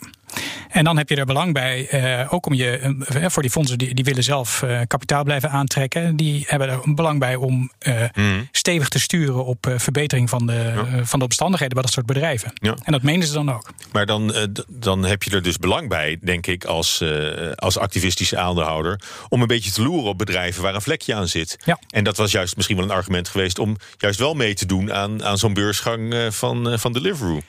En 0.70 0.84
dan 0.84 0.98
heb 0.98 1.10
je 1.10 1.16
er 1.16 1.26
belang 1.26 1.54
bij, 1.54 1.88
eh, 1.88 2.34
ook 2.34 2.46
om 2.46 2.54
je, 2.54 2.96
eh, 3.08 3.26
voor 3.30 3.42
die 3.42 3.52
fondsen 3.52 3.78
die, 3.78 3.94
die 3.94 4.04
willen 4.04 4.24
zelf 4.24 4.62
eh, 4.64 4.80
kapitaal 4.88 5.24
blijven 5.24 5.50
aantrekken. 5.50 6.16
Die 6.16 6.44
hebben 6.48 6.70
er 6.70 6.80
belang 6.96 7.20
bij 7.20 7.36
om 7.36 7.72
eh, 7.80 8.02
Mhm. 8.14 8.42
stevig 8.52 8.90
te 8.90 9.00
sturen 9.00 9.46
op 9.46 9.68
eh, 9.68 9.74
verbetering 9.78 10.30
van 10.30 10.46
de, 10.48 10.74
eh, 10.76 11.00
van 11.04 11.20
de 11.20 11.26
omstandigheden 11.26 11.74
bij 11.74 11.84
dat 11.84 11.92
soort 11.94 12.06
bedrijven. 12.06 12.52
Ja. 12.54 12.76
En 12.84 12.92
dat 12.92 13.02
menen 13.02 13.28
ze 13.28 13.34
dan 13.34 13.52
ook. 13.54 13.72
Maar 13.92 14.06
dan, 14.06 14.34
eh, 14.34 14.44
dan 14.68 15.04
heb 15.06 15.24
je 15.24 15.32
er 15.32 15.42
dus 15.42 15.58
belang 15.58 15.90
bij, 15.90 16.18
denk 16.22 16.48
ik, 16.48 16.66
als, 16.66 17.02
eh, 17.02 17.52
als 17.56 17.78
activistische 17.78 18.38
aandeelhouder. 18.38 19.02
om 19.30 19.42
een 19.42 19.48
beetje 19.48 19.72
te 19.72 19.82
loeren 19.84 20.10
op 20.10 20.18
bedrijven 20.18 20.64
waar 20.64 20.76
een 20.76 20.82
vlekje 20.82 21.16
aan 21.16 21.28
zit. 21.28 21.58
Ja. 21.66 21.80
En 21.90 22.04
dat 22.04 22.18
was 22.18 22.32
juist 22.32 22.56
misschien 22.56 22.78
wel 22.78 22.86
een 22.86 22.92
argument 22.92 23.28
geweest 23.30 23.60
om 23.60 23.78
juist 23.98 24.20
wel 24.20 24.34
mee 24.34 24.54
te 24.54 24.66
doen 24.66 24.94
aan, 24.94 25.24
aan 25.24 25.38
zo'n 25.38 25.54
beursgang 25.54 26.14
eh, 26.14 26.20
van, 26.30 26.70
eh, 26.70 26.78
van 26.78 26.94
Deliveroo. 26.94 27.42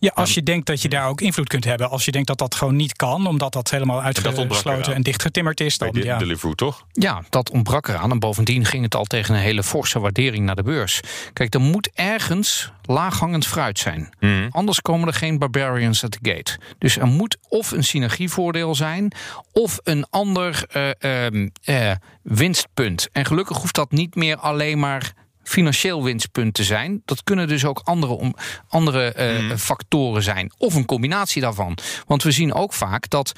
Ja, 0.00 0.10
als 0.14 0.34
je 0.34 0.42
denkt 0.42 0.66
dat 0.66 0.82
je 0.82 0.88
daar 0.88 1.08
ook 1.08 1.20
invloed 1.20 1.48
kunt 1.48 1.64
hebben. 1.64 1.90
Als 1.90 2.04
je 2.04 2.10
denkt 2.10 2.28
dat 2.28 2.38
dat 2.38 2.54
gewoon 2.54 2.76
niet 2.76 2.96
kan, 2.96 3.26
omdat 3.26 3.52
dat 3.52 3.70
helemaal 3.70 4.02
uitgesloten 4.02 4.94
en 4.94 5.02
dichtgetimmerd 5.02 5.60
is. 5.60 5.78
Dan, 5.78 5.90
ja. 5.92 6.18
Deliveroo, 6.18 6.54
toch? 6.54 6.86
Ja, 6.92 7.22
dat 7.28 7.50
ontbrak 7.50 7.88
eraan. 7.88 8.10
En 8.10 8.18
bovendien 8.18 8.64
ging 8.64 8.84
het 8.84 8.94
al 8.94 9.04
tegen 9.04 9.34
een 9.34 9.40
hele 9.40 9.62
forse 9.62 10.00
waardering 10.00 10.44
naar 10.44 10.56
de 10.56 10.62
beurs. 10.62 11.00
Kijk, 11.32 11.54
er 11.54 11.60
moet 11.60 11.90
ergens 11.94 12.72
laaghangend 12.82 13.46
fruit 13.46 13.78
zijn. 13.78 14.10
Anders 14.50 14.80
komen 14.80 15.08
er 15.08 15.14
geen 15.14 15.38
barbarians 15.38 16.04
at 16.04 16.10
the 16.10 16.18
gate. 16.22 16.58
Dus 16.78 16.96
er 16.96 17.06
moet 17.06 17.36
of 17.48 17.70
een 17.70 17.84
synergievoordeel 17.84 18.74
zijn... 18.74 19.12
of 19.52 19.80
een 19.82 20.06
ander 20.10 20.64
eh, 20.68 21.24
ehm, 21.26 21.48
eh, 21.64 21.92
winstpunt. 22.22 23.08
En 23.12 23.24
gelukkig 23.24 23.56
hoeft 23.56 23.74
dat 23.74 23.90
niet 23.90 24.14
meer 24.14 24.36
alleen 24.36 24.78
maar 24.78 25.12
financieel 25.48 26.04
winstpunt 26.04 26.54
te 26.54 26.64
zijn. 26.64 27.02
Dat 27.04 27.24
kunnen 27.24 27.48
dus 27.48 27.64
ook 27.64 27.80
andere, 27.84 28.12
om, 28.12 28.34
andere 28.68 29.12
eh, 29.12 29.56
factoren 29.56 30.22
zijn. 30.22 30.52
Of 30.58 30.74
een 30.74 30.84
combinatie 30.84 31.42
daarvan. 31.42 31.78
Want 32.06 32.22
we 32.22 32.30
zien 32.30 32.54
ook 32.54 32.72
vaak 32.72 33.08
dat 33.08 33.32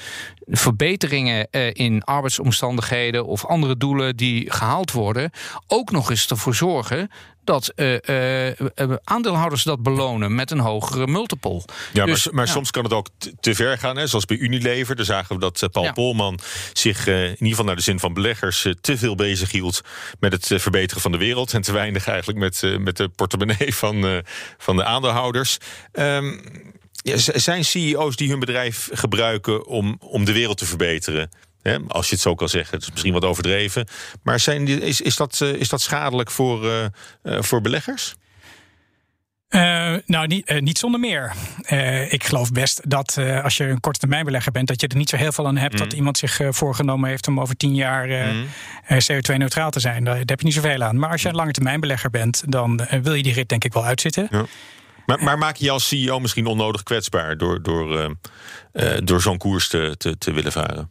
verbeteringen 0.46 1.50
eh, 1.50 1.70
in 1.72 2.04
arbeidsomstandigheden 2.04 3.26
of 3.26 3.46
andere 3.46 3.76
doelen 3.76 4.16
die 4.16 4.52
gehaald 4.52 4.92
worden, 4.92 5.30
ook 5.66 5.90
nog 5.90 6.10
eens 6.10 6.26
ervoor 6.26 6.54
zorgen 6.54 7.10
dat 7.50 7.68
eh, 7.68 8.08
eh, 8.08 8.60
eh, 8.74 8.92
aandeelhouders 9.04 9.62
dat 9.62 9.82
belonen 9.82 10.34
met 10.34 10.50
een 10.50 10.58
hogere 10.58 11.06
multiple. 11.06 11.62
Ja, 11.92 12.04
Dus, 12.04 12.24
maar, 12.24 12.34
maar 12.34 12.46
ja. 12.46 12.52
soms 12.52 12.70
kan 12.70 12.84
het 12.84 12.92
ook 12.92 13.08
te, 13.40 13.54
ver 13.54 13.78
gaan. 13.78 13.96
Hè? 13.96 14.06
Zoals 14.06 14.24
bij 14.24 14.36
Unilever. 14.36 14.96
Daar 14.96 15.04
zagen 15.04 15.34
we 15.34 15.40
dat 15.40 15.68
Paul 15.72 15.84
Ja. 15.84 15.92
Polman 15.92 16.38
zich 16.72 17.06
in 17.06 17.30
ieder 17.30 17.48
geval 17.48 17.64
naar 17.64 17.76
de 17.76 17.82
zin 17.82 17.98
van 17.98 18.14
beleggers 18.14 18.66
te 18.80 18.98
veel 18.98 19.14
bezig 19.14 19.50
hield 19.50 19.80
met 20.20 20.32
het 20.32 20.62
verbeteren 20.62 21.02
van 21.02 21.12
de 21.12 21.18
wereld. 21.18 21.54
En 21.54 21.62
te 21.62 21.72
weinig 21.72 22.06
eigenlijk 22.06 22.38
met, 22.38 22.78
met 22.78 22.96
de 22.96 23.08
portemonnee 23.08 23.74
van, 23.82 24.22
van 24.58 24.76
de 24.76 24.84
aandeelhouders. 24.84 25.58
Ehm, 25.92 26.38
ja, 26.92 27.16
zijn 27.16 27.64
CEO's 27.64 28.16
die 28.16 28.28
hun 28.28 28.40
bedrijf 28.40 28.88
gebruiken 28.92 29.66
om, 29.66 29.96
om 30.00 30.24
de 30.24 30.32
wereld 30.32 30.58
te 30.58 30.66
verbeteren? 30.66 31.30
Als 31.88 32.08
je 32.08 32.14
het 32.14 32.20
zo 32.20 32.34
kan 32.34 32.48
zeggen, 32.48 32.74
het 32.74 32.82
is 32.82 32.90
misschien 32.90 33.12
wat 33.12 33.24
overdreven. 33.24 33.86
Maar 34.22 34.40
zijn 34.40 34.64
die, 34.64 34.80
is, 34.80 35.00
is, 35.00 35.16
dat, 35.16 35.40
eh, 35.40 35.52
is 35.52 35.68
dat 35.68 35.80
schadelijk 35.80 36.30
voor, 36.30 36.66
eh, 36.66 36.84
eh, 36.84 36.90
voor 37.42 37.60
beleggers? 37.60 38.14
Nou, 40.06 40.26
niet, 40.26 40.60
niet 40.60 40.78
zonder 40.78 41.00
meer. 41.00 41.32
Ik 42.08 42.24
geloof 42.24 42.52
best 42.52 42.90
dat 42.90 43.18
als 43.42 43.56
je 43.56 43.64
een 43.64 43.80
korte 43.80 43.98
termijn 43.98 44.24
belegger 44.24 44.52
bent, 44.52 44.68
dat 44.68 44.80
je 44.80 44.86
er 44.86 44.96
niet 44.96 45.08
zo 45.08 45.16
heel 45.16 45.32
veel 45.32 45.46
aan 45.46 45.56
hebt 45.56 45.78
dat 45.78 45.92
iemand 45.92 46.18
zich 46.18 46.40
voorgenomen 46.48 47.08
heeft 47.08 47.28
om 47.28 47.40
over 47.40 47.56
tien 47.56 47.74
jaar 47.74 48.08
eh, 48.08 48.98
CO2-neutraal 48.98 49.70
te 49.70 49.80
zijn. 49.80 50.04
Daar, 50.04 50.14
daar 50.14 50.24
heb 50.26 50.38
je 50.38 50.44
niet 50.44 50.54
zoveel 50.54 50.82
aan. 50.82 50.98
Maar 50.98 51.10
als 51.10 51.22
je 51.22 51.28
een 51.28 51.34
lange 51.34 51.52
termijn 51.52 51.80
belegger 51.80 52.10
bent, 52.10 52.42
dan 52.46 52.86
wil 53.02 53.14
je 53.14 53.22
die 53.22 53.32
rit 53.32 53.48
denk 53.48 53.64
ik 53.64 53.72
wel 53.72 53.84
uitzitten. 53.84 54.28
Ja. 54.30 54.44
Maar, 55.06 55.22
maar 55.22 55.38
maak 55.38 55.56
je 55.56 55.70
als 55.70 55.88
CEO 55.88 56.20
misschien 56.20 56.46
onnodig 56.46 56.82
kwetsbaar 56.82 57.36
door, 57.36 57.62
door, 57.62 58.16
door 59.04 59.20
zo'n 59.20 59.38
koers 59.38 59.68
te, 59.68 59.94
te, 59.96 60.18
te 60.18 60.32
willen 60.32 60.52
varen? 60.52 60.90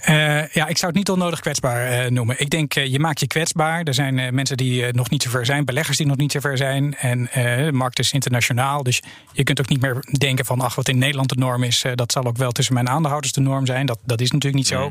Eh, 0.00 0.48
ja, 0.48 0.66
ik 0.66 0.76
zou 0.76 0.86
het 0.86 0.94
niet 0.94 1.10
onnodig 1.10 1.40
kwetsbaar 1.40 1.86
eh, 1.86 2.10
noemen. 2.10 2.40
Ik 2.40 2.50
denk, 2.50 2.74
eh, 2.74 2.86
je 2.86 2.98
maakt 2.98 3.20
je 3.20 3.26
kwetsbaar. 3.26 3.82
Er 3.82 3.94
zijn 3.94 4.34
mensen 4.34 4.56
die 4.56 4.92
nog 4.92 5.10
niet 5.10 5.22
zo 5.22 5.30
ver 5.30 5.46
zijn, 5.46 5.64
beleggers 5.64 5.96
die 5.96 6.06
nog 6.06 6.16
niet 6.16 6.32
zo 6.32 6.40
ver 6.40 6.56
zijn. 6.56 6.96
En 6.96 7.28
de 7.32 7.70
markt 7.72 7.98
is 7.98 8.12
internationaal. 8.12 8.82
Dus 8.82 9.02
je 9.32 9.44
kunt 9.44 9.60
ook 9.60 9.68
niet 9.68 9.80
meer 9.80 10.04
denken 10.18 10.44
van, 10.44 10.60
ach, 10.60 10.74
wat 10.74 10.88
in 10.88 10.98
Nederland 10.98 11.28
de 11.28 11.34
norm 11.34 11.62
is, 11.62 11.84
dat 11.94 12.12
zal 12.12 12.24
ook 12.24 12.36
wel 12.36 12.50
tussen 12.50 12.74
mijn 12.74 12.88
aandeelhouders 12.88 13.32
de 13.32 13.40
norm 13.40 13.66
zijn. 13.66 13.86
Dat, 13.86 13.98
dat 14.04 14.20
is 14.20 14.30
natuurlijk 14.30 14.62
niet 14.62 14.72
zo. 14.72 14.90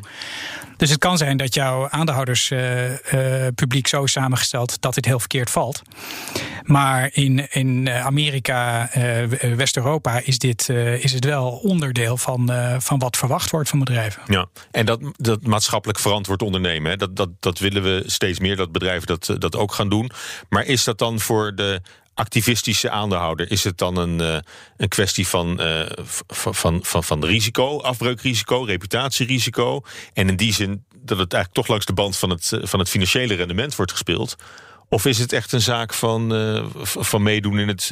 Dus 0.78 0.90
het 0.90 1.00
kan 1.00 1.18
zijn 1.18 1.38
dat 1.38 1.54
jouw 1.54 1.90
aandeelhouderspubliek 1.90 3.88
zo 3.88 4.04
is 4.04 4.12
samengesteld 4.12 4.82
dat 4.82 4.94
dit 4.94 5.06
heel 5.06 5.20
verkeerd 5.20 5.50
valt. 5.50 5.82
Maar 6.64 7.10
in, 7.12 7.48
in 7.52 7.90
Amerika, 7.90 8.90
West-Europa, 9.56 10.22
is, 10.24 10.38
dit, 10.38 10.70
is 11.00 11.14
het 11.14 11.26
wel 11.26 11.50
onderdeel 11.50 12.18
van, 12.18 12.52
van 12.78 13.00
wat 13.00 13.18
verwacht 13.18 13.50
wordt 13.50 13.70
van 13.70 13.80
bedrijven. 13.80 14.22
Ja, 14.26 14.48
en 14.72 14.86
dat, 14.86 14.99
dat 15.16 15.44
maatschappelijk 15.44 16.00
verantwoord 16.00 16.42
ondernemen, 16.42 16.92
hè, 16.92 16.98
dat, 16.98 17.16
dat, 17.16 17.30
dat 17.40 17.60
willen 17.60 17.84
we 17.84 18.04
steeds 18.06 18.40
meer, 18.40 18.56
dat 18.56 18.72
bedrijven 18.72 19.08
dat, 19.08 19.30
eh, 19.30 19.36
dat 19.38 19.56
ook 19.56 19.74
gaan 19.74 19.90
doen. 19.90 20.12
Maar 20.50 20.66
is 20.66 20.84
dat 20.84 20.98
dan 20.98 21.20
voor 21.20 21.56
de 21.56 21.82
activistische 22.14 22.90
aandeelhouder, 22.90 23.52
is 23.52 23.64
het 23.64 23.78
dan 23.78 23.98
een, 23.98 24.22
eh, 24.22 24.38
een 24.78 24.88
kwestie 24.88 25.28
van, 25.28 25.60
eh, 25.60 25.86
van, 26.28 26.80
van, 26.84 27.04
van, 27.04 27.26
risico, 27.26 27.80
afbreukrisico, 27.80 28.64
reputatierisico? 28.64 29.82
En 30.14 30.30
in 30.30 30.36
die 30.36 30.54
zin 30.54 30.84
dat 30.96 31.18
het 31.18 31.34
eigenlijk 31.34 31.54
toch 31.54 31.68
langs 31.68 31.86
de 31.86 31.94
band 31.94 32.18
van 32.18 32.30
het, 32.30 32.52
van 32.62 32.80
het 32.80 32.90
financiële 32.90 33.34
rendement 33.34 33.76
wordt 33.76 33.92
gespeeld? 33.92 34.36
Of 34.90 35.06
is 35.06 35.18
het 35.18 35.34
echt 35.34 35.52
een 35.52 35.62
zaak 35.62 35.94
van, 35.94 36.34
van 36.84 37.24
meedoen 37.24 37.60
in 37.60 37.68
het, 37.68 37.90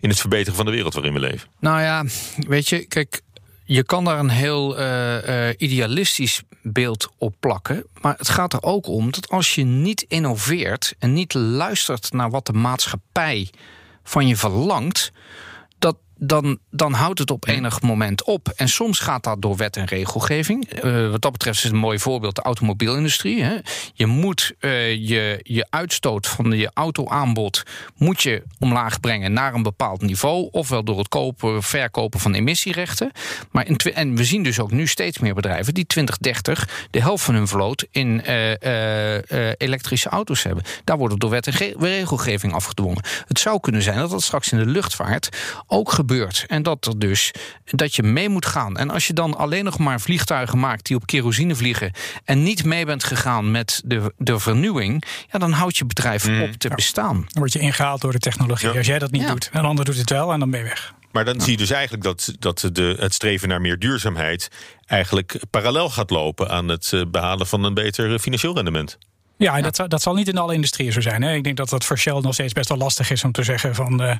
in 0.00 0.08
het 0.08 0.20
verbeteren 0.20 0.54
van 0.54 0.64
de 0.64 0.70
wereld 0.70 0.94
waarin 0.94 1.12
we 1.12 1.20
leven? 1.20 1.48
Nou 1.60 1.80
ja, 1.80 2.04
weet 2.36 2.68
je, 2.68 2.86
kijk, 2.86 3.22
je 3.72 3.84
kan 3.84 4.04
daar 4.04 4.18
een 4.18 4.30
heel 4.30 4.78
eh, 4.78 5.48
eh, 5.48 5.54
idealistisch 5.58 6.42
beeld 6.62 7.08
op 7.18 7.34
plakken. 7.40 7.86
Maar 8.00 8.14
het 8.16 8.28
gaat 8.28 8.52
er 8.52 8.62
ook 8.62 8.86
om 8.86 9.10
dat 9.10 9.28
als 9.28 9.54
je 9.54 9.64
niet 9.64 10.04
innoveert 10.08 10.94
en 10.98 11.12
niet 11.12 11.34
luistert 11.34 12.12
naar 12.12 12.30
wat 12.30 12.46
de 12.46 12.52
maatschappij 12.52 13.50
van 14.04 14.28
je 14.28 14.36
verlangt, 14.36 15.12
dan, 16.22 16.58
dan 16.70 16.92
houdt 16.92 17.18
het 17.18 17.30
op 17.30 17.46
enig 17.46 17.80
moment 17.80 18.24
op. 18.24 18.48
En 18.56 18.68
soms 18.68 18.98
gaat 18.98 19.24
dat 19.24 19.42
door 19.42 19.56
wet 19.56 19.76
en 19.76 19.84
regelgeving. 19.84 20.64
Eh, 20.70 21.10
wat 21.10 21.22
dat 21.22 21.32
betreft 21.32 21.56
is 21.56 21.62
het 21.62 21.72
een 21.72 21.78
mooi 21.78 21.98
voorbeeld 21.98 22.34
de 22.34 22.42
automobielindustrie. 22.42 23.42
Hè. 23.42 23.56
Je 23.94 24.06
moet 24.06 24.52
eh, 24.58 24.92
je, 25.08 25.40
je 25.42 25.66
uitstoot 25.70 26.26
van 26.26 26.50
je 26.52 26.70
autoaanbod 26.74 27.62
moet 27.96 28.22
je 28.22 28.42
omlaag 28.58 29.00
brengen 29.00 29.32
naar 29.32 29.54
een 29.54 29.62
bepaald 29.62 30.02
niveau. 30.02 30.48
Ofwel 30.50 30.84
door 30.84 30.98
het 30.98 31.08
kopen, 31.08 31.62
verkopen 31.62 32.20
van 32.20 32.34
emissierechten. 32.34 33.10
Maar 33.50 33.66
in, 33.66 33.76
en 33.76 34.14
we 34.16 34.24
zien 34.24 34.42
dus 34.42 34.60
ook 34.60 34.70
nu 34.70 34.86
steeds 34.86 35.18
meer 35.18 35.34
bedrijven 35.34 35.74
die 35.74 35.86
2030 35.86 36.86
de 36.90 37.00
helft 37.00 37.24
van 37.24 37.34
hun 37.34 37.48
vloot 37.48 37.86
in 37.90 38.24
eh, 38.24 39.50
elektrische 39.56 40.08
auto's 40.08 40.42
hebben. 40.42 40.64
Daar 40.84 40.96
wordt 40.96 41.12
het 41.12 41.20
door 41.20 41.30
wet 41.30 41.46
en 41.46 41.52
ge- 41.52 41.74
regelgeving 41.78 42.52
afgedwongen. 42.52 43.02
Het 43.26 43.38
zou 43.38 43.60
kunnen 43.60 43.82
zijn 43.82 43.98
dat 43.98 44.10
dat 44.10 44.22
straks 44.22 44.52
in 44.52 44.58
de 44.58 44.66
luchtvaart 44.66 45.28
ook 45.66 45.92
gebeurt. 45.92 46.08
En 46.46 46.62
dat 46.62 46.86
er 46.86 46.98
dus 46.98 47.30
dat 47.64 47.96
je 47.96 48.02
mee 48.02 48.28
moet 48.28 48.46
gaan. 48.46 48.76
En 48.76 48.90
als 48.90 49.06
je 49.06 49.12
dan 49.12 49.36
alleen 49.36 49.64
nog 49.64 49.78
maar 49.78 50.00
vliegtuigen 50.00 50.58
maakt 50.58 50.86
die 50.86 50.96
op 50.96 51.06
kerosine 51.06 51.54
vliegen 51.54 51.92
en 52.24 52.42
niet 52.42 52.64
mee 52.64 52.84
bent 52.84 53.04
gegaan 53.04 53.50
met 53.50 53.82
de, 53.84 54.12
de 54.16 54.38
vernieuwing, 54.38 55.04
ja, 55.30 55.38
dan 55.38 55.52
houdt 55.52 55.76
je 55.76 55.84
bedrijf 55.84 56.24
op 56.42 56.52
te 56.52 56.68
bestaan. 56.74 57.14
Dan 57.14 57.26
word 57.32 57.52
je 57.52 57.58
ingehaald 57.58 58.00
door 58.00 58.12
de 58.12 58.18
technologie. 58.18 58.68
Als 58.68 58.86
jij 58.86 58.98
dat 58.98 59.10
niet 59.10 59.28
doet, 59.28 59.50
een 59.52 59.64
ander 59.64 59.84
doet 59.84 59.96
het 59.96 60.10
wel 60.10 60.32
en 60.32 60.38
dan 60.38 60.50
ben 60.50 60.60
je 60.60 60.66
weg. 60.66 60.94
Maar 61.12 61.24
dan 61.24 61.40
zie 61.40 61.50
je 61.50 61.56
dus 61.56 61.70
eigenlijk 61.70 62.02
dat, 62.02 62.34
dat 62.38 62.68
de, 62.72 62.96
het 62.98 63.14
streven 63.14 63.48
naar 63.48 63.60
meer 63.60 63.78
duurzaamheid 63.78 64.48
eigenlijk 64.86 65.40
parallel 65.50 65.90
gaat 65.90 66.10
lopen 66.10 66.50
aan 66.50 66.68
het 66.68 66.92
eh, 66.92 67.02
behalen 67.10 67.46
van 67.46 67.64
een 67.64 67.74
beter 67.74 68.18
financieel 68.18 68.54
rendement. 68.54 68.98
Ja, 69.40 69.56
en 69.56 69.62
Dat, 69.62 69.76
zal, 69.76 69.88
dat 69.88 70.02
zal 70.02 70.14
niet 70.14 70.28
in 70.28 70.38
alle 70.38 70.54
industrieën 70.54 70.92
zo 70.92 71.00
zijn. 71.00 71.22
Hè. 71.22 71.34
Ik 71.34 71.44
denk 71.44 71.56
dat 71.56 71.68
dat 71.68 71.84
voor 71.84 71.98
Shell 71.98 72.20
nog 72.20 72.34
steeds 72.34 72.52
best 72.52 72.68
wel 72.68 72.78
lastig 72.78 73.10
is 73.10 73.24
om 73.24 73.32
te 73.32 73.42
zeggen 73.42 73.74
van... 73.74 74.02
eh, 74.02 74.16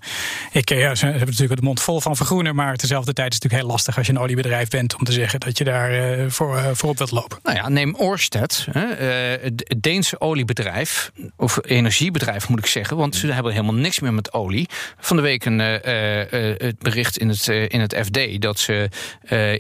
ik, 0.53 0.71
eh, 0.71 0.81
ja, 0.81 0.95
ze 0.95 1.07
hebben 1.07 1.27
natuurlijk 1.27 1.61
de 1.61 1.67
mond 1.67 1.81
vol 1.81 2.01
van 2.01 2.17
vergroenen... 2.17 2.55
maar 2.55 2.77
tezelfde 2.77 3.13
tijd 3.13 3.29
is 3.29 3.35
het 3.35 3.43
natuurlijk 3.43 3.63
heel 3.63 3.73
lastig 3.77 3.97
als 3.97 4.07
je 4.07 4.13
een 4.13 4.19
oliebedrijf 4.19 4.69
bent... 4.69 4.97
om 4.97 5.05
te 5.05 5.13
zeggen 5.13 5.41
dat 5.41 5.59
je 5.59 5.65
daar 5.65 5.91
eh, 5.91 6.25
voor, 6.29 6.77
voorop 6.77 6.99
wilt 6.99 7.11
lopen. 7.11 7.39
Nou 7.43 7.57
ja, 7.57 7.69
neem 7.69 7.95
Orsted, 7.95 8.67
hè, 8.71 8.81
het 9.43 9.75
Deense 9.81 10.21
oliebedrijf, 10.21 11.13
of 11.37 11.59
energiebedrijf 11.63 12.49
moet 12.49 12.59
ik 12.59 12.67
zeggen, 12.67 12.97
want 12.97 13.17
ze 13.17 13.33
hebben 13.33 13.53
helemaal 13.53 13.75
niks 13.75 14.01
meer 14.01 14.15
met 14.15 14.33
olie. 14.33 14.69
Van 14.99 15.17
de 15.17 15.23
week 15.23 15.45
een 15.45 15.59
het 15.59 16.79
bericht 16.79 17.19
in 17.19 17.29
het, 17.29 17.47
in 17.47 17.81
het 17.81 17.97
FD 18.05 18.41
dat 18.41 18.59
ze 18.59 18.89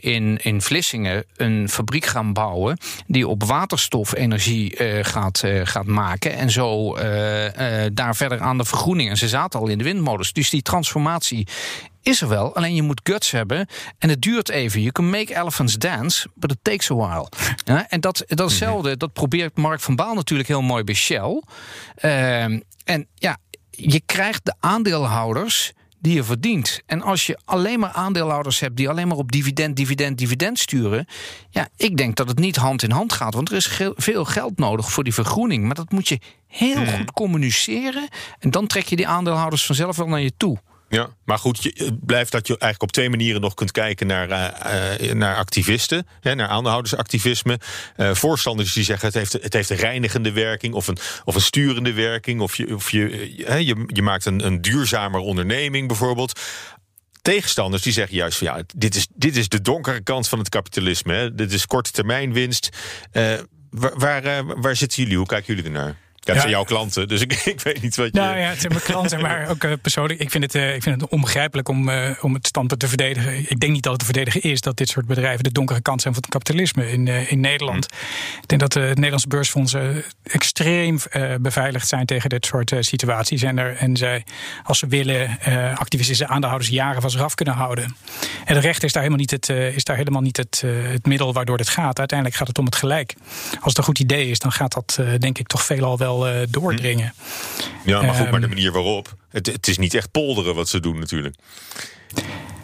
in, 0.00 0.38
in 0.42 0.62
Vlissingen 0.62 1.24
een 1.36 1.68
fabriek 1.68 2.06
gaan 2.06 2.32
bouwen 2.32 2.78
die 3.06 3.28
op 3.28 3.44
waterstofenergie 3.44 4.76
gaat, 5.02 5.42
gaat 5.64 5.86
maken. 5.86 6.32
En 6.32 6.50
zo 6.50 6.94
eh, 6.94 7.84
eh, 7.84 7.90
daar 7.94 8.16
verder 8.16 8.40
aan 8.40 8.58
de 8.58 8.64
vergroening. 8.64 9.10
En 9.10 9.16
ze 9.16 9.28
zaten 9.28 9.60
al 9.60 9.66
in 9.66 9.78
de 9.78 9.84
windmolens. 9.84 10.32
Dus 10.32 10.50
die 10.50 10.62
transformatie 10.62 11.46
is 12.02 12.20
er 12.20 12.28
wel. 12.28 12.56
Alleen 12.56 12.74
je 12.74 12.82
moet 12.82 13.00
guts 13.02 13.30
hebben. 13.30 13.66
En 13.98 14.08
het 14.08 14.22
duurt 14.22 14.48
even. 14.48 14.80
You 14.80 14.92
can 14.92 15.10
make 15.10 15.36
elephants 15.36 15.78
dance, 15.78 16.28
but 16.34 16.50
it 16.50 16.58
takes 16.62 16.90
a 16.90 16.94
while. 16.94 17.28
Ja, 17.64 17.88
en 17.88 18.00
dat, 18.00 18.24
datzelfde, 18.26 18.96
dat 18.96 19.12
probeert 19.12 19.56
Mark 19.56 19.80
van 19.80 19.96
Baal 19.96 20.14
natuurlijk 20.14 20.48
heel 20.48 20.62
mooi 20.62 20.84
bij 20.84 20.94
Shell. 20.94 21.42
Ehm, 21.94 22.60
en 22.84 23.06
ja, 23.14 23.38
je 23.70 24.00
krijgt 24.06 24.44
de 24.44 24.54
aandeelhouders 24.60 25.72
die 26.00 26.14
je 26.14 26.24
verdient. 26.24 26.80
En 26.86 27.02
als 27.02 27.26
je 27.26 27.38
alleen 27.44 27.80
maar 27.80 27.90
aandeelhouders 27.92 28.60
hebt 28.60 28.76
die 28.76 28.88
alleen 28.88 29.08
maar 29.08 29.16
op 29.16 29.32
dividend, 29.32 29.76
dividend, 29.76 30.18
dividend 30.18 30.58
sturen. 30.58 31.06
Ja, 31.50 31.68
ik 31.76 31.96
denk 31.96 32.16
dat 32.16 32.28
het 32.28 32.38
niet 32.38 32.56
hand 32.56 32.82
in 32.82 32.90
hand 32.90 33.12
gaat. 33.12 33.34
Want 33.34 33.50
er 33.50 33.56
is 33.56 33.66
ge- 33.66 33.92
veel 33.96 34.24
geld 34.24 34.58
nodig 34.58 34.92
voor 34.92 35.04
die 35.04 35.14
vergroening. 35.14 35.64
Maar 35.64 35.74
dat 35.74 35.90
moet 35.92 36.08
je 36.08 36.18
heel 36.46 36.86
goed 36.86 37.12
communiceren. 37.12 38.08
En 38.38 38.50
dan 38.50 38.66
trek 38.66 38.84
je 38.86 38.96
die 38.96 39.08
aandeelhouders 39.08 39.66
vanzelf 39.66 39.96
wel 39.96 40.06
naar 40.08 40.20
je 40.20 40.32
toe. 40.36 40.58
Ja, 40.92 41.08
maar 41.24 41.38
goed, 41.38 41.62
je, 41.62 41.98
blijft 42.00 42.32
dat 42.32 42.46
je 42.46 42.52
eigenlijk 42.52 42.82
op 42.82 42.92
twee 42.92 43.10
manieren 43.10 43.40
nog 43.40 43.54
kunt 43.54 43.70
kijken 43.70 44.06
naar, 44.06 44.30
eh, 44.30 45.10
eh, 45.10 45.16
naar 45.16 45.36
activisten, 45.36 46.06
hè, 46.20 46.34
naar 46.34 46.48
aandeelhoudersactivisme. 46.48 47.58
Eh, 47.96 48.14
voorstanders 48.14 48.72
die 48.72 48.84
zeggen 48.84 49.06
het 49.06 49.16
heeft, 49.16 49.32
het 49.32 49.52
heeft 49.52 49.70
een 49.70 49.76
reinigende 49.76 50.32
werking 50.32 50.74
of 50.74 50.88
een, 50.88 50.98
of 51.24 51.34
een 51.34 51.40
sturende 51.40 51.92
werking. 51.92 52.40
Of 52.40 52.56
je, 52.56 52.74
of 52.74 52.90
je, 52.90 53.34
je, 53.36 53.84
je 53.86 54.02
maakt 54.02 54.24
een, 54.24 54.46
een 54.46 54.60
duurzamer 54.60 55.20
onderneming 55.20 55.88
bijvoorbeeld. 55.88 56.40
Tegenstanders 57.22 57.82
die 57.82 57.92
zeggen 57.92 58.16
juist 58.16 58.38
van 58.38 58.46
ja, 58.46 58.62
dit 58.76 58.94
is, 58.94 59.06
dit 59.14 59.36
is 59.36 59.48
de 59.48 59.60
donkere 59.60 60.02
kant 60.02 60.28
van 60.28 60.38
het 60.38 60.48
kapitalisme. 60.48 61.14
Hè. 61.14 61.34
Dit 61.34 61.52
is 61.52 61.66
korte 61.66 61.90
termijn 61.90 62.32
winst. 62.32 62.68
Waar, 63.70 64.22
waar, 64.22 64.60
waar 64.60 64.76
zitten 64.76 65.02
jullie? 65.02 65.18
Hoe 65.18 65.26
kijken 65.26 65.54
jullie 65.54 65.70
ernaar? 65.70 65.96
Ja. 66.20 66.34
zijn 66.34 66.50
jouw 66.50 66.64
klanten, 66.64 67.08
dus 67.08 67.20
ik, 67.20 67.32
ik 67.54 67.60
weet 67.60 67.82
niet 67.82 67.96
wat 67.96 68.06
je... 68.12 68.20
Nou 68.20 68.38
ja, 68.38 68.48
het 68.48 68.60
zijn 68.60 68.72
mijn 68.72 68.84
klanten, 68.84 69.20
maar 69.26 69.48
ook 69.48 69.64
eh, 69.64 69.72
persoonlijk. 69.82 70.20
Ik 70.20 70.30
vind 70.30 70.44
het, 70.44 70.54
eh, 70.54 70.74
ik 70.74 70.82
vind 70.82 71.00
het 71.00 71.10
onbegrijpelijk 71.10 71.68
om, 71.68 71.88
eh, 71.88 72.10
om 72.20 72.34
het 72.34 72.46
standpunt 72.46 72.80
te 72.80 72.88
verdedigen. 72.88 73.50
Ik 73.50 73.60
denk 73.60 73.72
niet 73.72 73.82
dat 73.82 73.92
het 73.92 74.00
te 74.00 74.06
verdedigen 74.06 74.42
is 74.42 74.60
dat 74.60 74.76
dit 74.76 74.88
soort 74.88 75.06
bedrijven 75.06 75.44
de 75.44 75.52
donkere 75.52 75.80
kant 75.80 76.02
zijn 76.02 76.14
van 76.14 76.22
het 76.22 76.32
kapitalisme 76.32 76.90
in, 76.90 77.08
in 77.08 77.40
Nederland. 77.40 77.84
Ik 78.42 78.48
denk 78.48 78.60
dat 78.60 78.74
het 78.74 78.94
Nederlandse 78.94 79.28
beursfondsen 79.28 80.04
extreem 80.22 80.98
beveiligd 81.40 81.88
zijn 81.88 82.06
tegen 82.06 82.28
dit 82.28 82.46
soort 82.46 82.72
situaties. 82.80 83.42
En, 83.42 83.58
er, 83.58 83.76
en 83.76 83.96
zij, 83.96 84.24
als 84.62 84.78
ze 84.78 84.86
willen, 84.86 85.38
activistische 85.74 86.26
aandeelhouders 86.26 86.70
jaren 86.70 87.00
van 87.00 87.10
zich 87.10 87.20
af 87.20 87.34
kunnen 87.34 87.54
houden. 87.54 87.96
En 88.44 88.54
de 88.54 88.60
recht 88.60 88.82
is 88.82 88.92
daar 88.92 89.02
helemaal 89.02 89.24
niet 89.26 89.30
het, 89.30 89.48
is 89.48 89.84
daar 89.84 89.96
helemaal 89.96 90.22
niet 90.22 90.36
het, 90.36 90.64
het 90.66 91.06
middel 91.06 91.32
waardoor 91.32 91.56
dit 91.56 91.68
gaat. 91.68 91.98
Uiteindelijk 91.98 92.38
gaat 92.38 92.48
het 92.48 92.58
om 92.58 92.64
het 92.64 92.76
gelijk. 92.76 93.14
Als 93.50 93.60
het 93.62 93.78
een 93.78 93.84
goed 93.84 93.98
idee 93.98 94.30
is, 94.30 94.38
dan 94.38 94.52
gaat 94.52 94.72
dat 94.72 94.98
denk 95.18 95.38
ik 95.38 95.46
toch 95.46 95.64
veelal 95.64 95.98
wel 95.98 96.09
eh, 96.18 96.46
doordringen. 96.48 97.14
Ja, 97.84 98.02
maar 98.02 98.14
goed, 98.14 98.30
maar 98.30 98.40
de 98.40 98.46
Ehm, 98.46 98.54
manier 98.54 98.72
waarop. 98.72 99.14
Het, 99.28 99.46
het 99.46 99.68
is 99.68 99.78
niet 99.78 99.94
echt 99.94 100.10
polderen 100.10 100.54
wat 100.54 100.68
ze 100.68 100.80
doen 100.80 100.98
natuurlijk. 100.98 101.36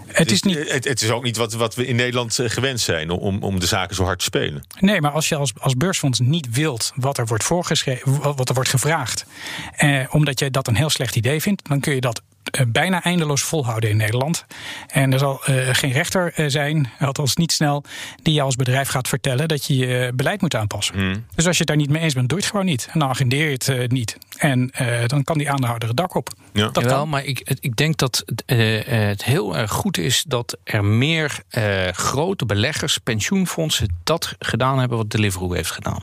Het 0.06 0.30
is 0.30 0.42
niet. 0.42 0.72
Het, 0.72 0.84
het 0.84 1.02
is 1.02 1.10
ook 1.10 1.22
niet 1.22 1.36
wat, 1.36 1.52
wat 1.52 1.74
we 1.74 1.86
in 1.86 1.96
Nederland 1.96 2.38
eh, 2.38 2.50
gewend 2.50 2.80
zijn 2.80 3.10
om, 3.10 3.42
om 3.42 3.60
de 3.60 3.66
zaken 3.66 3.96
zo 3.96 4.04
hard 4.04 4.18
te 4.18 4.24
spelen. 4.24 4.66
Nee, 4.80 5.00
maar 5.00 5.10
als 5.10 5.28
je 5.28 5.36
als, 5.36 5.52
als 5.58 5.76
beursfonds 5.76 6.20
niet 6.20 6.50
wilt 6.50 6.92
wat 6.94 7.18
er 7.18 7.26
wordt 7.26 7.44
voorgeschreven, 7.44 8.20
wat 8.36 8.48
er 8.48 8.54
wordt 8.54 8.70
gevraagd, 8.70 9.26
eh, 9.76 10.00
omdat 10.10 10.38
je 10.38 10.50
dat 10.50 10.66
een 10.66 10.76
heel 10.76 10.90
slecht 10.90 11.16
idee 11.16 11.40
vindt, 11.40 11.68
dan 11.68 11.80
kun 11.80 11.94
je 11.94 12.00
dat 12.00 12.22
bijna 12.68 13.02
eindeloos 13.02 13.42
volhouden 13.42 13.90
in 13.90 13.96
Nederland. 13.96 14.44
En 14.86 15.12
er 15.12 15.18
zal 15.18 15.44
eh, 15.44 15.68
geen 15.72 15.92
rechter 15.92 16.32
eh, 16.34 16.44
zijn, 16.48 16.90
althans 16.98 17.36
niet 17.36 17.52
snel, 17.52 17.84
die 18.22 18.34
jou 18.34 18.46
als 18.46 18.56
bedrijf 18.56 18.88
gaat 18.88 19.08
vertellen 19.08 19.48
dat 19.48 19.64
je 19.64 19.76
je 19.76 20.12
beleid 20.14 20.40
moet 20.40 20.54
aanpassen. 20.54 21.26
Dus 21.34 21.46
als 21.46 21.56
je 21.56 21.58
het 21.58 21.66
daar 21.66 21.76
niet 21.76 21.90
mee 21.90 22.02
eens 22.02 22.14
bent, 22.14 22.28
doe 22.28 22.38
je 22.38 22.44
het 22.44 22.52
gewoon 22.52 22.66
niet. 22.66 22.88
En 22.92 22.98
dan 22.98 23.08
agendeer 23.08 23.44
je 23.44 23.52
het 23.52 23.68
eh, 23.68 23.88
niet. 23.88 24.18
En 24.36 24.70
eh, 24.70 25.06
dan 25.06 25.24
kan 25.24 25.38
die 25.38 25.50
aandeelhouder 25.50 25.88
het 25.88 25.96
dak 25.96 26.14
op. 26.14 26.28
Ja. 26.52 26.68
Dat 26.68 26.82
Jawel, 26.82 26.98
kan. 26.98 27.08
maar 27.08 27.24
ik, 27.24 27.56
ik 27.60 27.76
denk 27.76 27.96
dat 27.96 28.22
het, 28.26 28.42
eh, 28.46 28.78
eh, 29.02 29.08
het 29.08 29.24
heel 29.24 29.56
erg 29.56 29.70
goed 29.70 29.98
is 29.98 30.24
dat 30.28 30.56
er 30.64 30.84
meer 30.84 31.42
eh, 31.48 31.88
grote 31.88 32.46
beleggers, 32.46 32.98
pensioenfondsen, 32.98 33.96
dat 34.04 34.34
gedaan 34.38 34.78
hebben 34.78 34.98
wat 34.98 35.10
Deliveroo 35.10 35.52
heeft 35.52 35.70
gedaan. 35.70 36.02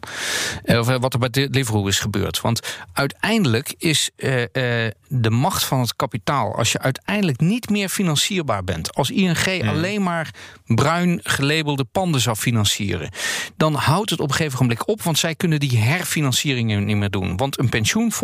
Of 0.63 0.87
wat 0.97 1.13
er 1.13 1.19
bij 1.19 1.29
Deliveroo 1.29 1.87
is 1.87 1.99
gebeurd. 1.99 2.41
Want 2.41 2.77
uiteindelijk 2.93 3.73
is 3.77 4.09
eh, 4.15 4.41
eh, 4.85 4.91
de 5.07 5.29
macht 5.29 5.63
van 5.63 5.79
het 5.79 5.95
kapitaal, 5.95 6.55
als 6.55 6.71
je 6.71 6.79
uiteindelijk 6.79 7.39
niet 7.39 7.69
meer 7.69 7.89
financierbaar 7.89 8.63
bent, 8.63 8.93
als 8.95 9.09
ING 9.09 9.63
alleen 9.67 10.03
maar 10.03 10.33
bruin 10.65 11.19
gelabelde 11.23 11.83
panden 11.83 12.21
zou 12.21 12.35
financieren, 12.35 13.09
dan 13.57 13.73
houdt 13.73 14.09
het 14.09 14.19
op 14.19 14.29
een 14.29 14.35
gegeven 14.35 14.57
moment 14.61 14.85
op, 14.85 15.01
want 15.01 15.17
zij 15.17 15.35
kunnen 15.35 15.59
die 15.59 15.77
herfinancieringen 15.77 16.85
niet 16.85 16.95
meer 16.95 17.09
doen. 17.09 17.37
Want 17.37 17.59
een 17.59 17.69
pensioenfonds 17.69 18.22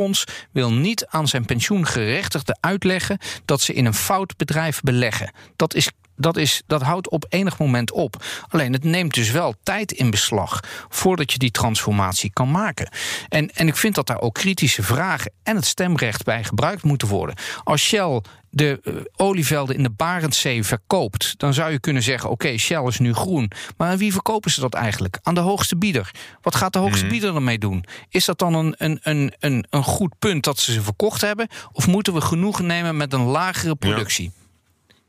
wil 0.52 0.74
niet 0.74 1.06
aan 1.06 1.28
zijn 1.28 1.46
pensioengerechtigde 1.46 2.58
uitleggen 2.60 3.18
dat 3.46 3.62
ze 3.62 3.74
in 3.74 3.86
een 3.86 3.94
fout 3.94 4.38
bedrijf 4.38 4.82
beleggen. 4.82 5.32
Dat 5.56 5.74
is 5.74 5.92
dat, 6.20 6.38
is, 6.38 6.62
dat 6.68 6.82
houdt 6.82 7.10
op 7.10 7.26
enig 7.30 7.58
moment 7.58 7.92
op. 7.92 8.26
Alleen 8.50 8.74
het 8.74 8.84
neemt 8.84 9.14
dus 9.14 9.32
wel 9.32 9.56
tijd 9.64 9.92
in 9.92 10.10
beslag 10.10 10.60
voordat 10.90 11.32
je 11.32 11.38
die 11.38 11.52
transformatie 11.52 12.32
kan 12.34 12.52
maken. 12.52 12.90
En, 13.30 13.50
en 13.54 13.68
ik 13.68 13.76
vind 13.76 13.96
dat 13.96 14.08
daar 14.08 14.22
ook 14.22 14.34
kritische 14.34 14.84
vragen 14.84 15.32
en 15.44 15.56
het 15.56 15.66
stemrecht 15.66 16.24
bij 16.24 16.44
gebruikt 16.44 16.84
moeten 16.84 17.08
worden. 17.08 17.36
Als 17.64 17.82
Shell 17.82 18.22
de 18.50 18.80
eh, 18.84 18.94
olievelden 19.16 19.76
in 19.76 19.84
de 19.84 19.90
Barentszee 19.90 20.64
verkoopt, 20.64 21.34
dan 21.38 21.54
zou 21.54 21.72
je 21.72 21.80
kunnen 21.80 22.04
zeggen: 22.04 22.30
oké, 22.30 22.58
Shell 22.58 22.84
is 22.84 23.00
nu 23.00 23.14
groen. 23.14 23.52
Maar 23.78 23.90
aan 23.90 23.98
wie 23.98 24.14
verkopen 24.14 24.52
ze 24.52 24.60
dat 24.60 24.74
eigenlijk? 24.74 25.20
Aan 25.24 25.34
de 25.34 25.40
hoogste 25.40 25.78
bieder. 25.78 26.12
Wat 26.42 26.56
gaat 26.56 26.74
de 26.74 26.80
hoogste 26.80 27.06
bieder 27.06 27.36
ermee 27.36 27.58
doen? 27.58 27.86
Is 28.10 28.26
dat 28.26 28.40
dan 28.40 28.54
een, 28.54 28.76
een, 28.78 29.00
een, 29.02 29.34
een, 29.40 29.66
een 29.70 29.84
goed 29.84 30.14
punt 30.20 30.44
dat 30.44 30.60
ze 30.60 30.72
ze 30.72 30.82
verkocht 30.82 31.22
hebben? 31.22 31.48
Of 31.72 31.88
moeten 31.88 32.14
we 32.14 32.22
genoegen 32.22 32.66
nemen 32.66 32.98
met 32.98 33.14
een 33.14 33.26
lagere 33.26 33.76
productie? 33.76 34.32
Ja, 34.36 34.49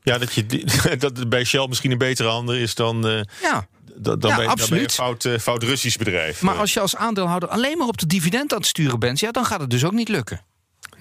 dat, 0.02 0.32
je, 0.34 0.46
dat 0.98 1.16
het 1.16 1.28
bij 1.28 1.44
Shell 1.44 1.66
misschien 1.68 1.90
een 1.90 1.98
betere 1.98 2.28
handen 2.28 2.58
is 2.58 2.74
dan, 2.74 3.08
eh, 3.08 3.20
Ja. 3.42 3.66
dan, 3.96 4.18
dan, 4.18 4.30
Ja, 4.30 4.36
bij, 4.36 4.36
dan 4.36 4.36
bij 4.36 4.44
een 4.44 4.50
absoluut. 4.50 4.92
fout, 4.94 5.24
eh, 5.24 5.38
fout 5.38 5.62
Russisch 5.62 5.96
bedrijf. 5.98 6.42
Maar 6.42 6.56
als 6.56 6.72
je 6.72 6.80
als 6.80 6.96
aandeelhouder 6.96 7.48
alleen 7.48 7.78
maar 7.78 7.86
op 7.88 7.98
de 7.98 8.06
dividend 8.06 8.52
aan 8.52 8.58
het 8.58 8.66
sturen 8.66 8.98
bent, 8.98 9.20
ja, 9.20 9.30
dan 9.30 9.44
gaat 9.44 9.60
het 9.60 9.70
dus 9.70 9.84
ook 9.84 9.92
niet 9.92 10.08
lukken. 10.08 10.40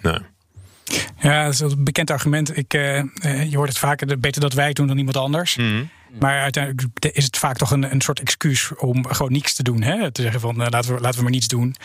Nee. 0.01 0.19
Ja, 1.19 1.43
dat 1.43 1.53
is 1.53 1.59
een 1.59 1.83
bekend 1.83 2.11
argument. 2.11 2.57
Ik, 2.57 2.73
eh, 2.73 3.03
je 3.49 3.55
hoort 3.57 3.69
het 3.69 3.77
vaker, 3.77 4.19
beter 4.19 4.41
dat 4.41 4.53
wij 4.53 4.67
het 4.67 4.75
doen 4.75 4.87
dan 4.87 4.97
iemand 4.97 5.17
anders. 5.17 5.57
Maar 6.19 6.41
uiteindelijk 6.41 6.87
is 7.15 7.23
het 7.23 7.37
vaak 7.37 7.57
toch 7.57 7.71
een, 7.71 7.91
een 7.91 8.01
soort 8.01 8.19
excuus 8.19 8.71
om 8.77 9.07
gewoon 9.07 9.31
niets 9.31 9.53
te 9.53 9.63
doen. 9.63 9.81
Hè? 9.81 10.11
Te 10.11 10.21
zeggen 10.21 10.39
van 10.41 10.55
laten, 10.55 10.93
we, 10.95 11.01
laten 11.01 11.17
we 11.17 11.23
maar 11.23 11.31
niets 11.31 11.47
doen. 11.47 11.75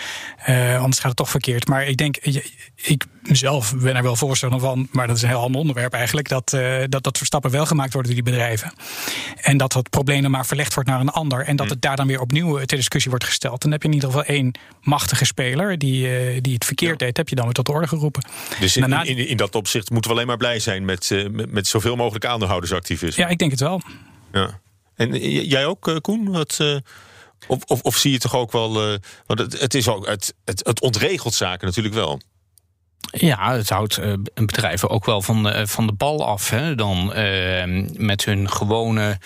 Eh, 0.45 0.77
anders 0.77 0.97
gaat 0.97 1.09
het 1.09 1.17
toch 1.17 1.31
verkeerd. 1.31 1.69
Maar 1.69 1.85
ik 1.87 1.97
denk, 1.97 2.17
je- 2.23 2.51
ik 2.75 3.05
zelf 3.33 3.75
ben 3.77 3.97
er 3.97 4.03
wel 4.03 4.17
voorstander 4.17 4.61
van, 4.61 4.89
maar 4.91 5.07
dat 5.07 5.17
is 5.17 5.23
een 5.23 5.29
heel 5.29 5.43
ander 5.43 5.61
onderwerp 5.61 5.93
eigenlijk. 5.93 6.29
Dat, 6.29 6.53
eh, 6.53 6.83
dat 6.89 7.03
dat 7.03 7.17
soort 7.17 7.27
stappen 7.27 7.51
wel 7.51 7.67
gemaakt 7.67 7.93
worden 7.93 8.15
door 8.15 8.23
die 8.23 8.33
bedrijven. 8.33 8.73
En 9.41 9.57
dat 9.57 9.73
het 9.73 9.91
probleem 9.91 10.23
dan 10.23 10.31
maar 10.31 10.47
verlegd 10.47 10.75
wordt 10.75 10.89
naar 10.89 11.01
een 11.01 11.09
ander. 11.09 11.45
En 11.45 11.57
dat 11.57 11.71
het 11.71 11.83
daar 11.83 11.97
dan 11.97 12.07
weer 12.07 12.21
opnieuw 12.21 12.65
ter 12.65 12.77
discussie 12.77 13.11
wordt 13.11 13.27
gesteld. 13.27 13.63
Dan 13.63 13.71
heb 13.71 13.83
je 13.83 13.89
in 13.89 13.95
ieder 13.95 14.09
geval 14.09 14.25
één 14.25 14.55
machtige 14.81 15.25
speler 15.25 15.79
die, 15.79 16.17
eh, 16.17 16.39
die 16.41 16.55
het 16.55 16.65
verkeerd 16.65 16.99
deed. 16.99 17.17
Heb 17.17 17.29
je 17.29 17.35
dan 17.35 17.45
weer 17.45 17.55
tot 17.55 17.67
de 17.67 17.73
orde 17.73 17.89
geroepen. 17.89 18.25
Dus 18.61 18.77
in, 18.77 18.93
in, 18.93 19.29
in 19.29 19.37
dat 19.37 19.55
opzicht 19.55 19.91
moeten 19.91 20.11
we 20.11 20.17
alleen 20.17 20.29
maar 20.29 20.37
blij 20.37 20.59
zijn 20.59 20.85
met, 20.85 21.11
eh, 21.11 21.29
met, 21.31 21.51
met 21.53 21.67
zoveel 21.67 21.97
mogelijk 21.97 22.25
aandeelhoudersactivisme. 22.25 23.23
Ja, 23.23 23.29
ik 23.29 23.39
denk 23.39 23.51
het 23.51 23.61
wel. 23.61 23.81
Ja. 24.33 24.63
En 24.95 25.19
jij 25.47 25.67
ook, 25.67 25.89
eh, 25.89 25.97
Koen? 25.97 26.31
Wat, 26.31 26.57
eh, 26.61 26.77
of, 27.47 27.63
of, 27.67 27.83
of 27.83 27.97
zie 27.97 28.13
je 28.13 28.19
toch 28.19 28.35
ook 28.35 28.53
wel. 28.53 28.93
eh, 28.93 28.99
want 29.27 29.39
het, 29.39 29.61
het, 29.61 29.75
is 29.75 29.89
ook, 29.89 30.07
het, 30.07 30.35
het, 30.45 30.67
het 30.67 30.81
ontregelt 30.81 31.35
zaken 31.35 31.67
natuurlijk 31.67 31.95
wel. 31.95 32.21
Ja, 33.11 33.53
het 33.57 33.69
houdt 33.69 33.97
eh, 33.99 34.13
bedrijven 34.35 34.91
ook 34.91 35.05
wel 35.05 35.23
van, 35.23 35.49
eh, 35.49 35.67
van 35.67 35.87
de 35.87 35.93
bal 35.93 36.27
af. 36.27 36.51
Hè, 36.51 36.75
dan 36.75 37.13
eh, 37.13 37.85
met 37.97 38.25
hun 38.25 38.51
gewone 38.51 39.19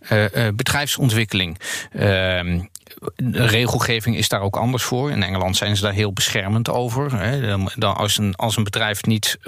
eh, 0.00 0.24
bedrijfsontwikkeling. 0.54 1.58
Ehm, 1.92 2.60
de 3.16 3.46
regelgeving 3.46 4.16
is 4.16 4.28
daar 4.28 4.40
ook 4.40 4.56
anders 4.56 4.82
voor. 4.82 5.10
In 5.10 5.22
Engeland 5.22 5.56
zijn 5.56 5.76
ze 5.76 5.82
daar 5.82 5.92
heel 5.92 6.12
beschermend 6.12 6.68
over. 6.70 7.18
Hè. 7.20 7.56
Dan- 7.76 7.96
als, 7.96 8.18
een, 8.18 8.34
als 8.34 8.56
een 8.56 8.64
bedrijf 8.64 9.04
niet 9.04 9.38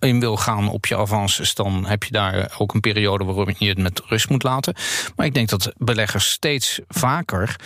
in 0.00 0.20
wil 0.20 0.36
gaan 0.36 0.68
op 0.68 0.86
je 0.86 0.96
avances, 0.96 1.54
dan 1.54 1.86
heb 1.86 2.04
je 2.04 2.12
daar 2.12 2.54
ook 2.58 2.74
een 2.74 2.80
periode 2.80 3.24
waarom 3.24 3.54
je 3.58 3.68
het 3.68 3.78
met 3.78 4.02
rust 4.06 4.28
moet 4.28 4.42
laten. 4.42 4.74
Maar 5.16 5.26
ik 5.26 5.34
denk 5.34 5.48
dat 5.48 5.72
beleggers 5.76 6.30
steeds 6.30 6.80
vaker 6.88 7.56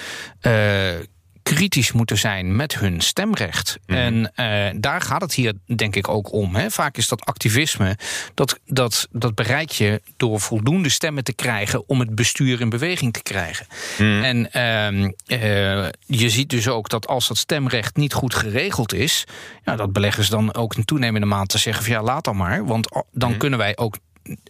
kritisch 1.54 1.92
moeten 1.92 2.18
zijn 2.18 2.56
met 2.56 2.78
hun 2.78 3.00
stemrecht. 3.00 3.78
En 3.86 4.32
eh, 4.34 4.74
daar 4.76 5.00
gaat 5.00 5.20
het 5.20 5.34
hier 5.34 5.52
denk 5.76 5.96
ik 5.96 6.08
ook 6.08 6.32
om. 6.32 6.54
Hè. 6.54 6.70
Vaak 6.70 6.96
is 6.96 7.08
dat 7.08 7.24
activisme, 7.24 7.98
dat, 8.34 8.58
dat, 8.66 9.08
dat 9.10 9.34
bereik 9.34 9.70
je 9.70 10.02
door 10.16 10.40
voldoende 10.40 10.88
stemmen 10.88 11.24
te 11.24 11.32
krijgen 11.32 11.88
om 11.88 12.00
het 12.00 12.14
bestuur 12.14 12.60
in 12.60 12.68
beweging 12.68 13.12
te 13.12 13.22
krijgen. 13.22 13.66
En 13.98 14.52
ehm, 14.52 15.10
eh, 15.26 15.88
je 16.06 16.30
ziet 16.30 16.50
dus 16.50 16.68
ook 16.68 16.88
dat 16.88 17.06
als 17.06 17.28
dat 17.28 17.36
stemrecht 17.36 17.96
niet 17.96 18.12
goed 18.12 18.34
geregeld 18.34 18.92
is, 18.92 19.24
ja, 19.64 19.76
dat 19.76 19.92
beleggers 19.92 20.28
dan 20.28 20.54
ook 20.54 20.74
in 20.74 20.84
toenemende 20.84 21.26
mate 21.26 21.58
zeggen 21.58 21.84
van 21.84 21.92
ja, 21.92 22.02
laat 22.02 22.24
dan 22.24 22.36
maar. 22.36 22.66
Want 22.66 23.04
dan 23.12 23.36
kunnen 23.36 23.58
wij 23.58 23.76
ook, 23.76 23.96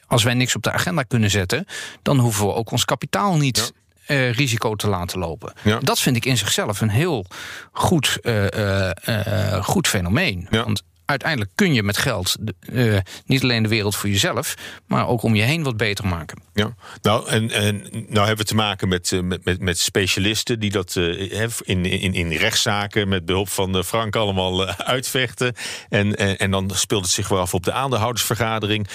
als 0.07 0.23
wij 0.23 0.35
niks 0.35 0.57
op 0.57 0.63
de 0.63 0.73
agenda 0.73 1.03
kunnen 1.03 1.31
zetten, 1.31 1.65
dan 2.03 2.19
hoeven 2.19 2.47
we 2.47 2.53
ook 2.53 2.71
ons 2.71 2.85
kapitaal 2.85 3.37
niet 3.37 3.73
eh, 4.09 4.33
risico 4.33 4.75
te 4.75 4.89
laten 4.89 5.19
lopen. 5.19 5.53
Dat 5.81 5.99
vind 5.99 6.17
ik 6.17 6.25
in 6.25 6.37
zichzelf 6.37 6.81
een 6.81 6.89
heel 6.89 7.27
goed, 7.73 8.19
eh, 8.23 9.55
eh, 9.55 9.65
goed 9.65 9.89
fenomeen. 9.89 10.47
Want 10.51 10.83
uiteindelijk 11.09 11.51
kun 11.55 11.75
je 11.75 11.83
met 11.83 11.97
geld 11.97 12.37
uh, 12.73 12.99
niet 13.27 13.43
alleen 13.43 13.63
de 13.63 13.69
wereld 13.69 13.97
voor 13.97 14.09
jezelf, 14.09 14.55
maar 14.87 15.09
ook 15.09 15.23
om 15.23 15.35
je 15.35 15.43
heen 15.43 15.63
wat 15.63 15.77
beter 15.77 16.07
maken. 16.07 16.43
Ja, 16.53 16.75
nou, 17.03 17.29
en, 17.29 17.51
en 17.51 17.83
nou 17.91 18.27
hebben 18.27 18.37
we 18.37 18.45
te 18.45 18.55
maken 18.55 18.89
met, 18.89 19.13
eh, 19.13 19.21
met, 19.21 19.45
met, 19.45 19.61
met 19.61 19.79
specialisten 19.79 20.61
die 20.61 20.71
dat 20.71 20.95
uh, 20.95 21.43
in, 21.65 21.85
in, 21.85 22.15
in 22.15 22.33
rechtszaken 22.33 23.09
met 23.09 23.25
behulp 23.25 23.49
van 23.49 23.85
Frank 23.85 24.17
allemaal 24.17 24.67
uitvechten. 24.67 25.55
En, 25.89 26.17
en, 26.17 26.39
en, 26.39 26.51
dan 26.51 26.71
speelt 26.75 27.03
het 27.03 27.13
zich 27.13 27.29
wel 27.29 27.39
af 27.39 27.55
op 27.55 27.65
de 27.65 27.73
aandeelhoudersvergadering. 27.73 28.89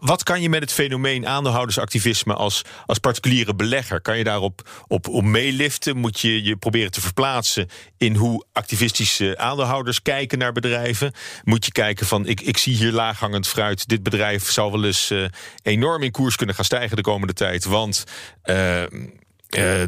wat 0.00 0.22
kan 0.22 0.42
je 0.42 0.48
met 0.48 0.60
het 0.60 0.72
fenomeen 0.72 1.26
aandeelhoudersactivisme 1.26 2.34
als, 2.34 2.62
als 2.86 2.98
particuliere 2.98 3.54
belegger? 3.54 4.00
Kan 4.00 4.18
je 4.18 4.24
daarop 4.24 4.84
op, 4.86 5.08
op 5.08 5.24
meeliften? 5.24 5.96
Moet 5.96 6.20
je 6.20 6.42
je 6.42 6.56
proberen 6.56 6.90
te 6.90 7.00
verplaatsen 7.00 7.68
in 7.96 8.14
hoe 8.14 8.44
activistische 8.52 9.38
aandeelhouders 9.38 10.02
kijken 10.02 10.38
naar 10.38 10.52
bedrijven? 10.52 11.09
Moet 11.44 11.64
je 11.64 11.72
kijken 11.72 12.06
van, 12.06 12.26
ik, 12.26 12.40
ik 12.40 12.56
zie 12.56 12.76
hier 12.76 12.92
laaghangend 12.92 13.48
fruit. 13.48 13.88
Dit 13.88 14.02
bedrijf 14.02 14.50
zou 14.50 14.72
wel 14.72 14.84
eens 14.84 15.10
uh, 15.10 15.24
enorm 15.62 16.02
in 16.02 16.10
koers 16.10 16.36
kunnen 16.36 16.54
gaan 16.54 16.64
stijgen 16.64 16.96
de 16.96 17.02
komende 17.02 17.32
tijd. 17.32 17.64
Want 17.64 18.04
uh, 18.44 18.82
uh, 18.82 18.88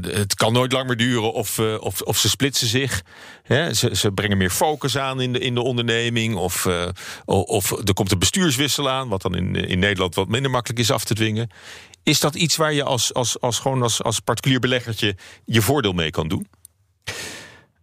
het 0.02 0.34
kan 0.34 0.52
nooit 0.52 0.72
lang 0.72 0.86
meer 0.86 0.96
duren 0.96 1.32
of, 1.32 1.58
of, 1.58 2.00
of 2.00 2.18
ze 2.18 2.28
splitsen 2.28 2.66
zich. 2.66 3.02
Hè? 3.42 3.74
Ze, 3.74 3.96
ze 3.96 4.12
brengen 4.12 4.36
meer 4.36 4.50
focus 4.50 4.98
aan 4.98 5.20
in 5.20 5.32
de, 5.32 5.38
in 5.38 5.54
de 5.54 5.62
onderneming. 5.62 6.34
Of, 6.34 6.68
of 7.24 7.70
er 7.70 7.94
komt 7.94 8.12
een 8.12 8.18
bestuurswissel 8.18 8.90
aan, 8.90 9.08
wat 9.08 9.22
dan 9.22 9.36
in, 9.36 9.54
in 9.54 9.78
Nederland 9.78 10.14
wat 10.14 10.28
minder 10.28 10.50
makkelijk 10.50 10.80
is 10.80 10.90
af 10.90 11.04
te 11.04 11.14
dwingen. 11.14 11.50
Is 12.02 12.20
dat 12.20 12.34
iets 12.34 12.56
waar 12.56 12.72
je 12.72 12.82
als, 12.82 13.14
als, 13.14 13.40
als, 13.40 13.58
gewoon 13.58 13.82
als, 13.82 14.02
als 14.02 14.20
particulier 14.20 14.60
beleggertje 14.60 15.16
je 15.44 15.62
voordeel 15.62 15.92
mee 15.92 16.10
kan 16.10 16.28
doen? 16.28 16.48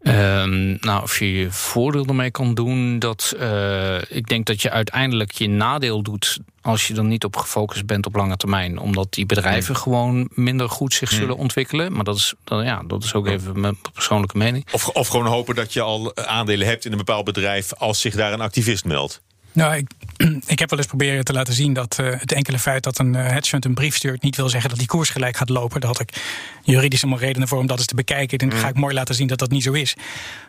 Um, 0.02 0.78
nou, 0.80 1.04
of 1.04 1.20
je 1.20 1.34
je 1.34 1.52
voordeel 1.52 2.06
ermee 2.06 2.32
kan 2.32 2.54
doen, 2.54 3.00
dat 3.00 3.34
uh, 3.40 4.02
ik 4.10 4.28
denk 4.28 4.46
dat 4.46 4.62
je 4.62 4.70
uiteindelijk 4.70 5.32
je 5.32 5.48
nadeel 5.48 6.02
doet 6.02 6.40
als 6.62 6.88
je 6.88 6.96
er 6.96 7.04
niet 7.04 7.24
op 7.24 7.36
gefocust 7.36 7.86
bent 7.86 8.06
op 8.06 8.16
lange 8.16 8.38
termijn. 8.38 8.80
Omdat 8.80 9.14
die 9.14 9.26
bedrijven 9.26 9.74
hmm. 9.74 9.84
gewoon 9.84 10.30
minder 10.34 10.70
goed 10.70 10.94
zich 10.94 11.10
zullen 11.10 11.34
hmm. 11.34 11.40
ontwikkelen. 11.40 11.94
Maar 11.94 12.04
dat 12.04 12.16
is, 12.16 12.34
dat, 12.44 12.64
ja, 12.64 12.84
dat 12.88 13.04
is 13.04 13.14
ook 13.14 13.28
even 13.28 13.60
mijn 13.60 13.78
persoonlijke 13.94 14.38
mening. 14.38 14.68
Of, 14.72 14.88
of 14.88 15.08
gewoon 15.08 15.26
hopen 15.26 15.56
dat 15.56 15.74
je 15.74 15.82
al 15.82 16.16
aandelen 16.16 16.68
hebt 16.68 16.86
in 16.86 16.92
een 16.92 16.98
bepaald 16.98 17.26
bedrijf 17.26 17.74
als 17.74 18.02
zich 18.02 18.16
daar 18.16 18.34
een 18.34 18.42
activist 18.42 18.86
meldt. 18.86 19.22
Nou, 19.52 19.76
ik, 19.76 19.92
ik 20.54 20.60
heb 20.60 20.70
wel 20.70 20.80
eens 20.80 20.88
proberen 20.88 21.24
te 21.24 21.34
laten 21.34 21.54
zien 21.54 21.74
dat 21.74 21.98
uh, 22.02 22.20
het 22.20 22.32
enkele 22.32 22.60
feit 22.60 22.84
dat 22.84 23.00
een 23.00 23.14
uh, 23.14 23.28
hedge 23.28 23.50
fund 23.50 23.66
een 23.66 23.74
brief 23.74 23.96
stuurt 23.96 24.22
niet 24.22 24.36
wil 24.36 24.50
zeggen 24.50 24.70
dat 24.70 24.80
die 24.80 24.88
koers 24.88 25.10
gelijk 25.10 25.38
gaat 25.38 25.50
lopen. 25.50 25.80
Daar 25.80 25.90
had 25.90 26.00
ik 26.00 26.22
juridische 26.64 27.16
redenen 27.16 27.48
voor 27.48 27.60
om 27.60 27.68
dat 27.68 27.78
eens 27.78 27.88
te 27.88 27.96
bekijken. 27.96 28.38
Dan 28.38 28.52
ga 28.52 28.68
ik 28.68 28.76
mooi 28.76 28.94
laten 28.94 29.16
zien 29.16 29.28
dat 29.28 29.40
dat 29.40 29.50
niet 29.50 29.64
zo 29.64 29.72
is. 29.72 29.94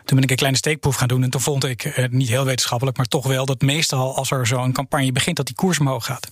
Toen 0.05 0.15
ben 0.15 0.23
ik 0.23 0.29
een 0.29 0.35
kleine 0.35 0.57
steekproef 0.57 0.95
gaan 0.95 1.07
doen 1.07 1.23
en 1.23 1.29
toen 1.29 1.41
vond 1.41 1.65
ik, 1.65 1.85
uh, 1.85 2.07
niet 2.09 2.27
heel 2.27 2.45
wetenschappelijk, 2.45 2.97
maar 2.97 3.05
toch 3.05 3.27
wel 3.27 3.45
dat 3.45 3.61
meestal 3.61 4.15
als 4.15 4.31
er 4.31 4.47
zo'n 4.47 4.71
campagne 4.71 5.11
begint, 5.11 5.37
dat 5.37 5.45
die 5.45 5.55
koers 5.55 5.79
omhoog 5.79 6.05
gaat. 6.05 6.31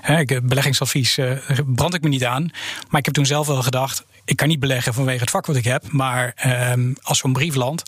Hè, 0.00 0.24
beleggingsadvies 0.42 1.18
brand 1.66 1.94
ik 1.94 2.02
me 2.02 2.08
niet 2.08 2.24
aan. 2.24 2.50
Maar 2.88 2.98
ik 2.98 3.04
heb 3.04 3.14
toen 3.14 3.26
zelf 3.26 3.46
wel 3.46 3.62
gedacht, 3.62 4.04
ik 4.24 4.36
kan 4.36 4.48
niet 4.48 4.60
beleggen 4.60 4.94
vanwege 4.94 5.20
het 5.20 5.30
vak 5.30 5.46
wat 5.46 5.56
ik 5.56 5.64
heb. 5.64 5.90
Maar 5.90 6.32
ehm, 6.36 6.92
als 7.02 7.18
zo'n 7.18 7.32
brief 7.32 7.54
landt, 7.54 7.82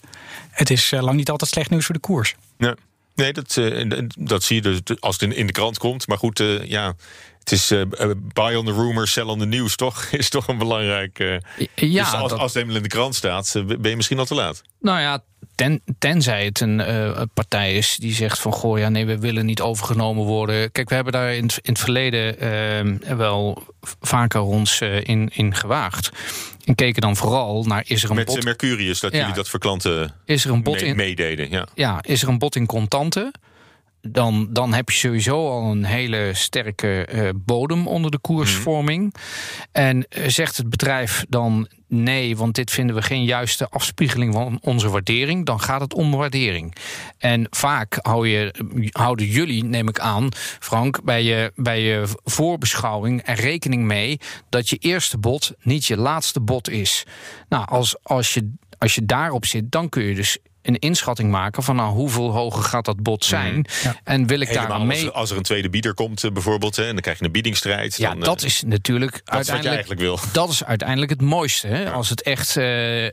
het 0.50 0.70
is 0.70 0.90
lang 0.90 1.16
niet 1.16 1.30
altijd 1.30 1.50
slecht 1.50 1.70
nieuws 1.70 1.84
voor 1.84 1.94
de 1.94 2.00
koers. 2.00 2.34
Ja. 2.58 2.76
Nee, 3.14 3.32
dat, 3.32 3.56
uh, 3.56 3.98
dat 4.18 4.42
zie 4.42 4.56
je 4.56 4.62
dus 4.62 5.00
als 5.00 5.20
het 5.20 5.32
in 5.32 5.46
de 5.46 5.52
krant 5.52 5.78
komt. 5.78 6.06
Maar 6.06 6.18
goed, 6.18 6.40
uh, 6.40 6.64
ja, 6.64 6.94
het 7.38 7.52
is 7.52 7.72
uh, 7.72 7.82
buy 8.16 8.54
on 8.54 8.64
the 8.64 8.72
rumor, 8.72 9.08
sell 9.08 9.24
on 9.24 9.38
the 9.38 9.46
news, 9.46 9.76
toch? 9.76 10.04
Is 10.10 10.28
toch 10.28 10.48
een 10.48 10.58
belangrijk. 10.58 11.18
ja, 11.74 12.02
dus 12.02 12.12
als, 12.12 12.30
dat... 12.30 12.38
als 12.38 12.42
het 12.42 12.54
helemaal 12.54 12.76
in 12.76 12.82
de 12.82 12.88
krant 12.88 13.14
staat, 13.14 13.62
ben 13.66 13.90
je 13.90 13.96
misschien 13.96 14.18
al 14.18 14.24
te 14.24 14.34
laat. 14.34 14.62
Nou 14.80 15.00
ja, 15.00 15.24
ten, 15.60 15.82
tenzij 15.98 16.44
het 16.44 16.60
een 16.60 16.78
uh, 16.78 17.22
partij 17.34 17.74
is 17.74 17.96
die 17.96 18.14
zegt 18.14 18.38
van 18.38 18.52
goh, 18.52 18.78
ja, 18.78 18.88
nee, 18.88 19.06
we 19.06 19.18
willen 19.18 19.46
niet 19.46 19.60
overgenomen 19.60 20.24
worden. 20.24 20.72
Kijk, 20.72 20.88
we 20.88 20.94
hebben 20.94 21.12
daar 21.12 21.34
in, 21.34 21.42
in 21.42 21.50
het 21.62 21.78
verleden 21.78 22.36
uh, 23.10 23.16
wel 23.16 23.62
vaker 24.00 24.40
ons 24.40 24.80
uh, 24.80 25.00
in, 25.02 25.30
in 25.32 25.54
gewaagd. 25.54 26.10
En 26.64 26.74
keken 26.74 27.00
dan 27.00 27.16
vooral 27.16 27.64
naar 27.64 27.84
is 27.86 28.02
er 28.02 28.10
een 28.10 28.16
Met 28.16 28.26
bot... 28.26 28.44
Mercurius, 28.44 29.00
dat 29.00 29.12
jullie 29.12 29.34
dat 29.34 29.48
voor 29.48 29.60
klanten 29.60 30.14
is 30.24 30.44
er 30.44 30.50
een 30.50 30.62
bot 30.62 30.82
in, 30.82 30.96
meededen. 30.96 31.50
Ja. 31.50 31.66
ja, 31.74 31.98
is 32.02 32.22
er 32.22 32.28
een 32.28 32.38
bot 32.38 32.56
in 32.56 32.66
contanten? 32.66 33.32
Dan, 34.02 34.48
dan 34.50 34.72
heb 34.72 34.90
je 34.90 34.96
sowieso 34.96 35.48
al 35.48 35.70
een 35.70 35.84
hele 35.84 36.30
sterke 36.34 37.08
uh, 37.12 37.28
bodem 37.34 37.86
onder 37.86 38.10
de 38.10 38.18
koersvorming. 38.18 39.14
En 39.72 39.96
uh, 39.96 40.28
zegt 40.28 40.56
het 40.56 40.70
bedrijf 40.70 41.24
dan 41.28 41.68
nee, 41.88 42.36
want 42.36 42.54
dit 42.54 42.70
vinden 42.70 42.96
we 42.96 43.02
geen 43.02 43.24
juiste 43.24 43.68
afspiegeling 43.68 44.34
van 44.34 44.58
onze 44.62 44.88
waardering, 44.88 45.46
dan 45.46 45.60
gaat 45.60 45.80
het 45.80 45.94
om 45.94 46.10
waardering. 46.10 46.76
En 47.18 47.46
vaak 47.50 47.98
hou 48.02 48.28
je, 48.28 48.54
houden 48.90 49.26
jullie, 49.26 49.64
neem 49.64 49.88
ik 49.88 49.98
aan, 49.98 50.28
Frank, 50.60 51.02
bij 51.02 51.22
je, 51.22 51.52
bij 51.56 51.80
je 51.80 52.04
voorbeschouwing 52.24 53.22
er 53.24 53.40
rekening 53.40 53.84
mee 53.84 54.20
dat 54.48 54.68
je 54.68 54.76
eerste 54.76 55.18
bod 55.18 55.52
niet 55.62 55.86
je 55.86 55.96
laatste 55.96 56.40
bod 56.40 56.68
is. 56.68 57.06
Nou, 57.48 57.66
als, 57.68 57.96
als 58.02 58.34
je 58.34 58.50
als 58.80 58.94
je 58.94 59.06
daarop 59.06 59.46
zit, 59.46 59.72
dan 59.72 59.88
kun 59.88 60.02
je 60.02 60.14
dus 60.14 60.38
een 60.62 60.78
inschatting 60.78 61.30
maken 61.30 61.62
van 61.62 61.76
nou, 61.76 61.92
hoeveel 61.92 62.30
hoger 62.30 62.62
gaat 62.62 62.84
dat 62.84 63.02
bod 63.02 63.24
zijn. 63.24 63.54
Mm. 63.54 63.64
En 64.04 64.26
wil 64.26 64.40
ik 64.40 64.52
daar 64.52 64.80
mee. 64.80 65.04
Als, 65.04 65.12
als, 65.12 65.30
er 65.30 65.36
een 65.36 65.42
tweede 65.42 65.70
bieder 65.70 65.94
komt, 65.94 66.24
eh, 66.24 66.30
bijvoorbeeld, 66.30 66.76
hè, 66.76 66.86
en 66.86 66.92
dan 66.92 67.00
krijg 67.00 67.18
je 67.18 67.24
een 67.24 67.32
biedingsstrijd. 67.32 67.96
Ja, 67.96 68.10
dan, 68.10 68.20
dat 68.20 68.40
uh, 68.42 68.48
is 68.48 68.62
natuurlijk 68.66 69.12
dat 69.12 69.34
uiteindelijk. 69.34 69.80
Is 69.82 69.88
wat 69.88 69.98
je 69.98 70.08
eigenlijk 70.08 70.32
wil. 70.32 70.42
Dat 70.42 70.50
is 70.50 70.64
uiteindelijk 70.64 71.10
het 71.10 71.22
mooiste. 71.22 71.66
Hè? 71.66 71.82
Ja. 71.82 71.90
Als 71.90 72.08
het 72.08 72.22
echt 72.22 72.56
uh, 72.56 73.10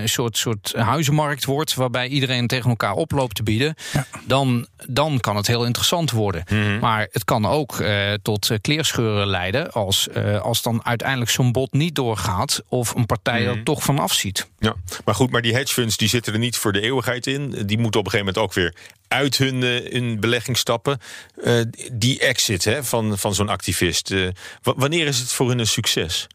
een 0.00 0.08
soort, 0.08 0.36
soort 0.36 0.72
huizenmarkt 0.76 1.44
wordt, 1.44 1.74
waarbij 1.74 2.08
iedereen 2.08 2.46
tegen 2.46 2.70
elkaar 2.70 2.92
oploopt 2.92 3.34
te 3.34 3.42
bieden, 3.42 3.74
ja. 3.92 4.06
dan, 4.24 4.66
dan 4.86 5.20
kan 5.20 5.36
het 5.36 5.46
heel 5.46 5.64
interessant 5.64 6.10
worden. 6.10 6.44
Mm 6.50 6.62
-hmm. 6.62 6.78
Maar 6.78 7.08
het 7.12 7.24
kan 7.24 7.46
ook 7.46 7.84
tot 8.22 8.50
kleerscheuren 8.60 9.26
leiden 9.26 9.72
als, 9.72 10.08
als 10.42 10.62
dan 10.62 10.84
uiteindelijk 10.84 11.30
zo'n 11.30 11.52
bod 11.52 11.72
niet 11.72 11.94
doorgaat 11.94 12.62
of 12.68 12.94
een 12.94 13.06
partij 13.06 13.40
mm 13.40 13.46
-hmm. 13.46 13.56
er 13.56 13.62
toch 13.62 13.82
van 13.82 13.98
afziet. 13.98 14.48
Ja, 14.58 14.74
maar 15.04 15.14
goed, 15.14 15.30
maar 15.30 15.42
die 15.42 15.54
hedge 15.54 15.74
funds 15.74 15.96
die 15.96 16.08
zitten 16.08 16.32
er 16.32 16.38
niet 16.38 16.56
voor 16.56 16.72
de 16.72 16.80
in. 17.26 17.50
Die 17.50 17.78
moeten 17.78 18.00
op 18.00 18.06
een 18.06 18.12
gegeven 18.12 18.34
moment 18.34 18.38
ook 18.38 18.52
weer 18.52 18.74
uit 19.08 19.36
hun, 19.36 19.62
uh, 19.62 19.92
hun 19.92 20.20
belegging 20.20 20.56
stappen. 20.56 21.00
Uh, 21.44 21.60
die 21.92 22.20
exit 22.20 22.64
hè, 22.64 22.84
van, 22.84 23.18
van 23.18 23.34
zo'n 23.34 23.48
activist. 23.48 24.10
Uh, 24.10 24.28
wanneer 24.62 25.06
is 25.06 25.18
het 25.18 25.32
voor 25.32 25.48
hun 25.48 25.58
een 25.58 25.66
succes? 25.66 26.26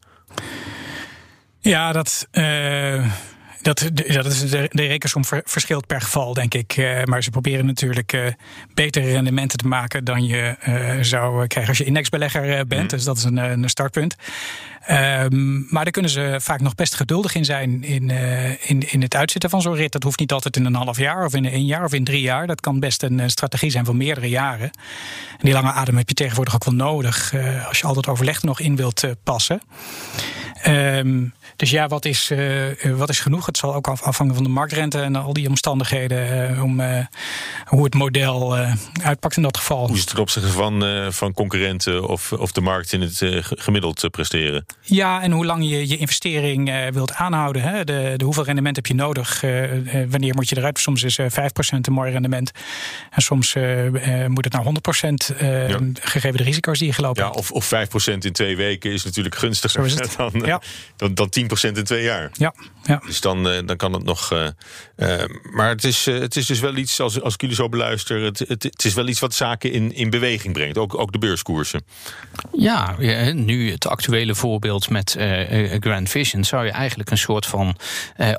Ja, 1.60 1.92
dat. 1.92 2.28
Dat, 3.62 3.90
dat 4.06 4.26
is 4.26 4.50
de, 4.50 4.68
de 4.70 4.86
rekensom 4.86 5.24
verschilt 5.44 5.86
per 5.86 6.00
geval, 6.00 6.34
denk 6.34 6.54
ik. 6.54 6.76
Uh, 6.76 7.02
maar 7.04 7.22
ze 7.22 7.30
proberen 7.30 7.66
natuurlijk 7.66 8.12
uh, 8.12 8.26
betere 8.74 9.10
rendementen 9.10 9.58
te 9.58 9.66
maken 9.66 10.04
dan 10.04 10.24
je 10.24 10.56
uh, 10.68 11.02
zou 11.02 11.46
krijgen 11.46 11.70
als 11.70 11.78
je 11.78 11.84
indexbelegger 11.84 12.66
bent. 12.66 12.82
Mm. 12.82 12.88
Dus 12.88 13.04
dat 13.04 13.16
is 13.16 13.24
een, 13.24 13.36
een 13.36 13.68
startpunt. 13.68 14.16
Um, 14.90 15.66
maar 15.68 15.82
daar 15.82 15.92
kunnen 15.92 16.10
ze 16.10 16.36
vaak 16.40 16.60
nog 16.60 16.74
best 16.74 16.94
geduldig 16.94 17.34
in 17.34 17.44
zijn 17.44 17.84
in, 17.84 18.10
in, 18.60 18.90
in 18.90 19.02
het 19.02 19.14
uitzitten 19.14 19.50
van 19.50 19.62
zo'n 19.62 19.74
rit. 19.74 19.92
Dat 19.92 20.02
hoeft 20.02 20.18
niet 20.18 20.32
altijd 20.32 20.56
in 20.56 20.64
een 20.64 20.74
half 20.74 20.98
jaar 20.98 21.24
of 21.24 21.34
in 21.34 21.44
een 21.44 21.66
jaar 21.66 21.84
of 21.84 21.92
in 21.92 22.04
drie 22.04 22.20
jaar. 22.20 22.46
Dat 22.46 22.60
kan 22.60 22.80
best 22.80 23.02
een 23.02 23.30
strategie 23.30 23.70
zijn 23.70 23.84
van 23.84 23.96
meerdere 23.96 24.28
jaren. 24.28 24.70
En 25.30 25.38
die 25.40 25.52
lange 25.52 25.72
adem 25.72 25.96
heb 25.96 26.08
je 26.08 26.14
tegenwoordig 26.14 26.54
ook 26.54 26.64
wel 26.64 26.74
nodig 26.74 27.34
als 27.68 27.78
je 27.78 27.86
al 27.86 27.94
dat 27.94 28.06
overleg 28.06 28.42
nog 28.42 28.60
in 28.60 28.76
wilt 28.76 29.04
passen. 29.22 29.60
Um, 30.66 31.32
dus 31.56 31.70
ja, 31.70 31.88
wat 31.88 32.04
is, 32.04 32.30
uh, 32.30 32.96
wat 32.96 33.08
is 33.08 33.20
genoeg? 33.20 33.46
Het 33.46 33.56
zal 33.56 33.74
ook 33.74 33.88
afhangen 33.88 34.34
van 34.34 34.42
de 34.42 34.48
marktrente 34.48 35.00
en 35.00 35.16
al 35.16 35.32
die 35.32 35.48
omstandigheden. 35.48 36.50
Uh, 36.52 36.62
om, 36.62 36.80
uh, 36.80 36.98
hoe 37.64 37.84
het 37.84 37.94
model 37.94 38.56
uitpakt 39.02 39.36
in 39.36 39.42
dat 39.42 39.56
geval. 39.56 39.86
Hoe 39.86 39.94
is 39.94 40.00
het 40.00 40.10
ten 40.10 40.18
opzichte 40.18 40.48
van, 40.48 40.84
van 41.12 41.34
concurrenten 41.34 42.08
of, 42.08 42.32
of 42.32 42.52
de 42.52 42.60
markt 42.60 42.92
in 42.92 43.00
het 43.00 43.22
gemiddeld 43.42 44.10
presteren? 44.10 44.66
Ja, 44.80 45.22
en 45.22 45.32
hoe 45.32 45.46
lang 45.46 45.68
je 45.68 45.88
je 45.88 45.96
investering 45.96 46.90
wilt 46.92 47.14
aanhouden. 47.14 47.62
Hè? 47.62 47.84
De, 47.84 48.14
de 48.16 48.24
hoeveel 48.24 48.44
rendement 48.44 48.76
heb 48.76 48.86
je 48.86 48.94
nodig? 48.94 49.40
wanneer 50.08 50.34
moet 50.34 50.48
je 50.48 50.56
eruit? 50.56 50.78
Soms 50.78 51.02
is 51.02 51.20
5% 51.20 51.24
een 51.80 51.92
mooi 51.92 52.12
rendement. 52.12 52.50
En 53.10 53.22
soms 53.22 53.54
moet 54.26 54.44
het 54.44 54.52
naar 54.52 54.64
100% 54.64 55.38
ja. 55.38 55.78
gegeven 56.00 56.36
de 56.36 56.42
risico's 56.42 56.78
die 56.78 56.86
je 56.86 56.94
gelopen 56.94 57.22
ja, 57.22 57.30
hebt. 57.30 57.38
Of, 57.38 57.50
of 57.50 57.72
5% 58.12 58.18
in 58.18 58.32
twee 58.32 58.56
weken 58.56 58.92
is 58.92 59.04
natuurlijk 59.04 59.34
gunstiger 59.34 60.06
dan, 60.16 60.30
ja. 60.44 60.51
Dan, 60.96 61.14
dan 61.14 61.32
10% 61.40 61.72
in 61.72 61.84
twee 61.84 62.02
jaar. 62.02 62.30
Ja, 62.32 62.54
ja. 62.82 63.02
Dus 63.06 63.20
dan, 63.20 63.48
uh, 63.48 63.58
dan 63.64 63.76
kan 63.76 63.92
het 63.92 64.04
nog. 64.04 64.32
Uh, 64.32 64.46
uh, 64.96 65.24
maar 65.52 65.68
het 65.68 65.84
is, 65.84 66.04
het 66.04 66.36
is 66.36 66.46
dus 66.46 66.60
wel 66.60 66.76
iets, 66.76 67.00
als, 67.00 67.20
als 67.20 67.34
ik 67.34 67.40
jullie 67.40 67.56
zo 67.56 67.68
beluister, 67.68 68.22
het, 68.22 68.38
het, 68.38 68.62
het, 68.62 68.84
is 68.84 68.94
wel 68.94 69.08
iets 69.08 69.20
wat 69.20 69.34
zaken 69.34 69.72
in, 69.72 69.94
in 69.94 70.10
beweging 70.10 70.52
brengt. 70.52 70.78
Ook, 70.78 70.98
ook 70.98 71.12
de 71.12 71.18
beurskoersen. 71.18 71.84
Ja, 72.52 72.96
nu 73.32 73.70
het 73.70 73.86
actuele 73.86 74.34
voorbeeld 74.34 74.90
met 74.90 75.16
Grand 75.80 76.10
Vision 76.10 76.44
zou 76.44 76.64
je 76.64 76.70
eigenlijk 76.70 77.10
een 77.10 77.18
soort 77.18 77.46
van 77.46 77.76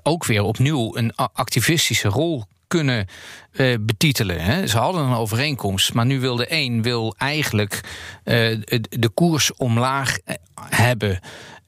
ook 0.03 0.26
weer 0.26 0.43
opnieuw 0.43 0.97
een 0.97 1.16
activistische 1.16 2.07
rol 2.07 2.45
kunnen 2.74 3.07
uh, 3.51 3.76
betitelen. 3.80 4.41
Hè. 4.41 4.68
Ze 4.68 4.78
hadden 4.78 5.03
een 5.03 5.16
overeenkomst, 5.16 5.93
maar 5.93 6.05
nu 6.05 6.20
wil 6.20 6.36
de 6.36 6.45
een 6.49 6.82
wil 6.82 7.16
eigenlijk 7.18 7.82
uh, 8.26 8.61
de 8.89 9.09
koers 9.14 9.53
omlaag 9.55 10.18
hebben. 10.70 11.20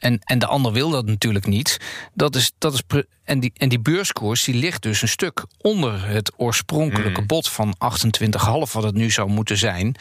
En, 0.06 0.20
en 0.24 0.40
de 0.40 0.46
ander 0.46 0.72
wil 0.72 0.90
dat 0.90 1.06
natuurlijk 1.06 1.48
niet. 1.48 1.78
Dat 2.14 2.36
is, 2.36 2.52
dat 2.58 2.74
is 2.74 2.82
en, 3.24 3.40
die, 3.40 3.52
en 3.58 3.70
die 3.70 3.80
beurskoers 3.80 4.44
die 4.44 4.56
ligt 4.56 4.82
dus 4.82 5.02
een 5.02 5.08
stuk 5.08 5.46
onder 5.62 6.08
het 6.08 6.32
oorspronkelijke 6.38 7.22
Mm. 7.22 7.28
bod 7.28 7.50
van 7.50 7.76
28,5, 7.78 8.72
wat 8.72 8.84
het 8.84 8.96
nu 8.96 9.12
zou 9.12 9.30
moeten 9.30 9.58
zijn. 9.58 9.96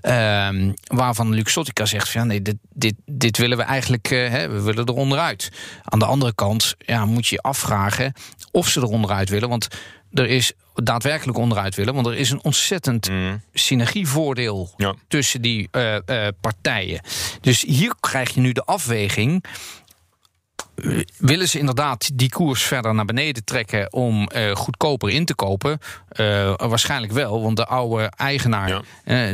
Ehm, 0.00 0.72
waarvan 0.84 1.34
Luxottica 1.34 1.84
zegt: 1.86 2.08
van, 2.10 2.20
ja, 2.20 2.26
nee, 2.26 2.42
dit, 2.42 2.56
dit, 2.72 2.94
dit 3.06 3.36
willen 3.36 3.56
we 3.56 3.62
eigenlijk, 3.62 4.10
eh, 4.10 4.28
hè, 4.30 4.48
we 4.48 4.60
willen 4.60 4.86
er 4.86 4.94
onderuit. 4.94 5.50
Aan 5.84 5.98
de 5.98 6.04
andere 6.04 6.34
kant 6.34 6.74
ja, 6.78 7.04
moet 7.04 7.26
je 7.26 7.34
je 7.34 7.42
afvragen 7.42 8.12
of 8.50 8.68
ze 8.68 8.80
er 8.80 8.86
onderuit 8.86 9.28
willen. 9.28 9.48
Want 9.48 9.68
er 10.12 10.26
is 10.26 10.52
daadwerkelijk 10.82 11.38
onderuit 11.38 11.74
willen. 11.74 11.94
Want 11.94 12.06
er 12.06 12.16
is 12.16 12.30
een 12.30 12.44
ontzettend 12.44 13.10
synergievoordeel 13.52 14.74
tussen 15.08 15.42
die 15.42 15.68
eh, 15.70 15.96
eh, 15.96 16.32
partijen. 16.40 17.00
Dus 17.40 17.62
hier 17.62 17.94
krijg 18.00 18.34
je 18.34 18.40
nu 18.40 18.52
de 18.52 18.64
afweging. 18.64 19.44
Willen 21.18 21.48
ze 21.48 21.58
inderdaad 21.58 22.10
die 22.14 22.28
koers 22.28 22.62
verder 22.62 22.94
naar 22.94 23.04
beneden 23.04 23.44
trekken 23.44 23.92
om 23.92 24.28
eh, 24.28 24.54
goedkoper 24.54 25.10
in 25.10 25.24
te 25.24 25.34
kopen? 25.34 25.78
Waarschijnlijk 26.56 27.12
wel, 27.12 27.42
want 27.42 27.56
de 27.56 27.66
oude 27.66 28.12
eigenaar 28.16 28.82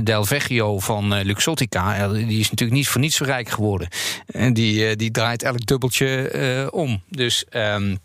Del 0.02 0.24
Vecchio 0.24 0.78
van 0.78 1.22
Luxottica, 1.22 2.08
die 2.08 2.40
is 2.40 2.50
natuurlijk 2.50 2.78
niet 2.78 2.88
voor 2.88 3.00
niets 3.00 3.16
zo 3.16 3.24
rijk 3.24 3.48
geworden. 3.48 3.88
En 4.26 4.54
die, 4.54 4.96
die 4.96 5.10
draait 5.10 5.42
elk 5.42 5.66
dubbeltje 5.66 6.68
om. 6.72 7.02
Dus 7.08 7.44
ehm, 7.44 7.96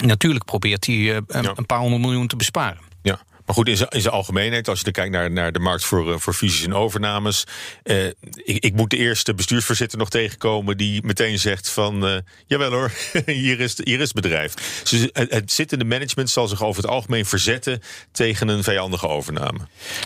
natuurlijk 0.00 0.44
probeert 0.44 0.86
hij 0.86 0.94
eh, 0.96 1.16
een, 1.26 1.52
een 1.54 1.66
paar 1.66 1.78
honderd 1.78 2.02
miljoen 2.02 2.26
te 2.26 2.36
besparen. 2.36 2.80
Ja. 3.02 3.20
Maar 3.46 3.58
goed, 3.58 3.68
in 3.68 3.76
zijn, 3.76 3.90
in 3.90 4.00
zijn 4.00 4.14
algemeenheid, 4.14 4.68
als 4.68 4.78
je 4.78 4.84
dan 4.84 4.92
kijkt 4.92 5.12
naar, 5.12 5.30
naar 5.30 5.52
de 5.52 5.58
markt 5.58 5.84
voor, 5.84 6.12
eh, 6.12 6.18
voor 6.18 6.32
fusies 6.34 6.64
en 6.64 6.74
overnames. 6.74 7.44
eh, 7.82 8.06
ik, 8.06 8.64
ik 8.64 8.74
moet 8.74 8.90
de 8.90 8.96
eerste 8.96 9.34
bestuursvoorzitter 9.34 9.98
nog 9.98 10.10
tegenkomen 10.10 10.76
die 10.76 11.02
meteen 11.04 11.38
zegt 11.38 11.68
van... 11.70 12.06
eh, 12.06 12.16
jawel 12.46 12.70
hoor, 12.70 12.92
hier 13.26 13.60
is, 13.60 13.80
hier 13.84 14.00
is 14.00 14.12
het 14.12 14.22
bedrijf. 14.22 14.54
Dus 14.90 15.00
het, 15.12 15.30
het 15.32 15.52
zittende 15.52 15.84
management 15.84 16.30
zal 16.30 16.48
zich 16.48 16.62
over 16.62 16.82
het 16.82 16.90
algemeen 16.90 17.26
verzetten 17.26 17.82
tegen 18.12 18.48
een 18.48 18.62
vijandige 18.62 19.08
overname. 19.08 19.58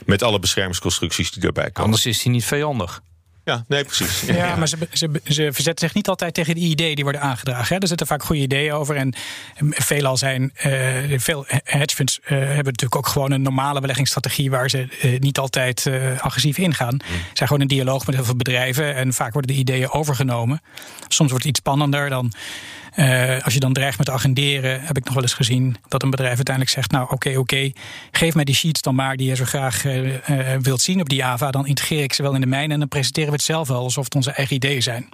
Met 0.07 0.23
alle 0.23 0.39
beschermingsconstructies 0.39 1.31
die 1.31 1.43
daarbij 1.43 1.71
komen. 1.71 1.83
Anders 1.83 2.07
is 2.07 2.23
hij 2.23 2.33
niet 2.33 2.45
vijandig. 2.45 3.03
Ja, 3.45 3.65
nee, 3.69 3.85
precies. 3.85 4.21
Ja, 4.21 4.57
maar 4.57 4.69
ze, 4.69 4.77
ze, 4.93 5.11
ze 5.25 5.49
verzetten 5.53 5.87
zich 5.87 5.95
niet 5.95 6.09
altijd 6.09 6.35
tegen 6.35 6.55
de 6.55 6.61
ideeën 6.61 6.95
die 6.95 7.05
worden 7.05 7.23
aangedragen. 7.23 7.75
Hè. 7.75 7.81
Er 7.81 7.89
zitten 7.89 8.07
vaak 8.07 8.23
goede 8.23 8.43
ideeën 8.43 8.73
over. 8.73 8.97
En 8.97 9.15
veelal 9.71 10.17
zijn, 10.17 10.51
eh, 10.55 10.73
veel 11.17 11.45
hedge 11.49 11.97
funds 11.97 12.21
eh, 12.21 12.39
hebben 12.39 12.57
natuurlijk 12.57 12.97
ook 12.97 13.07
gewoon 13.07 13.31
een 13.31 13.43
normale 13.43 13.81
beleggingsstrategie 13.81 14.51
waar 14.51 14.71
ze 14.71 14.89
eh, 15.01 15.21
niet 15.21 15.39
altijd 15.39 15.91
agressief 16.19 16.59
ingaan. 16.59 16.97
Ze 17.01 17.15
zijn 17.33 17.49
gewoon 17.49 17.63
in 17.63 17.69
dialoog 17.69 18.07
met 18.07 18.15
heel 18.15 18.25
veel 18.25 18.37
bedrijven 18.37 18.95
en 18.95 19.13
vaak 19.13 19.33
worden 19.33 19.55
de 19.55 19.61
ideeën 19.61 19.91
overgenomen. 19.91 20.63
Soms 21.09 21.31
wordt 21.31 21.45
het 21.45 21.53
iets 21.53 21.59
spannender 21.59 22.09
dan. 22.09 22.33
Eh, 22.95 23.43
als 23.45 23.55
je 23.55 23.61
dan 23.61 23.73
dreigt 23.73 23.99
met 23.99 24.11
agenderen, 24.11 24.81
heb 24.81 24.97
ik 24.97 25.05
nog 25.05 25.15
wel 25.15 25.23
eens 25.23 25.35
gezien 25.35 25.77
dat 25.89 26.03
een 26.03 26.11
bedrijf 26.11 26.35
uiteindelijk 26.35 26.75
zegt: 26.75 26.91
Nou, 26.91 27.07
oké, 27.11 27.39
oké, 27.39 27.73
geef 28.11 28.35
mij 28.35 28.45
die 28.45 28.55
sheets 28.55 28.83
dan 28.83 28.95
maar 28.95 29.17
die 29.17 29.29
je 29.29 29.37
zo 29.37 29.45
graag 29.45 29.85
eh, 29.85 30.55
eh, 30.55 30.61
wilt 30.61 30.81
zien 30.81 31.01
op 31.01 31.09
die 31.09 31.25
AVA. 31.25 31.51
Dan 31.51 31.67
integreer 31.67 32.03
ik 32.03 32.13
ze 32.13 32.23
wel 32.23 32.35
in 32.35 32.41
de 32.41 32.47
mijne 32.47 32.73
en 32.73 32.79
dan 32.79 32.89
presenteren 32.89 33.29
we 33.29 33.35
het 33.35 33.45
zelf 33.45 33.69
wel 33.69 33.83
alsof 33.83 34.05
het 34.05 34.15
onze 34.15 34.31
eigen 34.31 34.57
ideeën 34.57 34.83
zijn. 34.83 35.09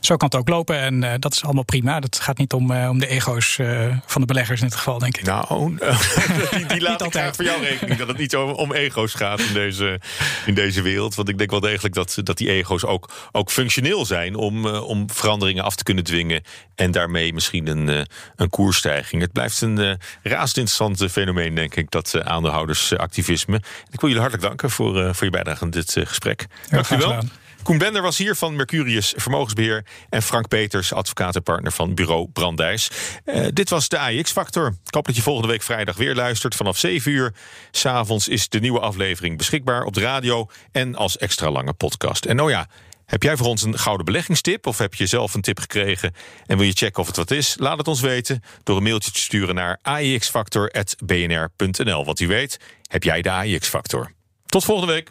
Zo 0.00 0.16
kan 0.16 0.28
het 0.28 0.38
ook 0.38 0.48
lopen 0.48 0.80
en 0.80 1.20
dat 1.20 1.32
is 1.32 1.44
allemaal 1.44 1.64
prima. 1.64 2.00
Dat 2.00 2.20
gaat 2.20 2.38
niet 2.38 2.52
om, 2.52 2.72
om 2.72 2.98
de 2.98 3.08
ego's 3.08 3.58
van 4.06 4.20
de 4.20 4.26
beleggers 4.26 4.60
in 4.60 4.66
dit 4.66 4.76
geval, 4.76 4.98
denk 4.98 5.16
ik. 5.16 5.24
Nou, 5.24 5.78
die, 6.56 6.66
die 6.66 6.80
laat 6.80 7.04
ik 7.04 7.10
graag 7.10 7.34
voor 7.34 7.44
jou 7.44 7.62
rekening. 7.62 7.98
Dat 7.98 8.08
het 8.08 8.18
niet 8.18 8.36
om, 8.36 8.50
om 8.50 8.72
ego's 8.72 9.14
gaat 9.14 9.40
in 9.40 9.52
deze, 9.52 10.00
in 10.46 10.54
deze 10.54 10.82
wereld. 10.82 11.14
Want 11.14 11.28
ik 11.28 11.38
denk 11.38 11.50
wel 11.50 11.60
degelijk 11.60 11.94
dat, 11.94 12.18
dat 12.22 12.38
die 12.38 12.50
ego's 12.50 12.84
ook, 12.84 13.10
ook 13.32 13.50
functioneel 13.50 14.06
zijn... 14.06 14.34
Om, 14.34 14.66
om 14.66 15.10
veranderingen 15.10 15.64
af 15.64 15.76
te 15.76 15.82
kunnen 15.82 16.04
dwingen. 16.04 16.42
En 16.74 16.90
daarmee 16.90 17.21
misschien 17.30 17.66
een, 17.66 17.88
eh, 17.88 18.02
een 18.36 18.50
koersstijging. 18.50 19.22
Het 19.22 19.32
blijft 19.32 19.60
een 19.60 19.78
eh 19.78 19.94
razend 20.22 20.56
interessant 20.56 21.00
eh, 21.00 21.08
fenomeen, 21.08 21.54
denk 21.54 21.74
ik... 21.74 21.90
dat 21.90 22.12
uh, 22.16 22.22
aandeelhoudersactivisme. 22.22 23.56
Ik 23.90 24.00
wil 24.00 24.08
jullie 24.08 24.18
hartelijk 24.18 24.48
danken 24.48 24.70
voor, 24.70 25.02
uh, 25.02 25.12
voor 25.12 25.24
je 25.24 25.30
bijdrage 25.30 25.64
aan 25.64 25.70
dit 25.70 25.96
uh, 25.96 26.06
gesprek. 26.06 26.46
Dank 26.70 26.88
u 26.88 26.96
wel. 26.96 27.22
Koen 27.62 27.78
Bender 27.78 28.02
was 28.02 28.18
hier 28.18 28.34
van 28.34 28.56
Mercurius 28.56 29.12
Vermogensbeheer. 29.16 29.84
En 30.08 30.22
Frank 30.22 30.48
Peters, 30.48 30.92
advocaat 30.92 31.36
en 31.36 31.42
partner 31.42 31.72
van 31.72 31.94
bureau 31.94 32.28
Brandijs. 32.32 32.90
Uh, 33.24 33.46
dit 33.52 33.70
was 33.70 33.88
de 33.88 33.98
AX-factor. 33.98 34.66
Ik 34.66 34.94
hoop 34.94 35.06
dat 35.06 35.16
je 35.16 35.22
volgende 35.22 35.48
week 35.48 35.62
vrijdag 35.62 35.96
weer 35.96 36.14
luistert. 36.14 36.54
Vanaf 36.54 36.78
7 36.78 37.12
uur 37.12 37.34
s'avonds 37.70 38.28
is 38.28 38.48
de 38.48 38.60
nieuwe 38.60 38.80
aflevering 38.80 39.36
beschikbaar 39.36 39.84
op 39.84 39.94
de 39.94 40.00
radio. 40.00 40.50
En 40.72 40.94
als 40.94 41.18
extra 41.18 41.50
lange 41.50 41.72
podcast. 41.72 42.24
En 42.24 42.40
oh 42.40 42.50
ja. 42.50 42.66
Heb 43.12 43.22
jij 43.22 43.36
voor 43.36 43.46
ons 43.46 43.62
een 43.62 43.78
gouden 43.78 44.04
beleggingstip 44.04 44.66
of 44.66 44.78
heb 44.78 44.94
je 44.94 45.06
zelf 45.06 45.34
een 45.34 45.40
tip 45.40 45.60
gekregen 45.60 46.14
en 46.46 46.56
wil 46.56 46.66
je 46.66 46.72
checken 46.72 47.00
of 47.00 47.06
het 47.06 47.16
wat 47.16 47.30
is? 47.30 47.56
Laat 47.58 47.78
het 47.78 47.88
ons 47.88 48.00
weten 48.00 48.42
door 48.62 48.76
een 48.76 48.82
mailtje 48.82 49.10
te 49.10 49.18
sturen 49.18 49.54
naar 49.54 49.78
aexfactor.bnr.nl. 49.82 52.04
Want 52.04 52.18
wie 52.18 52.28
weet, 52.28 52.60
heb 52.82 53.02
jij 53.02 53.22
de 53.22 53.30
AX-factor. 53.30 54.12
Tot 54.46 54.64
volgende 54.64 54.92
week. 54.92 55.10